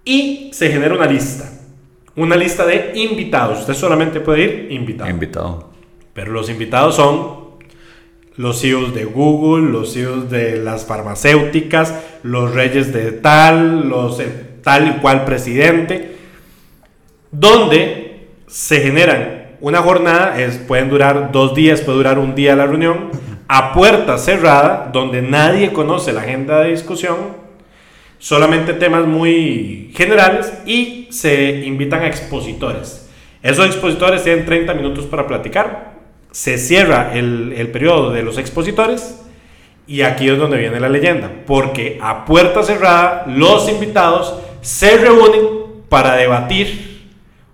y 0.06 0.48
se 0.54 0.70
genera 0.70 0.94
una 0.94 1.04
lista. 1.04 1.52
Una 2.16 2.36
lista 2.36 2.64
de 2.64 2.92
invitados. 2.94 3.60
Usted 3.60 3.74
solamente 3.74 4.20
puede 4.20 4.44
ir 4.44 4.72
invitado. 4.72 5.10
Invitado. 5.10 5.70
Pero 6.14 6.32
los 6.32 6.48
invitados 6.48 6.96
son 6.96 7.41
los 8.36 8.60
CEOs 8.60 8.94
de 8.94 9.04
Google, 9.04 9.70
los 9.70 9.92
CEOs 9.92 10.30
de 10.30 10.56
las 10.56 10.86
farmacéuticas, 10.86 11.94
los 12.22 12.54
reyes 12.54 12.92
de 12.92 13.12
tal, 13.12 13.88
los 13.88 14.20
tal 14.62 14.88
y 14.88 15.00
cual 15.00 15.24
presidente, 15.24 16.16
donde 17.30 18.28
se 18.46 18.80
generan 18.80 19.56
una 19.60 19.82
jornada, 19.82 20.36
pueden 20.66 20.90
durar 20.90 21.30
dos 21.32 21.54
días, 21.54 21.80
puede 21.82 21.98
durar 21.98 22.18
un 22.18 22.34
día 22.34 22.56
la 22.56 22.66
reunión, 22.66 23.10
a 23.48 23.72
puerta 23.74 24.18
cerrada, 24.18 24.90
donde 24.92 25.22
nadie 25.22 25.72
conoce 25.72 26.12
la 26.12 26.22
agenda 26.22 26.60
de 26.60 26.70
discusión, 26.70 27.16
solamente 28.18 28.72
temas 28.72 29.06
muy 29.06 29.90
generales 29.94 30.52
y 30.64 31.08
se 31.10 31.64
invitan 31.66 32.02
a 32.02 32.06
expositores. 32.06 33.08
Esos 33.42 33.66
expositores 33.66 34.22
tienen 34.22 34.46
30 34.46 34.74
minutos 34.74 35.04
para 35.06 35.26
platicar 35.26 35.91
se 36.32 36.58
cierra 36.58 37.12
el, 37.14 37.54
el 37.56 37.68
periodo 37.68 38.10
de 38.10 38.22
los 38.22 38.38
expositores 38.38 39.22
y 39.86 40.02
aquí 40.02 40.28
es 40.28 40.38
donde 40.38 40.58
viene 40.58 40.80
la 40.80 40.88
leyenda, 40.88 41.30
porque 41.46 41.98
a 42.00 42.24
puerta 42.24 42.62
cerrada 42.62 43.24
los 43.26 43.68
invitados 43.68 44.34
se 44.60 44.96
reúnen 44.96 45.46
para 45.88 46.14
debatir 46.16 47.10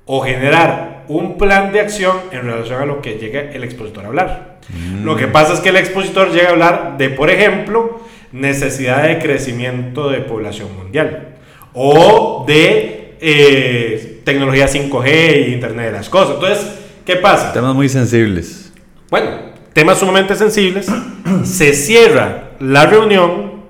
o 0.06 0.20
generar 0.22 1.04
un 1.08 1.38
plan 1.38 1.72
de 1.72 1.80
acción 1.80 2.16
en 2.30 2.42
relación 2.42 2.80
a 2.80 2.86
lo 2.86 3.00
que 3.00 3.18
llega 3.18 3.40
el 3.40 3.64
expositor 3.64 4.04
a 4.04 4.08
hablar. 4.08 4.58
Mm. 4.68 5.04
Lo 5.04 5.16
que 5.16 5.26
pasa 5.26 5.54
es 5.54 5.60
que 5.60 5.70
el 5.70 5.76
expositor 5.76 6.30
llega 6.30 6.48
a 6.48 6.52
hablar 6.52 6.96
de, 6.98 7.08
por 7.08 7.30
ejemplo, 7.30 8.00
necesidad 8.32 9.04
de 9.04 9.18
crecimiento 9.18 10.10
de 10.10 10.18
población 10.20 10.68
mundial 10.76 11.36
o 11.72 12.44
de 12.46 13.16
eh, 13.20 14.20
tecnología 14.24 14.66
5G 14.68 15.48
y 15.48 15.54
Internet 15.54 15.86
de 15.86 15.92
las 15.92 16.08
Cosas. 16.10 16.34
Entonces, 16.34 16.78
¿qué 17.06 17.16
pasa? 17.16 17.52
Temas 17.52 17.74
muy 17.74 17.88
sensibles. 17.88 18.67
Bueno, 19.10 19.30
temas 19.72 19.98
sumamente 19.98 20.34
sensibles. 20.34 20.86
se 21.44 21.72
cierra 21.74 22.50
la 22.60 22.86
reunión. 22.86 23.62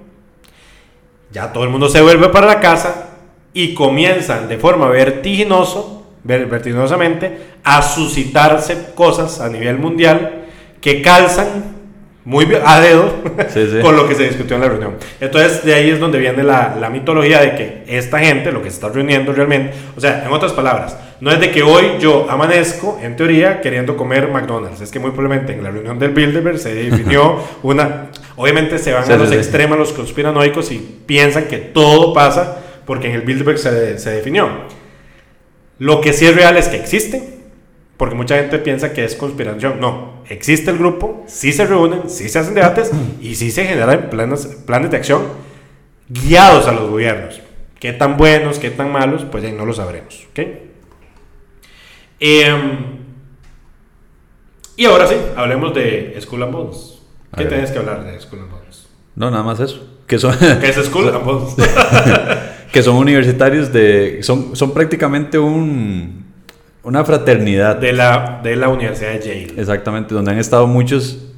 Ya 1.30 1.52
todo 1.52 1.64
el 1.64 1.70
mundo 1.70 1.88
se 1.88 2.00
vuelve 2.00 2.28
para 2.28 2.46
la 2.46 2.60
casa 2.60 3.10
y 3.52 3.74
comienzan 3.74 4.48
de 4.48 4.58
forma 4.58 4.88
vertiginoso, 4.88 6.06
vertiginosamente 6.24 7.38
a 7.64 7.82
suscitarse 7.82 8.92
cosas 8.94 9.40
a 9.40 9.48
nivel 9.48 9.78
mundial 9.78 10.46
que 10.80 11.02
calzan 11.02 11.77
muy 12.28 12.46
a 12.62 12.80
dedo 12.80 13.10
con 13.80 13.96
lo 13.96 14.06
que 14.06 14.14
se 14.14 14.24
discutió 14.24 14.56
en 14.56 14.60
la 14.60 14.68
reunión. 14.68 14.96
Entonces, 15.18 15.64
de 15.64 15.72
ahí 15.72 15.88
es 15.88 15.98
donde 15.98 16.18
viene 16.18 16.42
la, 16.42 16.76
la, 16.78 16.90
mitología 16.90 17.40
de 17.40 17.54
que 17.54 17.84
esta 17.86 18.18
gente, 18.18 18.52
lo 18.52 18.62
que 18.62 18.68
se 18.68 18.74
está 18.74 18.90
reuniendo 18.90 19.32
realmente, 19.32 19.72
o 19.96 20.00
sea, 20.00 20.26
en 20.26 20.30
otras 20.30 20.52
palabras, 20.52 20.94
no 21.22 21.30
es 21.30 21.40
de 21.40 21.50
que 21.50 21.62
hoy 21.62 21.92
yo 21.98 22.26
amanezco, 22.28 23.00
en 23.02 23.16
teoría, 23.16 23.62
queriendo 23.62 23.96
comer 23.96 24.28
McDonald's. 24.28 24.82
Es 24.82 24.90
que 24.90 24.98
muy 24.98 25.12
probablemente 25.12 25.54
en 25.54 25.64
la 25.64 25.70
reunión 25.70 25.98
del 25.98 26.10
Bilderberg 26.10 26.58
se 26.58 26.74
definió 26.90 27.42
una... 27.62 28.10
Obviamente 28.36 28.76
se 28.76 28.92
van 28.92 29.10
a 29.10 29.16
los 29.16 29.32
extremos 29.32 29.78
los 29.78 29.94
conspiranoicos 29.94 30.70
y 30.70 31.02
piensan 31.06 31.44
que 31.44 31.56
todo 31.56 32.12
pasa 32.12 32.58
porque 32.84 33.08
en 33.08 33.14
el 33.14 33.22
Bilderberg 33.22 33.58
se, 33.58 33.98
se 33.98 34.10
definió. 34.10 34.50
Lo 35.78 36.02
que 36.02 36.12
sí 36.12 36.26
es 36.26 36.36
real 36.36 36.58
es 36.58 36.68
que 36.68 36.76
existe, 36.76 37.22
porque 37.96 38.14
mucha 38.14 38.36
gente 38.36 38.58
piensa 38.58 38.92
que 38.92 39.06
es 39.06 39.14
conspiración. 39.16 39.80
No, 39.80 40.17
existe 40.28 40.70
el 40.70 40.78
grupo, 40.78 41.24
sí 41.26 41.52
se 41.52 41.66
reúnen, 41.66 42.08
sí 42.08 42.28
se 42.28 42.38
hacen 42.38 42.54
debates 42.54 42.90
y 43.20 43.34
sí 43.34 43.50
se 43.50 43.64
generan 43.64 44.10
planes, 44.10 44.46
planes 44.66 44.90
de 44.90 44.96
acción 44.96 45.22
guiados 46.08 46.66
a 46.66 46.72
los 46.72 46.90
gobiernos. 46.90 47.40
¿Qué 47.78 47.92
tan 47.92 48.16
buenos, 48.16 48.58
qué 48.58 48.70
tan 48.70 48.90
malos? 48.92 49.24
Pues 49.24 49.44
ahí 49.44 49.52
no 49.52 49.64
lo 49.64 49.72
sabremos. 49.72 50.26
Em, 52.20 52.98
y 54.76 54.84
ahora 54.84 55.06
sí, 55.06 55.14
hablemos 55.36 55.74
de 55.74 56.16
School 56.20 56.42
and 56.42 56.52
Bones. 56.52 57.02
¿Qué 57.36 57.44
tienes 57.44 57.70
que 57.70 57.78
hablar 57.78 58.04
de 58.04 58.18
School 58.20 58.40
and 58.42 58.50
Bones? 58.50 58.88
No, 59.14 59.30
nada 59.30 59.42
más 59.42 59.60
eso. 59.60 59.86
Que 60.06 60.18
son, 60.18 60.36
¿Qué 60.60 60.68
es 60.68 60.76
School 60.86 61.08
and 61.08 61.24
Bones? 61.24 61.54
que 62.72 62.82
son 62.82 62.96
universitarios 62.96 63.72
de... 63.72 64.22
Son, 64.22 64.56
son 64.56 64.74
prácticamente 64.74 65.38
un 65.38 66.27
una 66.82 67.04
fraternidad. 67.04 67.76
De 67.76 67.92
la, 67.92 68.40
de 68.42 68.56
la 68.56 68.68
Universidad 68.68 69.12
de 69.12 69.20
Yale. 69.20 69.60
Exactamente, 69.60 70.14
donde 70.14 70.30
han 70.32 70.38
estado 70.38 70.66
muchos 70.66 71.28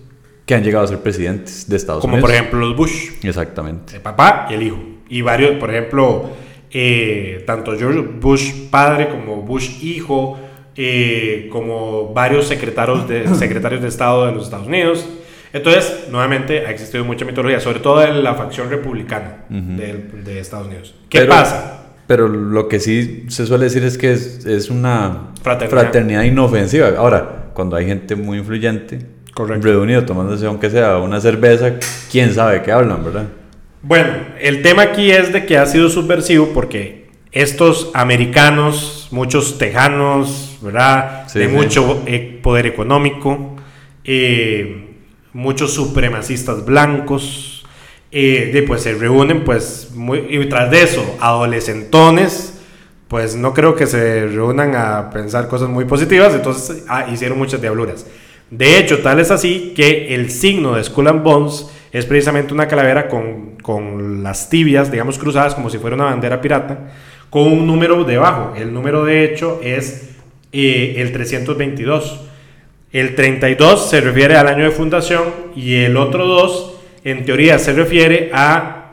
que 0.47 0.55
han 0.55 0.64
llegado 0.64 0.84
a 0.84 0.88
ser 0.88 0.99
presidentes 0.99 1.68
de 1.68 1.76
Estados 1.76 2.05
Unidos. 2.05 2.20
Como 2.20 2.26
por 2.26 2.34
ejemplo 2.34 2.59
los 2.59 2.76
Bush. 2.76 3.11
Exactamente. 3.22 3.97
El 3.97 4.03
papá 4.03 4.49
y 4.51 4.55
el 4.55 4.62
hijo. 4.64 4.78
Y 5.09 5.22
varios, 5.22 5.57
por 5.57 5.70
ejemplo, 5.70 6.30
eh, 6.70 7.45
tanto 7.47 7.76
George 7.76 8.01
Bush 8.01 8.68
padre 8.70 9.09
como 9.09 9.43
Bush 9.43 9.82
hijo, 9.82 10.38
eh, 10.76 11.49
como 11.51 12.12
varios 12.12 12.47
secretarios 12.47 13.09
de, 13.09 13.32
secretarios 13.34 13.82
de 13.82 13.88
Estado 13.88 14.26
de 14.26 14.32
los 14.32 14.45
Estados 14.45 14.66
Unidos. 14.66 15.09
Entonces, 15.53 16.07
nuevamente, 16.11 16.66
ha 16.66 16.70
existido 16.70 17.05
mucha 17.05 17.24
mitología, 17.24 17.59
sobre 17.59 17.80
todo 17.80 18.05
en 18.05 18.22
la 18.22 18.34
facción 18.34 18.70
republicana 18.70 19.45
de, 19.49 20.38
Estados 20.38 20.68
Unidos. 20.68 20.95
¿Qué 21.09 21.22
pasa? 21.22 21.80
Pero 22.11 22.26
lo 22.26 22.66
que 22.66 22.80
sí 22.80 23.26
se 23.28 23.46
suele 23.46 23.66
decir 23.66 23.84
es 23.84 23.96
que 23.96 24.11
es, 24.11 24.44
es 24.44 24.68
una 24.68 25.28
fraternidad. 25.44 26.24
inofensiva. 26.24 26.88
Ahora, 26.98 27.52
cuando 27.54 27.76
hay 27.76 27.86
gente 27.86 28.16
muy 28.16 28.38
influyente, 28.38 28.98
reunido 29.36 30.04
tomándose 30.04 30.44
aunque 30.44 30.70
sea 30.70 30.98
una 30.98 31.20
cerveza, 31.20 31.74
quién 32.11 32.34
sabe 32.34 32.62
qué 32.62 32.72
hablan, 32.72 33.04
¿verdad? 33.04 33.28
Bueno, 33.82 34.11
el 34.40 34.61
tema 34.61 34.82
aquí 34.82 35.12
es 35.12 35.32
de 35.32 35.46
que 35.46 35.56
ha 35.56 35.66
sido 35.66 35.88
subversivo 35.88 36.48
porque 36.52 37.11
estos 37.30 37.92
americanos, 37.94 39.06
muchos 39.12 39.56
tejanos, 39.58 40.58
¿verdad? 40.62 41.32
de 41.32 41.46
mucho 41.46 42.02
eh, 42.06 42.40
poder 42.42 42.66
económico, 42.66 43.54
eh, 44.02 44.96
muchos 45.32 45.72
supremacistas 45.74 46.64
blancos, 46.64 47.59
y 48.11 48.61
pues 48.62 48.82
se 48.82 48.94
reúnen, 48.94 49.44
pues, 49.44 49.90
muy, 49.94 50.18
y 50.28 50.48
tras 50.48 50.70
de 50.70 50.82
eso, 50.82 51.16
adolescentones, 51.20 52.61
pues 53.06 53.36
no 53.36 53.54
creo 53.54 53.74
que 53.74 53.86
se 53.86 54.26
reúnan 54.26 54.74
a 54.74 55.11
pensar 55.11 55.48
cosas 55.48 55.68
muy 55.68 55.84
positivas, 55.84 56.34
entonces 56.34 56.84
ah, 56.88 57.06
hicieron 57.12 57.38
muchas 57.38 57.61
diabluras. 57.61 58.06
De 58.50 58.78
hecho, 58.78 58.98
tal 58.98 59.20
es 59.20 59.30
así 59.30 59.72
que 59.76 60.14
el 60.14 60.30
signo 60.30 60.74
de 60.74 60.82
Skull 60.82 61.08
and 61.08 61.22
Bones 61.22 61.70
es 61.92 62.06
precisamente 62.06 62.52
una 62.52 62.66
calavera 62.66 63.08
con, 63.08 63.56
con 63.62 64.22
las 64.24 64.48
tibias, 64.48 64.90
digamos, 64.90 65.18
cruzadas 65.18 65.54
como 65.54 65.70
si 65.70 65.78
fuera 65.78 65.94
una 65.94 66.06
bandera 66.06 66.40
pirata, 66.40 66.90
con 67.30 67.44
un 67.44 67.66
número 67.66 68.02
debajo. 68.04 68.54
El 68.56 68.72
número 68.72 69.04
de 69.04 69.24
hecho 69.24 69.61
es 69.62 70.11
eh, 70.52 70.94
el 70.98 71.12
322. 71.12 72.20
El 72.92 73.14
32 73.14 73.88
se 73.88 74.00
refiere 74.00 74.36
al 74.36 74.48
año 74.48 74.64
de 74.64 74.70
fundación 74.72 75.22
y 75.54 75.76
el 75.76 75.96
otro 75.96 76.26
2 76.26 76.80
en 77.05 77.24
teoría 77.24 77.59
se 77.59 77.72
refiere 77.72 78.30
a 78.32 78.92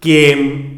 que 0.00 0.76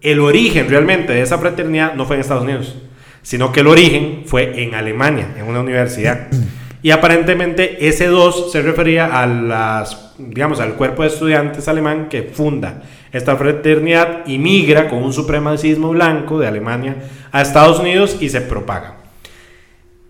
el 0.00 0.20
origen 0.20 0.68
realmente 0.68 1.12
de 1.12 1.22
esa 1.22 1.38
fraternidad 1.38 1.94
no 1.94 2.06
fue 2.06 2.16
en 2.16 2.20
Estados 2.20 2.44
Unidos, 2.44 2.76
sino 3.22 3.52
que 3.52 3.60
el 3.60 3.66
origen 3.66 4.22
fue 4.26 4.62
en 4.62 4.74
Alemania, 4.74 5.34
en 5.36 5.46
una 5.46 5.60
universidad. 5.60 6.28
Y 6.82 6.92
aparentemente 6.92 7.88
ese 7.88 8.06
2 8.06 8.52
se 8.52 8.62
refería 8.62 9.20
a 9.20 9.26
las, 9.26 10.14
digamos, 10.18 10.60
al 10.60 10.74
cuerpo 10.74 11.02
de 11.02 11.08
estudiantes 11.08 11.68
alemán 11.68 12.08
que 12.08 12.22
funda 12.22 12.82
esta 13.12 13.36
fraternidad 13.36 14.26
y 14.26 14.38
migra 14.38 14.88
con 14.88 15.02
un 15.02 15.12
supremacismo 15.12 15.90
blanco 15.90 16.38
de 16.38 16.46
Alemania 16.46 16.96
a 17.32 17.42
Estados 17.42 17.80
Unidos 17.80 18.16
y 18.20 18.30
se 18.30 18.40
propaga. 18.40 18.96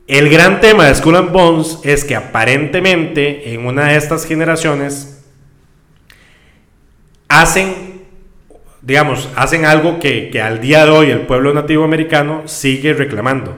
El 0.07 0.29
gran 0.29 0.61
tema 0.61 0.87
de 0.87 0.95
Skull 0.95 1.17
and 1.17 1.33
Bones 1.33 1.79
es 1.83 2.05
que 2.05 2.15
aparentemente 2.15 3.53
en 3.53 3.67
una 3.67 3.89
de 3.89 3.97
estas 3.97 4.27
generaciones 4.27 5.20
hacen, 7.31 8.03
digamos, 8.83 9.31
hacen 9.37 9.65
algo 9.65 9.99
que, 9.99 10.31
al 10.43 10.61
día 10.61 10.85
de 10.85 10.91
hoy 10.91 11.11
el 11.11 11.21
pueblo 11.23 11.55
nativo 11.55 11.85
americano 11.85 12.43
sigue 12.45 12.93
reclamando, 12.93 13.55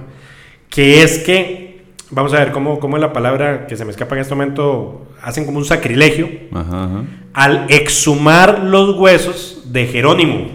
que 0.68 1.02
es 1.02 1.18
que 1.18 1.80
vamos 2.10 2.34
a 2.34 2.38
ver 2.38 2.52
cómo, 2.52 2.78
cómo 2.78 2.96
es 2.96 3.00
la 3.00 3.12
palabra 3.12 3.66
que 3.66 3.76
se 3.76 3.84
me 3.84 3.90
escapa 3.90 4.14
en 4.14 4.20
este 4.20 4.34
momento, 4.34 5.08
hacen 5.22 5.46
como 5.46 5.58
un 5.58 5.64
sacrilegio 5.64 6.28
Ajá, 6.52 6.84
ajá. 6.84 7.04
al 7.32 7.66
exhumar 7.70 8.60
los 8.60 8.96
huesos 8.96 9.72
de 9.72 9.86
Jerónimo. 9.86 10.50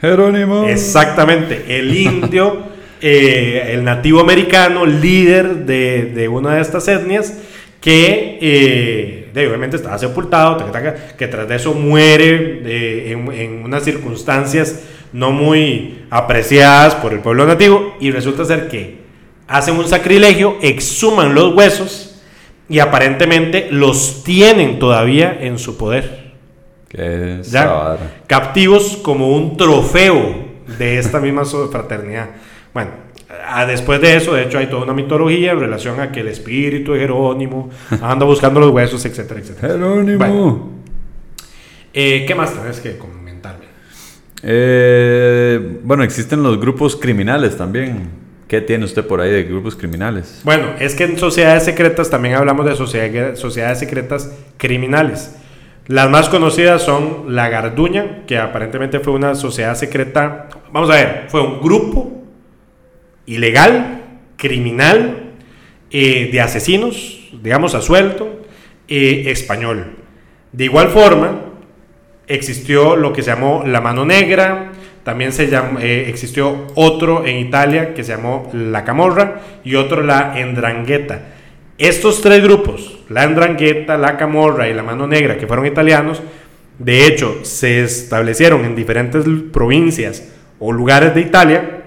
Jerónimo. 0.00 0.64
Exactamente, 0.64 1.78
el 1.78 1.94
indio, 1.94 2.62
eh, 3.02 3.72
el 3.74 3.84
nativo 3.84 4.20
americano, 4.20 4.86
líder 4.86 5.66
de, 5.66 6.12
de 6.14 6.28
una 6.28 6.54
de 6.54 6.62
estas 6.62 6.88
etnias, 6.88 7.38
que 7.82 8.38
eh, 8.40 9.23
de- 9.34 9.46
obviamente 9.48 9.76
estaba 9.76 9.98
sepultado, 9.98 10.56
taca, 10.56 10.72
taca, 10.72 10.94
que 11.18 11.26
tras 11.28 11.46
de 11.48 11.56
eso 11.56 11.74
muere 11.74 12.62
eh, 12.64 13.12
en, 13.12 13.30
en 13.32 13.64
unas 13.64 13.82
circunstancias 13.84 14.80
no 15.12 15.30
muy 15.30 16.04
apreciadas 16.10 16.94
por 16.94 17.12
el 17.12 17.20
pueblo 17.20 17.44
nativo, 17.46 17.96
y 18.00 18.10
resulta 18.10 18.44
ser 18.44 18.68
que 18.68 19.04
hacen 19.46 19.76
un 19.76 19.86
sacrilegio, 19.86 20.56
exhuman 20.62 21.34
los 21.34 21.54
huesos 21.54 22.22
y 22.68 22.78
aparentemente 22.78 23.68
los 23.70 24.24
tienen 24.24 24.78
todavía 24.78 25.36
en 25.40 25.58
su 25.58 25.76
poder 25.76 26.32
¿Qué 26.88 27.40
ya, 27.42 27.98
captivos 28.26 28.98
como 29.02 29.28
un 29.36 29.56
trofeo 29.56 30.44
de 30.78 30.98
esta 30.98 31.20
misma 31.20 31.44
fraternidad. 31.44 32.30
Bueno, 32.72 32.90
después 33.66 34.00
de 34.00 34.16
eso, 34.16 34.34
de 34.34 34.44
hecho, 34.44 34.58
hay 34.58 34.66
toda 34.66 34.82
una 34.84 34.92
mitología 34.94 35.52
en 35.52 35.60
relación 35.60 36.00
a 36.00 36.10
que 36.12 36.20
el 36.20 36.28
espíritu 36.28 36.92
de 36.92 37.00
Jerónimo 37.00 37.70
anda 38.02 38.24
buscando 38.26 38.60
los 38.60 38.70
huesos, 38.70 39.04
etcétera, 39.04 39.40
etcétera. 39.40 39.72
Jerónimo. 39.74 40.18
Bueno. 40.18 40.70
Eh, 41.92 42.24
¿Qué 42.26 42.34
más 42.34 42.52
tenés 42.52 42.80
que 42.80 42.98
comentarme? 42.98 43.64
Eh, 44.42 45.78
bueno, 45.82 46.02
existen 46.02 46.42
los 46.42 46.60
grupos 46.60 46.96
criminales 46.96 47.56
también. 47.56 48.24
¿Qué 48.48 48.60
tiene 48.60 48.84
usted 48.84 49.06
por 49.06 49.20
ahí 49.20 49.30
de 49.30 49.44
grupos 49.44 49.74
criminales? 49.74 50.42
Bueno, 50.44 50.66
es 50.78 50.94
que 50.94 51.04
en 51.04 51.18
sociedades 51.18 51.64
secretas 51.64 52.10
también 52.10 52.34
hablamos 52.34 52.66
de 52.66 52.76
sociedad- 52.76 53.36
sociedades 53.36 53.78
secretas 53.78 54.30
criminales. 54.58 55.34
Las 55.86 56.10
más 56.10 56.28
conocidas 56.28 56.82
son 56.82 57.34
la 57.34 57.48
Garduña, 57.48 58.24
que 58.26 58.38
aparentemente 58.38 59.00
fue 59.00 59.12
una 59.14 59.34
sociedad 59.34 59.74
secreta. 59.74 60.48
Vamos 60.72 60.90
a 60.90 60.94
ver, 60.94 61.24
fue 61.28 61.40
un 61.40 61.60
grupo 61.60 62.23
ilegal, 63.26 64.02
criminal, 64.36 65.32
eh, 65.90 66.30
de 66.32 66.40
asesinos, 66.40 67.30
digamos 67.42 67.74
a 67.74 67.80
sueldo, 67.80 68.42
eh, 68.88 69.24
español. 69.28 69.96
De 70.52 70.64
igual 70.64 70.88
forma, 70.88 71.40
existió 72.26 72.96
lo 72.96 73.12
que 73.12 73.22
se 73.22 73.30
llamó 73.30 73.64
la 73.66 73.80
mano 73.80 74.04
negra, 74.04 74.72
también 75.04 75.32
se 75.32 75.48
llamó, 75.48 75.78
eh, 75.80 76.08
existió 76.08 76.66
otro 76.74 77.26
en 77.26 77.38
Italia 77.38 77.94
que 77.94 78.04
se 78.04 78.12
llamó 78.16 78.50
la 78.52 78.84
camorra 78.84 79.40
y 79.62 79.74
otro 79.74 80.02
la 80.02 80.40
endrangheta. 80.40 81.26
Estos 81.76 82.22
tres 82.22 82.42
grupos, 82.42 83.00
la 83.08 83.24
endrangheta, 83.24 83.98
la 83.98 84.16
camorra 84.16 84.68
y 84.68 84.74
la 84.74 84.82
mano 84.82 85.06
negra, 85.06 85.36
que 85.36 85.46
fueron 85.46 85.66
italianos, 85.66 86.22
de 86.78 87.06
hecho 87.06 87.40
se 87.42 87.82
establecieron 87.82 88.64
en 88.64 88.74
diferentes 88.74 89.24
provincias 89.52 90.32
o 90.58 90.72
lugares 90.72 91.14
de 91.14 91.20
Italia 91.20 91.83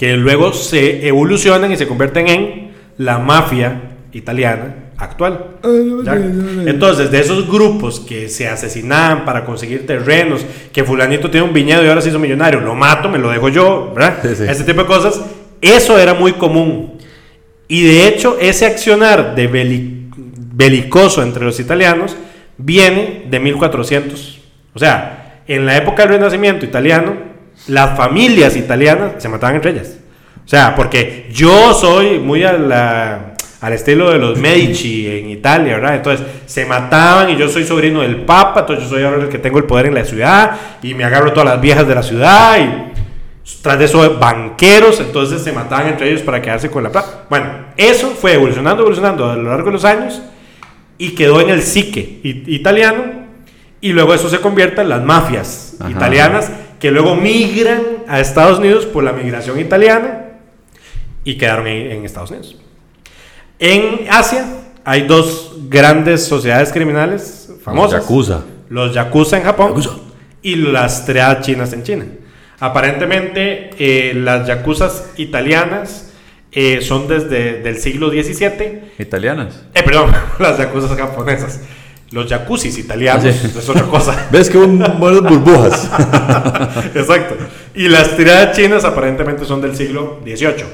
que 0.00 0.16
luego 0.16 0.54
se 0.54 1.06
evolucionan 1.06 1.70
y 1.72 1.76
se 1.76 1.86
convierten 1.86 2.26
en 2.26 2.70
la 2.96 3.18
mafia 3.18 3.82
italiana 4.14 4.74
actual. 4.96 5.56
¿Ya? 6.02 6.14
Entonces, 6.14 7.10
de 7.10 7.20
esos 7.20 7.46
grupos 7.46 8.00
que 8.00 8.30
se 8.30 8.48
asesinaban 8.48 9.26
para 9.26 9.44
conseguir 9.44 9.86
terrenos, 9.86 10.40
que 10.72 10.84
fulanito 10.84 11.30
tiene 11.30 11.46
un 11.46 11.52
viñedo 11.52 11.84
y 11.84 11.88
ahora 11.88 12.00
se 12.00 12.08
hizo 12.08 12.18
millonario, 12.18 12.60
lo 12.60 12.74
mato, 12.74 13.10
me 13.10 13.18
lo 13.18 13.28
dejo 13.30 13.50
yo, 13.50 13.92
¿verdad? 13.94 14.20
Sí, 14.22 14.28
sí. 14.36 14.44
Ese 14.48 14.64
tipo 14.64 14.80
de 14.80 14.86
cosas, 14.86 15.20
eso 15.60 15.98
era 15.98 16.14
muy 16.14 16.32
común. 16.32 16.94
Y 17.68 17.82
de 17.84 18.06
hecho, 18.08 18.38
ese 18.40 18.64
accionar 18.64 19.34
de 19.34 19.48
beli- 19.48 20.08
belicoso 20.54 21.22
entre 21.22 21.44
los 21.44 21.60
italianos 21.60 22.16
viene 22.56 23.26
de 23.28 23.38
1400. 23.38 24.40
O 24.72 24.78
sea, 24.78 25.42
en 25.46 25.66
la 25.66 25.76
época 25.76 26.04
del 26.04 26.12
Renacimiento 26.14 26.64
italiano, 26.64 27.28
las 27.68 27.96
familias 27.96 28.56
italianas 28.56 29.12
se 29.18 29.28
mataban 29.28 29.56
entre 29.56 29.72
ellas. 29.72 29.96
O 30.44 30.48
sea, 30.48 30.74
porque 30.74 31.28
yo 31.32 31.74
soy 31.74 32.18
muy 32.18 32.42
a 32.44 32.52
la- 32.54 33.34
al 33.60 33.72
estilo 33.74 34.10
de 34.10 34.18
los 34.18 34.38
Medici 34.38 35.06
en 35.06 35.28
Italia, 35.28 35.74
¿verdad? 35.74 35.96
Entonces 35.96 36.26
se 36.46 36.64
mataban 36.64 37.28
y 37.30 37.36
yo 37.36 37.46
soy 37.48 37.64
sobrino 37.64 38.00
del 38.00 38.16
Papa, 38.22 38.60
entonces 38.60 38.84
yo 38.84 38.90
soy 38.90 39.04
ahora 39.04 39.22
el 39.22 39.28
que 39.28 39.38
tengo 39.38 39.58
el 39.58 39.64
poder 39.64 39.86
en 39.86 39.94
la 39.94 40.04
ciudad 40.04 40.52
y 40.82 40.94
me 40.94 41.04
agarro 41.04 41.32
todas 41.32 41.50
las 41.50 41.60
viejas 41.60 41.86
de 41.86 41.94
la 41.94 42.02
ciudad 42.02 42.58
y 42.58 42.90
tras 43.62 43.78
de 43.78 43.84
eso 43.84 44.18
banqueros, 44.18 44.98
entonces 45.00 45.42
se 45.42 45.52
mataban 45.52 45.88
entre 45.88 46.08
ellos 46.08 46.22
para 46.22 46.40
quedarse 46.40 46.70
con 46.70 46.82
la 46.82 46.90
plata. 46.90 47.24
Bueno, 47.28 47.46
eso 47.76 48.10
fue 48.18 48.32
evolucionando, 48.34 48.80
evolucionando 48.82 49.30
a 49.30 49.36
lo 49.36 49.50
largo 49.50 49.66
de 49.66 49.72
los 49.72 49.84
años 49.84 50.22
y 50.96 51.10
quedó 51.10 51.40
en 51.42 51.50
el 51.50 51.62
psique 51.62 52.20
italiano 52.46 53.04
y 53.82 53.92
luego 53.92 54.14
eso 54.14 54.28
se 54.30 54.40
convierte 54.40 54.80
en 54.80 54.88
las 54.88 55.02
mafias 55.04 55.76
Ajá. 55.80 55.90
italianas 55.90 56.50
que 56.80 56.90
luego 56.90 57.14
migran 57.14 57.82
a 58.08 58.20
Estados 58.20 58.58
Unidos 58.58 58.86
por 58.86 59.04
la 59.04 59.12
migración 59.12 59.60
italiana 59.60 60.30
y 61.24 61.36
quedaron 61.36 61.66
en, 61.66 61.92
en 61.92 62.04
Estados 62.04 62.30
Unidos. 62.30 62.56
En 63.58 64.06
Asia 64.10 64.46
hay 64.84 65.02
dos 65.02 65.54
grandes 65.68 66.24
sociedades 66.24 66.72
criminales 66.72 67.52
famosas. 67.62 68.02
Yakuza. 68.02 68.40
Los 68.70 68.94
Yakuza 68.94 69.36
en 69.36 69.44
Japón 69.44 69.68
Yakuza. 69.68 69.90
y 70.42 70.56
las 70.56 71.04
triadas 71.04 71.44
chinas 71.44 71.72
en 71.72 71.82
China. 71.82 72.06
Aparentemente 72.58 73.70
eh, 73.78 74.14
las 74.14 74.46
Yakuzas 74.46 75.10
italianas 75.16 76.12
eh, 76.52 76.80
son 76.80 77.06
desde 77.08 77.66
el 77.68 77.76
siglo 77.78 78.10
XVII 78.10 78.92
Italianas. 78.98 79.64
eh, 79.74 79.82
perdón, 79.82 80.10
las 80.38 80.58
yacuzas 80.58 80.96
japonesas. 80.98 81.60
Los 82.12 82.26
jacuzzis 82.26 82.76
italianos 82.78 83.22
sí. 83.22 83.52
es 83.56 83.68
otra 83.68 83.84
cosa. 83.84 84.28
¿Ves 84.32 84.50
que 84.50 84.58
un 84.58 84.78
buenas 84.98 85.22
burbujas? 85.22 85.90
Exacto. 86.94 87.36
Y 87.74 87.88
las 87.88 88.16
tiradas 88.16 88.56
chinas 88.56 88.84
aparentemente 88.84 89.44
son 89.44 89.60
del 89.60 89.76
siglo 89.76 90.18
XVIII. 90.24 90.64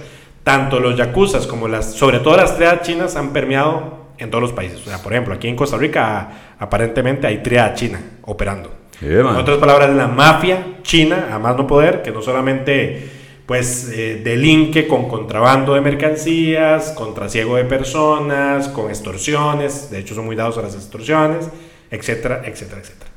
Tanto 0.43 0.80
los 0.80 0.97
yakuzas 0.97 1.47
como 1.47 1.68
las, 1.68 1.93
sobre 1.93 2.20
todo 2.20 2.37
las 2.37 2.57
tiradas 2.57 2.82
chinas, 2.82 3.16
han 3.16 3.32
permeado 3.32 4.07
en 4.16 4.30
todos 4.30 4.43
los 4.43 4.53
países. 4.53 4.80
O 4.80 4.84
sea, 4.84 5.03
por 5.03 5.12
ejemplo, 5.12 5.34
aquí 5.34 5.49
en 5.49 5.57
Costa 5.57 5.76
Rica 5.76 6.55
aparentemente 6.59 7.26
hay 7.26 7.43
triada 7.43 7.74
china 7.74 8.01
operando. 8.22 8.74
Man. 9.01 9.34
En 9.34 9.37
otras 9.37 9.59
palabras, 9.59 9.91
la 9.91 10.07
mafia 10.07 10.78
china, 10.82 11.28
a 11.30 11.39
más 11.39 11.55
no 11.57 11.66
poder, 11.66 12.01
que 12.01 12.12
no 12.12 12.22
solamente 12.22 13.16
pues 13.47 13.90
eh, 13.92 14.20
delinque 14.22 14.88
con 14.88 15.09
contrabando 15.09 15.74
de 15.74 15.80
mercancías, 15.80 16.90
con 16.90 17.14
trasiego 17.14 17.57
de 17.57 17.64
personas, 17.64 18.68
con 18.68 18.90
extorsiones, 18.90 19.90
de 19.90 20.01
hecho 20.01 20.14
son 20.14 20.26
muy 20.26 20.34
dados 20.34 20.59
a 20.59 20.62
las 20.62 20.74
extorsiones, 20.74 21.49
etcétera, 21.90 22.42
etcétera, 22.44 22.80
etcétera. 22.80 23.11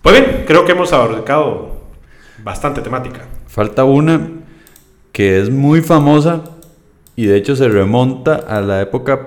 Pues 0.00 0.20
bien, 0.20 0.44
creo 0.46 0.64
que 0.64 0.72
hemos 0.72 0.92
abarcado 0.92 1.76
bastante 2.42 2.80
temática. 2.80 3.26
Falta 3.46 3.84
una 3.84 4.30
que 5.12 5.40
es 5.40 5.50
muy 5.50 5.82
famosa 5.82 6.44
y 7.16 7.26
de 7.26 7.36
hecho 7.36 7.56
se 7.56 7.68
remonta 7.68 8.36
a 8.48 8.60
la 8.60 8.80
época 8.80 9.24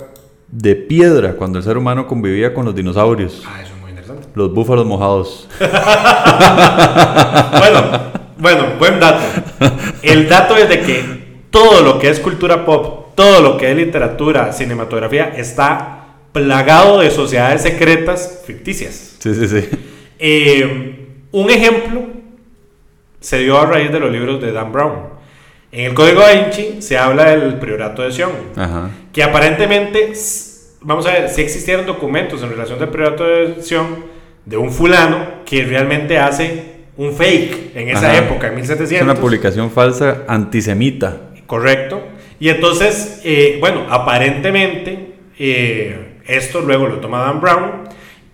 de 0.48 0.76
piedra, 0.76 1.34
cuando 1.34 1.60
el 1.60 1.64
ser 1.64 1.78
humano 1.78 2.08
convivía 2.08 2.54
con 2.54 2.66
los 2.66 2.74
dinosaurios. 2.74 3.44
Ah, 3.48 3.62
eso 3.62 3.74
es 3.76 3.82
muy 3.82 3.92
interesante. 3.92 4.28
Los 4.34 4.54
búfalos 4.54 4.86
mojados. 4.86 5.48
Bueno, 7.60 8.09
bueno, 8.40 8.66
buen 8.80 9.00
dato. 9.00 9.24
El 10.02 10.28
dato 10.28 10.58
es 10.58 10.70
de 10.70 10.80
que 10.82 11.04
todo 11.50 11.82
lo 11.82 12.00
que 12.00 12.10
es 12.10 12.20
cultura 12.20 12.66
pop, 12.66 13.14
todo 13.16 13.42
lo 13.42 13.58
que 13.58 13.70
es 13.70 13.78
literatura, 13.78 14.54
cinematografía, 14.54 15.34
está 15.36 16.06
plagado 16.32 17.00
de 17.00 17.12
sociedades 17.12 17.62
secretas 17.62 18.44
ficticias. 18.46 19.18
Sí, 19.20 19.34
sí, 19.36 19.48
sí. 19.48 19.70
Eh, 20.20 21.08
un 21.32 21.50
ejemplo 21.50 22.08
se 23.20 23.40
dio 23.40 23.60
a 23.60 23.66
raíz 23.66 23.92
de 23.92 24.00
los 24.00 24.12
libros 24.12 24.42
de 24.42 24.52
Dan 24.52 24.72
Brown. 24.72 25.20
En 25.72 25.86
el 25.86 25.94
Código 25.94 26.22
Da 26.22 26.32
Vinci 26.32 26.82
se 26.82 26.98
habla 26.98 27.30
del 27.30 27.56
priorato 27.56 28.02
de 28.02 28.12
Sion, 28.12 28.32
Ajá. 28.56 28.90
que 29.14 29.22
aparentemente, 29.22 30.14
vamos 30.82 31.06
a 31.06 31.12
ver, 31.12 31.30
si 31.30 31.42
existieron 31.42 31.86
documentos 31.86 32.42
en 32.42 32.50
relación 32.50 32.80
del 32.80 32.90
priorato 32.90 33.24
de 33.24 33.62
Sion 33.62 34.06
de 34.46 34.58
un 34.58 34.72
fulano 34.72 35.44
que 35.46 35.64
realmente 35.66 36.18
hace 36.18 36.69
un 37.00 37.14
fake 37.14 37.72
en 37.76 37.88
esa 37.88 38.12
Ajá. 38.12 38.18
época, 38.26 38.48
en 38.48 38.56
Es 38.60 38.68
1700. 38.68 39.04
una 39.06 39.16
publicación 39.16 39.72
falsa 39.72 40.24
antisemita. 40.28 41.30
Correcto. 41.48 42.02
Y 42.42 42.50
entonces, 42.50 43.22
eh, 43.24 43.56
bueno, 43.62 43.86
aparentemente 43.90 45.14
eh, 45.40 46.18
esto 46.28 46.60
luego 46.60 46.88
lo 46.88 47.00
toma 47.00 47.20
Dan 47.20 47.40
Brown 47.40 47.72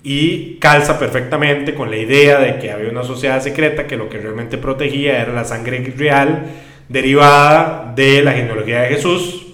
y 0.03 0.55
calza 0.57 0.97
perfectamente 0.97 1.75
con 1.75 1.91
la 1.91 1.97
idea 1.97 2.39
de 2.39 2.57
que 2.57 2.71
había 2.71 2.89
una 2.89 3.03
sociedad 3.03 3.39
secreta 3.39 3.85
que 3.85 3.97
lo 3.97 4.09
que 4.09 4.17
realmente 4.17 4.57
protegía 4.57 5.21
era 5.21 5.31
la 5.31 5.45
sangre 5.45 5.93
real 5.95 6.47
derivada 6.89 7.93
de 7.95 8.23
la 8.23 8.31
genealogía 8.33 8.81
de 8.81 8.87
Jesús. 8.87 9.45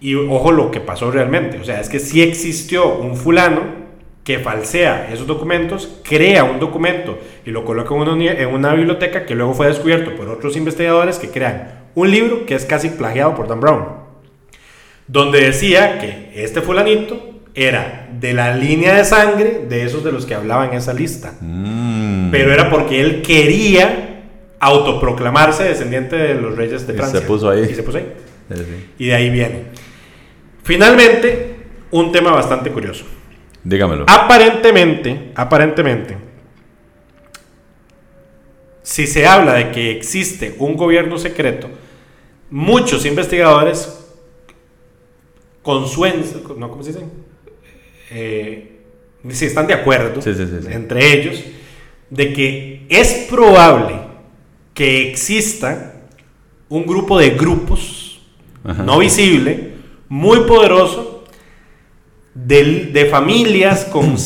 Y 0.00 0.14
ojo 0.14 0.52
lo 0.52 0.70
que 0.70 0.80
pasó 0.80 1.10
realmente, 1.10 1.58
o 1.58 1.64
sea, 1.64 1.82
es 1.82 1.90
que 1.90 1.98
sí 1.98 2.22
existió 2.22 2.94
un 2.96 3.14
fulano 3.14 3.81
que 4.24 4.38
falsea 4.38 5.08
esos 5.12 5.26
documentos, 5.26 6.00
crea 6.04 6.44
un 6.44 6.60
documento 6.60 7.18
y 7.44 7.50
lo 7.50 7.64
coloca 7.64 7.94
en 7.94 8.00
una, 8.02 8.12
uni- 8.12 8.28
en 8.28 8.48
una 8.48 8.72
biblioteca 8.74 9.26
que 9.26 9.34
luego 9.34 9.52
fue 9.54 9.66
descubierto 9.66 10.14
por 10.14 10.28
otros 10.28 10.56
investigadores 10.56 11.18
que 11.18 11.28
crean 11.30 11.80
un 11.94 12.10
libro 12.10 12.46
que 12.46 12.54
es 12.54 12.64
casi 12.64 12.88
plagiado 12.90 13.34
por 13.34 13.48
Dan 13.48 13.60
Brown. 13.60 13.84
donde 15.08 15.40
decía 15.40 15.98
que 15.98 16.30
este 16.36 16.60
fulanito 16.62 17.30
era 17.54 18.08
de 18.18 18.32
la 18.32 18.54
línea 18.56 18.94
de 18.94 19.04
sangre 19.04 19.66
de 19.68 19.84
esos 19.84 20.02
de 20.04 20.12
los 20.12 20.24
que 20.24 20.34
hablaba 20.34 20.66
en 20.66 20.74
esa 20.74 20.94
lista. 20.94 21.34
Mm. 21.40 22.30
Pero 22.30 22.52
era 22.52 22.70
porque 22.70 23.00
él 23.00 23.20
quería 23.22 24.22
autoproclamarse 24.60 25.64
descendiente 25.64 26.16
de 26.16 26.34
los 26.34 26.56
reyes 26.56 26.86
de 26.86 26.94
Y 26.94 26.96
Francia. 26.96 27.20
se 27.20 27.26
puso 27.26 27.50
ahí. 27.50 27.66
Y 27.70 27.74
se 27.74 27.82
puso 27.82 27.98
ahí. 27.98 28.06
Sí. 28.54 28.62
Y 28.98 29.06
de 29.08 29.14
ahí 29.14 29.28
viene. 29.30 29.64
Finalmente, 30.62 31.56
un 31.90 32.12
tema 32.12 32.30
bastante 32.30 32.70
curioso. 32.70 33.04
Dígamelo. 33.64 34.04
Aparentemente, 34.08 35.32
aparentemente, 35.34 36.16
si 38.82 39.06
se 39.06 39.26
habla 39.26 39.54
de 39.54 39.70
que 39.70 39.92
existe 39.92 40.56
un 40.58 40.76
gobierno 40.76 41.16
secreto, 41.18 41.68
muchos 42.50 43.06
investigadores 43.06 43.98
consuen, 45.62 46.24
no, 46.58 46.68
¿cómo 46.70 46.82
se 46.82 46.92
dice? 46.92 47.04
Eh, 48.10 48.80
si 49.30 49.46
están 49.46 49.66
de 49.68 49.74
acuerdo 49.74 50.20
Sí, 50.20 50.34
sí, 50.34 50.44
sí, 50.46 50.58
sí. 50.62 50.68
entre 50.72 51.12
ellos 51.12 51.42
de 52.10 52.32
que 52.32 52.84
es 52.88 53.26
probable 53.30 53.94
que 54.74 55.08
exista 55.10 55.94
un 56.68 56.84
grupo 56.84 57.18
de 57.18 57.30
grupos 57.30 58.20
Ajá. 58.64 58.82
no 58.82 58.98
visible, 58.98 59.74
muy 60.08 60.40
poderoso, 60.40 61.11
de, 62.34 62.90
de 62.92 63.06
familias 63.06 63.84
con, 63.84 64.16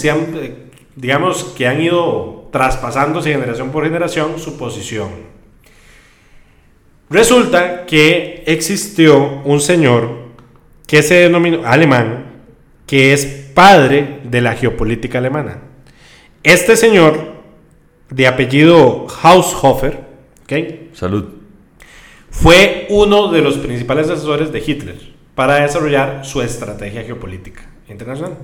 digamos, 0.97 1.45
que 1.57 1.67
han 1.67 1.81
ido 1.81 2.49
traspasándose 2.53 3.33
generación 3.33 3.71
por 3.71 3.85
generación 3.85 4.39
su 4.39 4.57
posición. 4.57 5.11
Resulta 7.09 7.87
que 7.87 8.43
existió 8.47 9.43
un 9.45 9.61
señor 9.61 10.27
que 10.87 11.03
se 11.03 11.15
denominó 11.15 11.67
alemán, 11.67 12.43
que 12.87 13.13
es 13.13 13.27
padre 13.55 14.21
de 14.25 14.41
la 14.41 14.55
geopolítica 14.55 15.19
alemana. 15.19 15.63
Este 16.43 16.77
señor, 16.77 17.35
de 18.11 18.27
apellido 18.27 19.07
Haushofer, 19.23 20.01
¿ok? 20.45 20.53
Salud. 20.95 21.25
fue 22.31 22.87
uno 22.91 23.33
de 23.33 23.43
los 23.43 23.59
principales 23.59 24.09
asesores 24.09 24.53
de 24.53 24.63
Hitler 24.65 24.97
para 25.35 25.63
desarrollar 25.63 26.25
su 26.25 26.41
estrategia 26.43 27.03
geopolítica 27.03 27.76
internacional. 27.89 28.37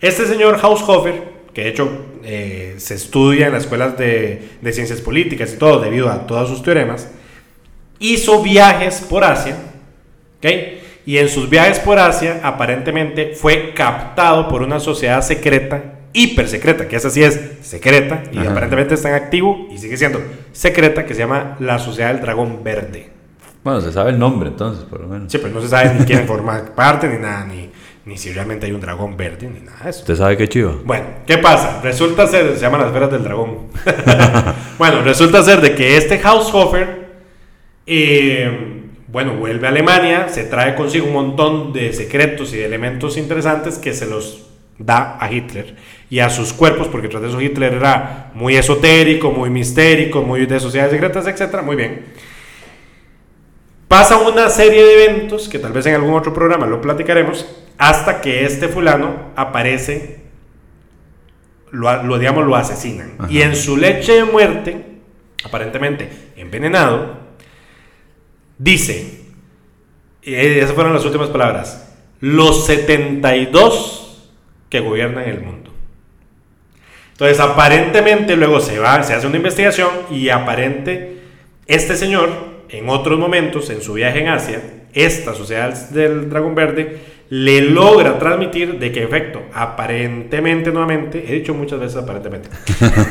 Este 0.00 0.26
señor 0.26 0.58
Haushofer, 0.62 1.22
que 1.52 1.64
de 1.64 1.68
hecho 1.70 1.90
eh, 2.22 2.74
se 2.78 2.94
estudia 2.94 3.46
en 3.46 3.52
las 3.52 3.64
escuelas 3.64 3.98
de, 3.98 4.50
de 4.60 4.72
ciencias 4.72 5.00
políticas 5.00 5.52
y 5.54 5.56
todo 5.56 5.80
debido 5.80 6.10
a 6.10 6.26
todos 6.26 6.48
sus 6.48 6.62
teoremas, 6.62 7.08
hizo 7.98 8.42
viajes 8.42 9.00
por 9.00 9.24
Asia, 9.24 9.56
¿ok? 10.38 10.46
Y 11.06 11.18
en 11.18 11.28
sus 11.28 11.48
viajes 11.48 11.78
por 11.78 11.98
Asia 11.98 12.40
aparentemente 12.42 13.32
fue 13.34 13.72
captado 13.74 14.46
por 14.48 14.62
una 14.62 14.78
sociedad 14.78 15.22
secreta, 15.22 16.00
hiper 16.12 16.48
secreta, 16.48 16.86
que 16.86 16.96
esa 16.96 17.10
sí 17.10 17.22
es 17.22 17.40
secreta 17.62 18.22
y 18.30 18.38
Ajá. 18.38 18.50
aparentemente 18.50 18.94
está 18.94 19.08
en 19.08 19.14
activo 19.14 19.68
y 19.70 19.78
sigue 19.78 19.96
siendo 19.96 20.20
secreta, 20.52 21.06
que 21.06 21.14
se 21.14 21.20
llama 21.20 21.56
la 21.60 21.78
Sociedad 21.78 22.12
del 22.12 22.20
Dragón 22.20 22.62
Verde. 22.62 23.10
Bueno, 23.64 23.80
se 23.80 23.90
sabe 23.90 24.10
el 24.10 24.18
nombre 24.18 24.50
entonces, 24.50 24.84
por 24.84 25.00
lo 25.00 25.08
menos. 25.08 25.32
Sí, 25.32 25.38
pues 25.38 25.52
no 25.52 25.60
se 25.60 25.68
sabe 25.68 25.94
ni 25.98 26.04
quién 26.04 26.26
forma 26.26 26.62
parte, 26.74 27.08
ni 27.08 27.18
nada, 27.18 27.44
ni, 27.46 27.70
ni 28.08 28.16
si 28.16 28.32
realmente 28.32 28.64
hay 28.64 28.72
un 28.72 28.80
dragón 28.80 29.18
verde, 29.18 29.50
ni 29.52 29.60
nada 29.60 29.84
de 29.84 29.90
eso. 29.90 30.00
¿Usted 30.00 30.16
sabe 30.16 30.38
qué 30.38 30.48
chivo? 30.48 30.80
Bueno, 30.82 31.04
¿qué 31.26 31.36
pasa? 31.36 31.82
Resulta 31.82 32.26
ser, 32.26 32.54
se 32.54 32.60
llaman 32.62 32.80
las 32.80 32.88
esferas 32.88 33.12
del 33.12 33.22
dragón. 33.22 33.66
bueno, 34.78 35.02
resulta 35.02 35.42
ser 35.42 35.60
de 35.60 35.74
que 35.74 35.98
este 35.98 36.18
Haushofer, 36.18 37.06
eh, 37.84 38.80
bueno, 39.08 39.34
vuelve 39.34 39.66
a 39.66 39.70
Alemania, 39.70 40.28
se 40.30 40.44
trae 40.44 40.74
consigo 40.74 41.06
un 41.06 41.12
montón 41.12 41.74
de 41.74 41.92
secretos 41.92 42.54
y 42.54 42.56
de 42.56 42.64
elementos 42.64 43.18
interesantes 43.18 43.76
que 43.76 43.92
se 43.92 44.06
los 44.06 44.46
da 44.78 45.18
a 45.20 45.30
Hitler 45.30 45.76
y 46.08 46.20
a 46.20 46.30
sus 46.30 46.54
cuerpos, 46.54 46.88
porque 46.88 47.08
tras 47.08 47.20
de 47.20 47.28
eso 47.28 47.42
Hitler 47.42 47.74
era 47.74 48.30
muy 48.32 48.56
esotérico, 48.56 49.32
muy 49.32 49.50
mistérico, 49.50 50.22
muy 50.22 50.46
de 50.46 50.58
sociedades 50.58 50.94
secretas, 50.94 51.26
etcétera. 51.26 51.60
Muy 51.60 51.76
bien. 51.76 52.06
Pasa 53.88 54.18
una 54.18 54.50
serie 54.50 54.84
de 54.84 55.04
eventos 55.04 55.48
que 55.48 55.58
tal 55.58 55.72
vez 55.72 55.86
en 55.86 55.94
algún 55.94 56.14
otro 56.14 56.34
programa 56.34 56.66
lo 56.66 56.80
platicaremos, 56.80 57.46
hasta 57.78 58.20
que 58.20 58.44
este 58.44 58.68
fulano 58.68 59.32
aparece, 59.34 60.20
lo, 61.70 62.02
lo, 62.02 62.18
digamos, 62.18 62.46
lo 62.46 62.54
asesinan. 62.54 63.14
Ajá. 63.18 63.32
Y 63.32 63.40
en 63.40 63.56
su 63.56 63.78
leche 63.78 64.12
de 64.12 64.24
muerte, 64.24 64.84
aparentemente 65.42 66.10
envenenado, 66.36 67.16
dice, 68.58 69.22
y 70.22 70.34
esas 70.34 70.72
fueron 70.72 70.92
las 70.92 71.06
últimas 71.06 71.30
palabras, 71.30 71.96
los 72.20 72.66
72 72.66 74.28
que 74.68 74.80
gobiernan 74.80 75.24
el 75.24 75.40
mundo. 75.40 75.72
Entonces, 77.12 77.40
aparentemente 77.40 78.36
luego 78.36 78.60
se 78.60 78.78
va, 78.78 79.02
se 79.02 79.14
hace 79.14 79.26
una 79.26 79.38
investigación 79.38 79.88
y 80.10 80.28
aparente 80.28 81.22
este 81.66 81.96
señor 81.96 82.57
en 82.68 82.88
otros 82.88 83.18
momentos 83.18 83.70
en 83.70 83.82
su 83.82 83.94
viaje 83.94 84.20
en 84.20 84.28
Asia, 84.28 84.62
esta 84.92 85.34
sociedad 85.34 85.90
del 85.90 86.28
dragón 86.28 86.54
verde 86.54 86.98
le 87.30 87.60
logra 87.60 88.18
transmitir 88.18 88.78
de 88.78 88.90
que 88.90 89.00
en 89.00 89.06
efecto, 89.06 89.42
aparentemente 89.52 90.72
nuevamente, 90.72 91.24
he 91.28 91.34
dicho 91.34 91.54
muchas 91.54 91.80
veces 91.80 91.96
aparentemente. 91.96 92.48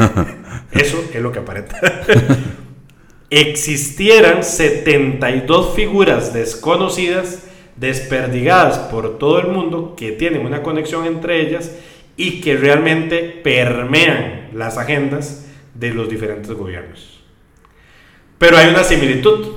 Eso 0.71 1.03
es 1.13 1.21
lo 1.21 1.31
que 1.31 1.39
aparenta. 1.39 1.79
Existieran 3.29 4.43
72 4.43 5.75
figuras 5.75 6.33
desconocidas 6.33 7.43
desperdigadas 7.75 8.79
por 8.79 9.19
todo 9.19 9.39
el 9.39 9.47
mundo 9.47 9.95
que 9.95 10.11
tienen 10.11 10.45
una 10.45 10.63
conexión 10.63 11.05
entre 11.05 11.41
ellas 11.41 11.71
y 12.15 12.41
que 12.41 12.55
realmente 12.57 13.19
permean 13.43 14.49
las 14.53 14.77
agendas 14.77 15.45
de 15.75 15.91
los 15.93 16.09
diferentes 16.09 16.51
gobiernos. 16.51 17.16
Pero 18.37 18.57
hay 18.57 18.69
una 18.69 18.83
similitud. 18.83 19.55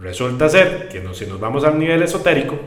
Resulta 0.00 0.48
ser 0.48 0.88
que 0.88 1.00
no, 1.00 1.12
si 1.14 1.26
nos 1.26 1.38
vamos 1.38 1.64
al 1.64 1.78
nivel 1.78 2.02
esotérico, 2.02 2.58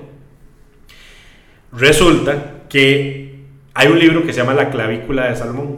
resulta 1.71 2.61
que 2.69 3.39
hay 3.73 3.87
un 3.87 3.97
libro 3.97 4.23
que 4.23 4.33
se 4.33 4.39
llama 4.41 4.53
La 4.53 4.69
clavícula 4.69 5.29
de 5.29 5.35
Salomón. 5.35 5.77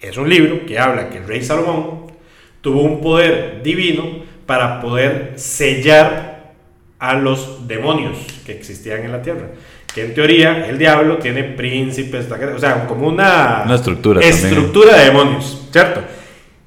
Es 0.00 0.16
un 0.16 0.28
libro 0.28 0.64
que 0.66 0.78
habla 0.78 1.10
que 1.10 1.18
el 1.18 1.26
rey 1.26 1.42
Salomón 1.42 2.12
tuvo 2.60 2.82
un 2.82 3.00
poder 3.00 3.62
divino 3.62 4.04
para 4.46 4.80
poder 4.80 5.32
sellar 5.36 6.52
a 6.98 7.14
los 7.14 7.66
demonios 7.66 8.18
que 8.44 8.52
existían 8.52 9.04
en 9.04 9.12
la 9.12 9.22
tierra. 9.22 9.48
Que 9.92 10.04
en 10.04 10.14
teoría 10.14 10.68
el 10.68 10.78
diablo 10.78 11.16
tiene 11.18 11.42
príncipes, 11.42 12.30
o 12.30 12.58
sea, 12.58 12.86
como 12.86 13.08
una, 13.08 13.62
Una 13.64 13.74
estructura 13.74 14.20
también. 14.20 14.44
estructura 14.44 14.96
de 14.96 15.04
demonios, 15.06 15.66
¿cierto? 15.72 16.02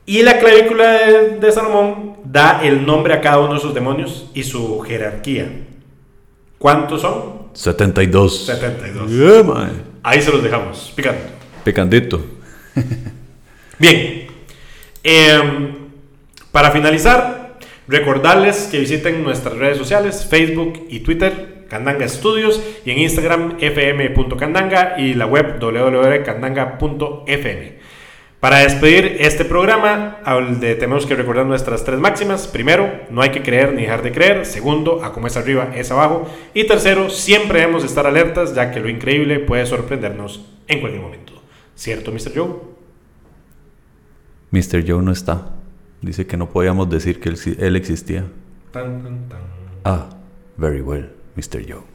Y 0.09 0.23
la 0.23 0.39
clavícula 0.39 0.93
de, 0.93 1.37
de 1.37 1.51
Salomón 1.51 2.15
da 2.23 2.61
el 2.63 2.83
nombre 2.83 3.13
a 3.13 3.21
cada 3.21 3.41
uno 3.41 3.53
de 3.53 3.59
esos 3.59 3.75
demonios 3.75 4.31
y 4.33 4.41
su 4.41 4.79
jerarquía. 4.79 5.47
¿Cuántos 6.57 7.01
son? 7.01 7.49
72. 7.53 8.47
72. 8.47 9.11
Yeah, 9.11 9.43
mae. 9.43 9.69
Ahí 10.01 10.19
se 10.19 10.31
los 10.31 10.41
dejamos, 10.41 10.91
picando. 10.95 11.21
Picandito. 11.63 12.25
Bien, 13.77 14.29
em, 15.03 15.75
para 16.51 16.71
finalizar, 16.71 17.59
recordarles 17.87 18.67
que 18.71 18.79
visiten 18.79 19.23
nuestras 19.23 19.57
redes 19.57 19.77
sociales, 19.77 20.25
Facebook 20.27 20.87
y 20.89 21.01
Twitter, 21.01 21.67
Candanga 21.69 22.07
Studios, 22.07 22.59
y 22.83 22.89
en 22.89 22.97
Instagram, 22.97 23.57
fm.candanga 23.59 24.95
y 24.97 25.13
la 25.13 25.27
web 25.27 25.59
www.candanga.fm. 25.59 27.88
Para 28.39 28.59
despedir 28.59 29.17
este 29.19 29.43
programa, 29.43 30.19
tenemos 30.61 31.05
que 31.05 31.15
recordar 31.15 31.45
nuestras 31.45 31.83
tres 31.83 31.99
máximas. 31.99 32.47
Primero, 32.47 32.89
no 33.09 33.21
hay 33.21 33.31
que 33.31 33.43
creer 33.43 33.73
ni 33.73 33.81
dejar 33.81 34.01
de 34.01 34.13
creer. 34.13 34.45
Segundo, 34.45 35.03
a 35.03 35.11
como 35.11 35.27
es 35.27 35.35
arriba 35.35 35.71
es 35.75 35.91
abajo. 35.91 36.25
Y 36.53 36.65
tercero, 36.65 37.09
siempre 37.09 37.59
debemos 37.59 37.83
estar 37.83 38.07
alertas, 38.07 38.55
ya 38.55 38.71
que 38.71 38.79
lo 38.79 38.87
increíble 38.87 39.39
puede 39.39 39.65
sorprendernos 39.65 40.45
en 40.69 40.79
cualquier 40.79 41.03
momento. 41.03 41.33
¿Cierto, 41.75 42.13
Mr. 42.13 42.31
Joe? 42.33 42.55
Mr. 44.51 44.89
Joe 44.89 45.03
no 45.03 45.11
está. 45.11 45.49
Dice 46.01 46.25
que 46.25 46.37
no 46.37 46.49
podíamos 46.49 46.89
decir 46.89 47.19
que 47.19 47.29
él 47.59 47.75
existía. 47.75 48.23
Tan, 48.71 49.03
tan, 49.03 49.27
tan. 49.27 49.39
Ah, 49.83 50.09
very 50.55 50.79
well, 50.79 51.09
Mr. 51.35 51.61
Joe. 51.67 51.88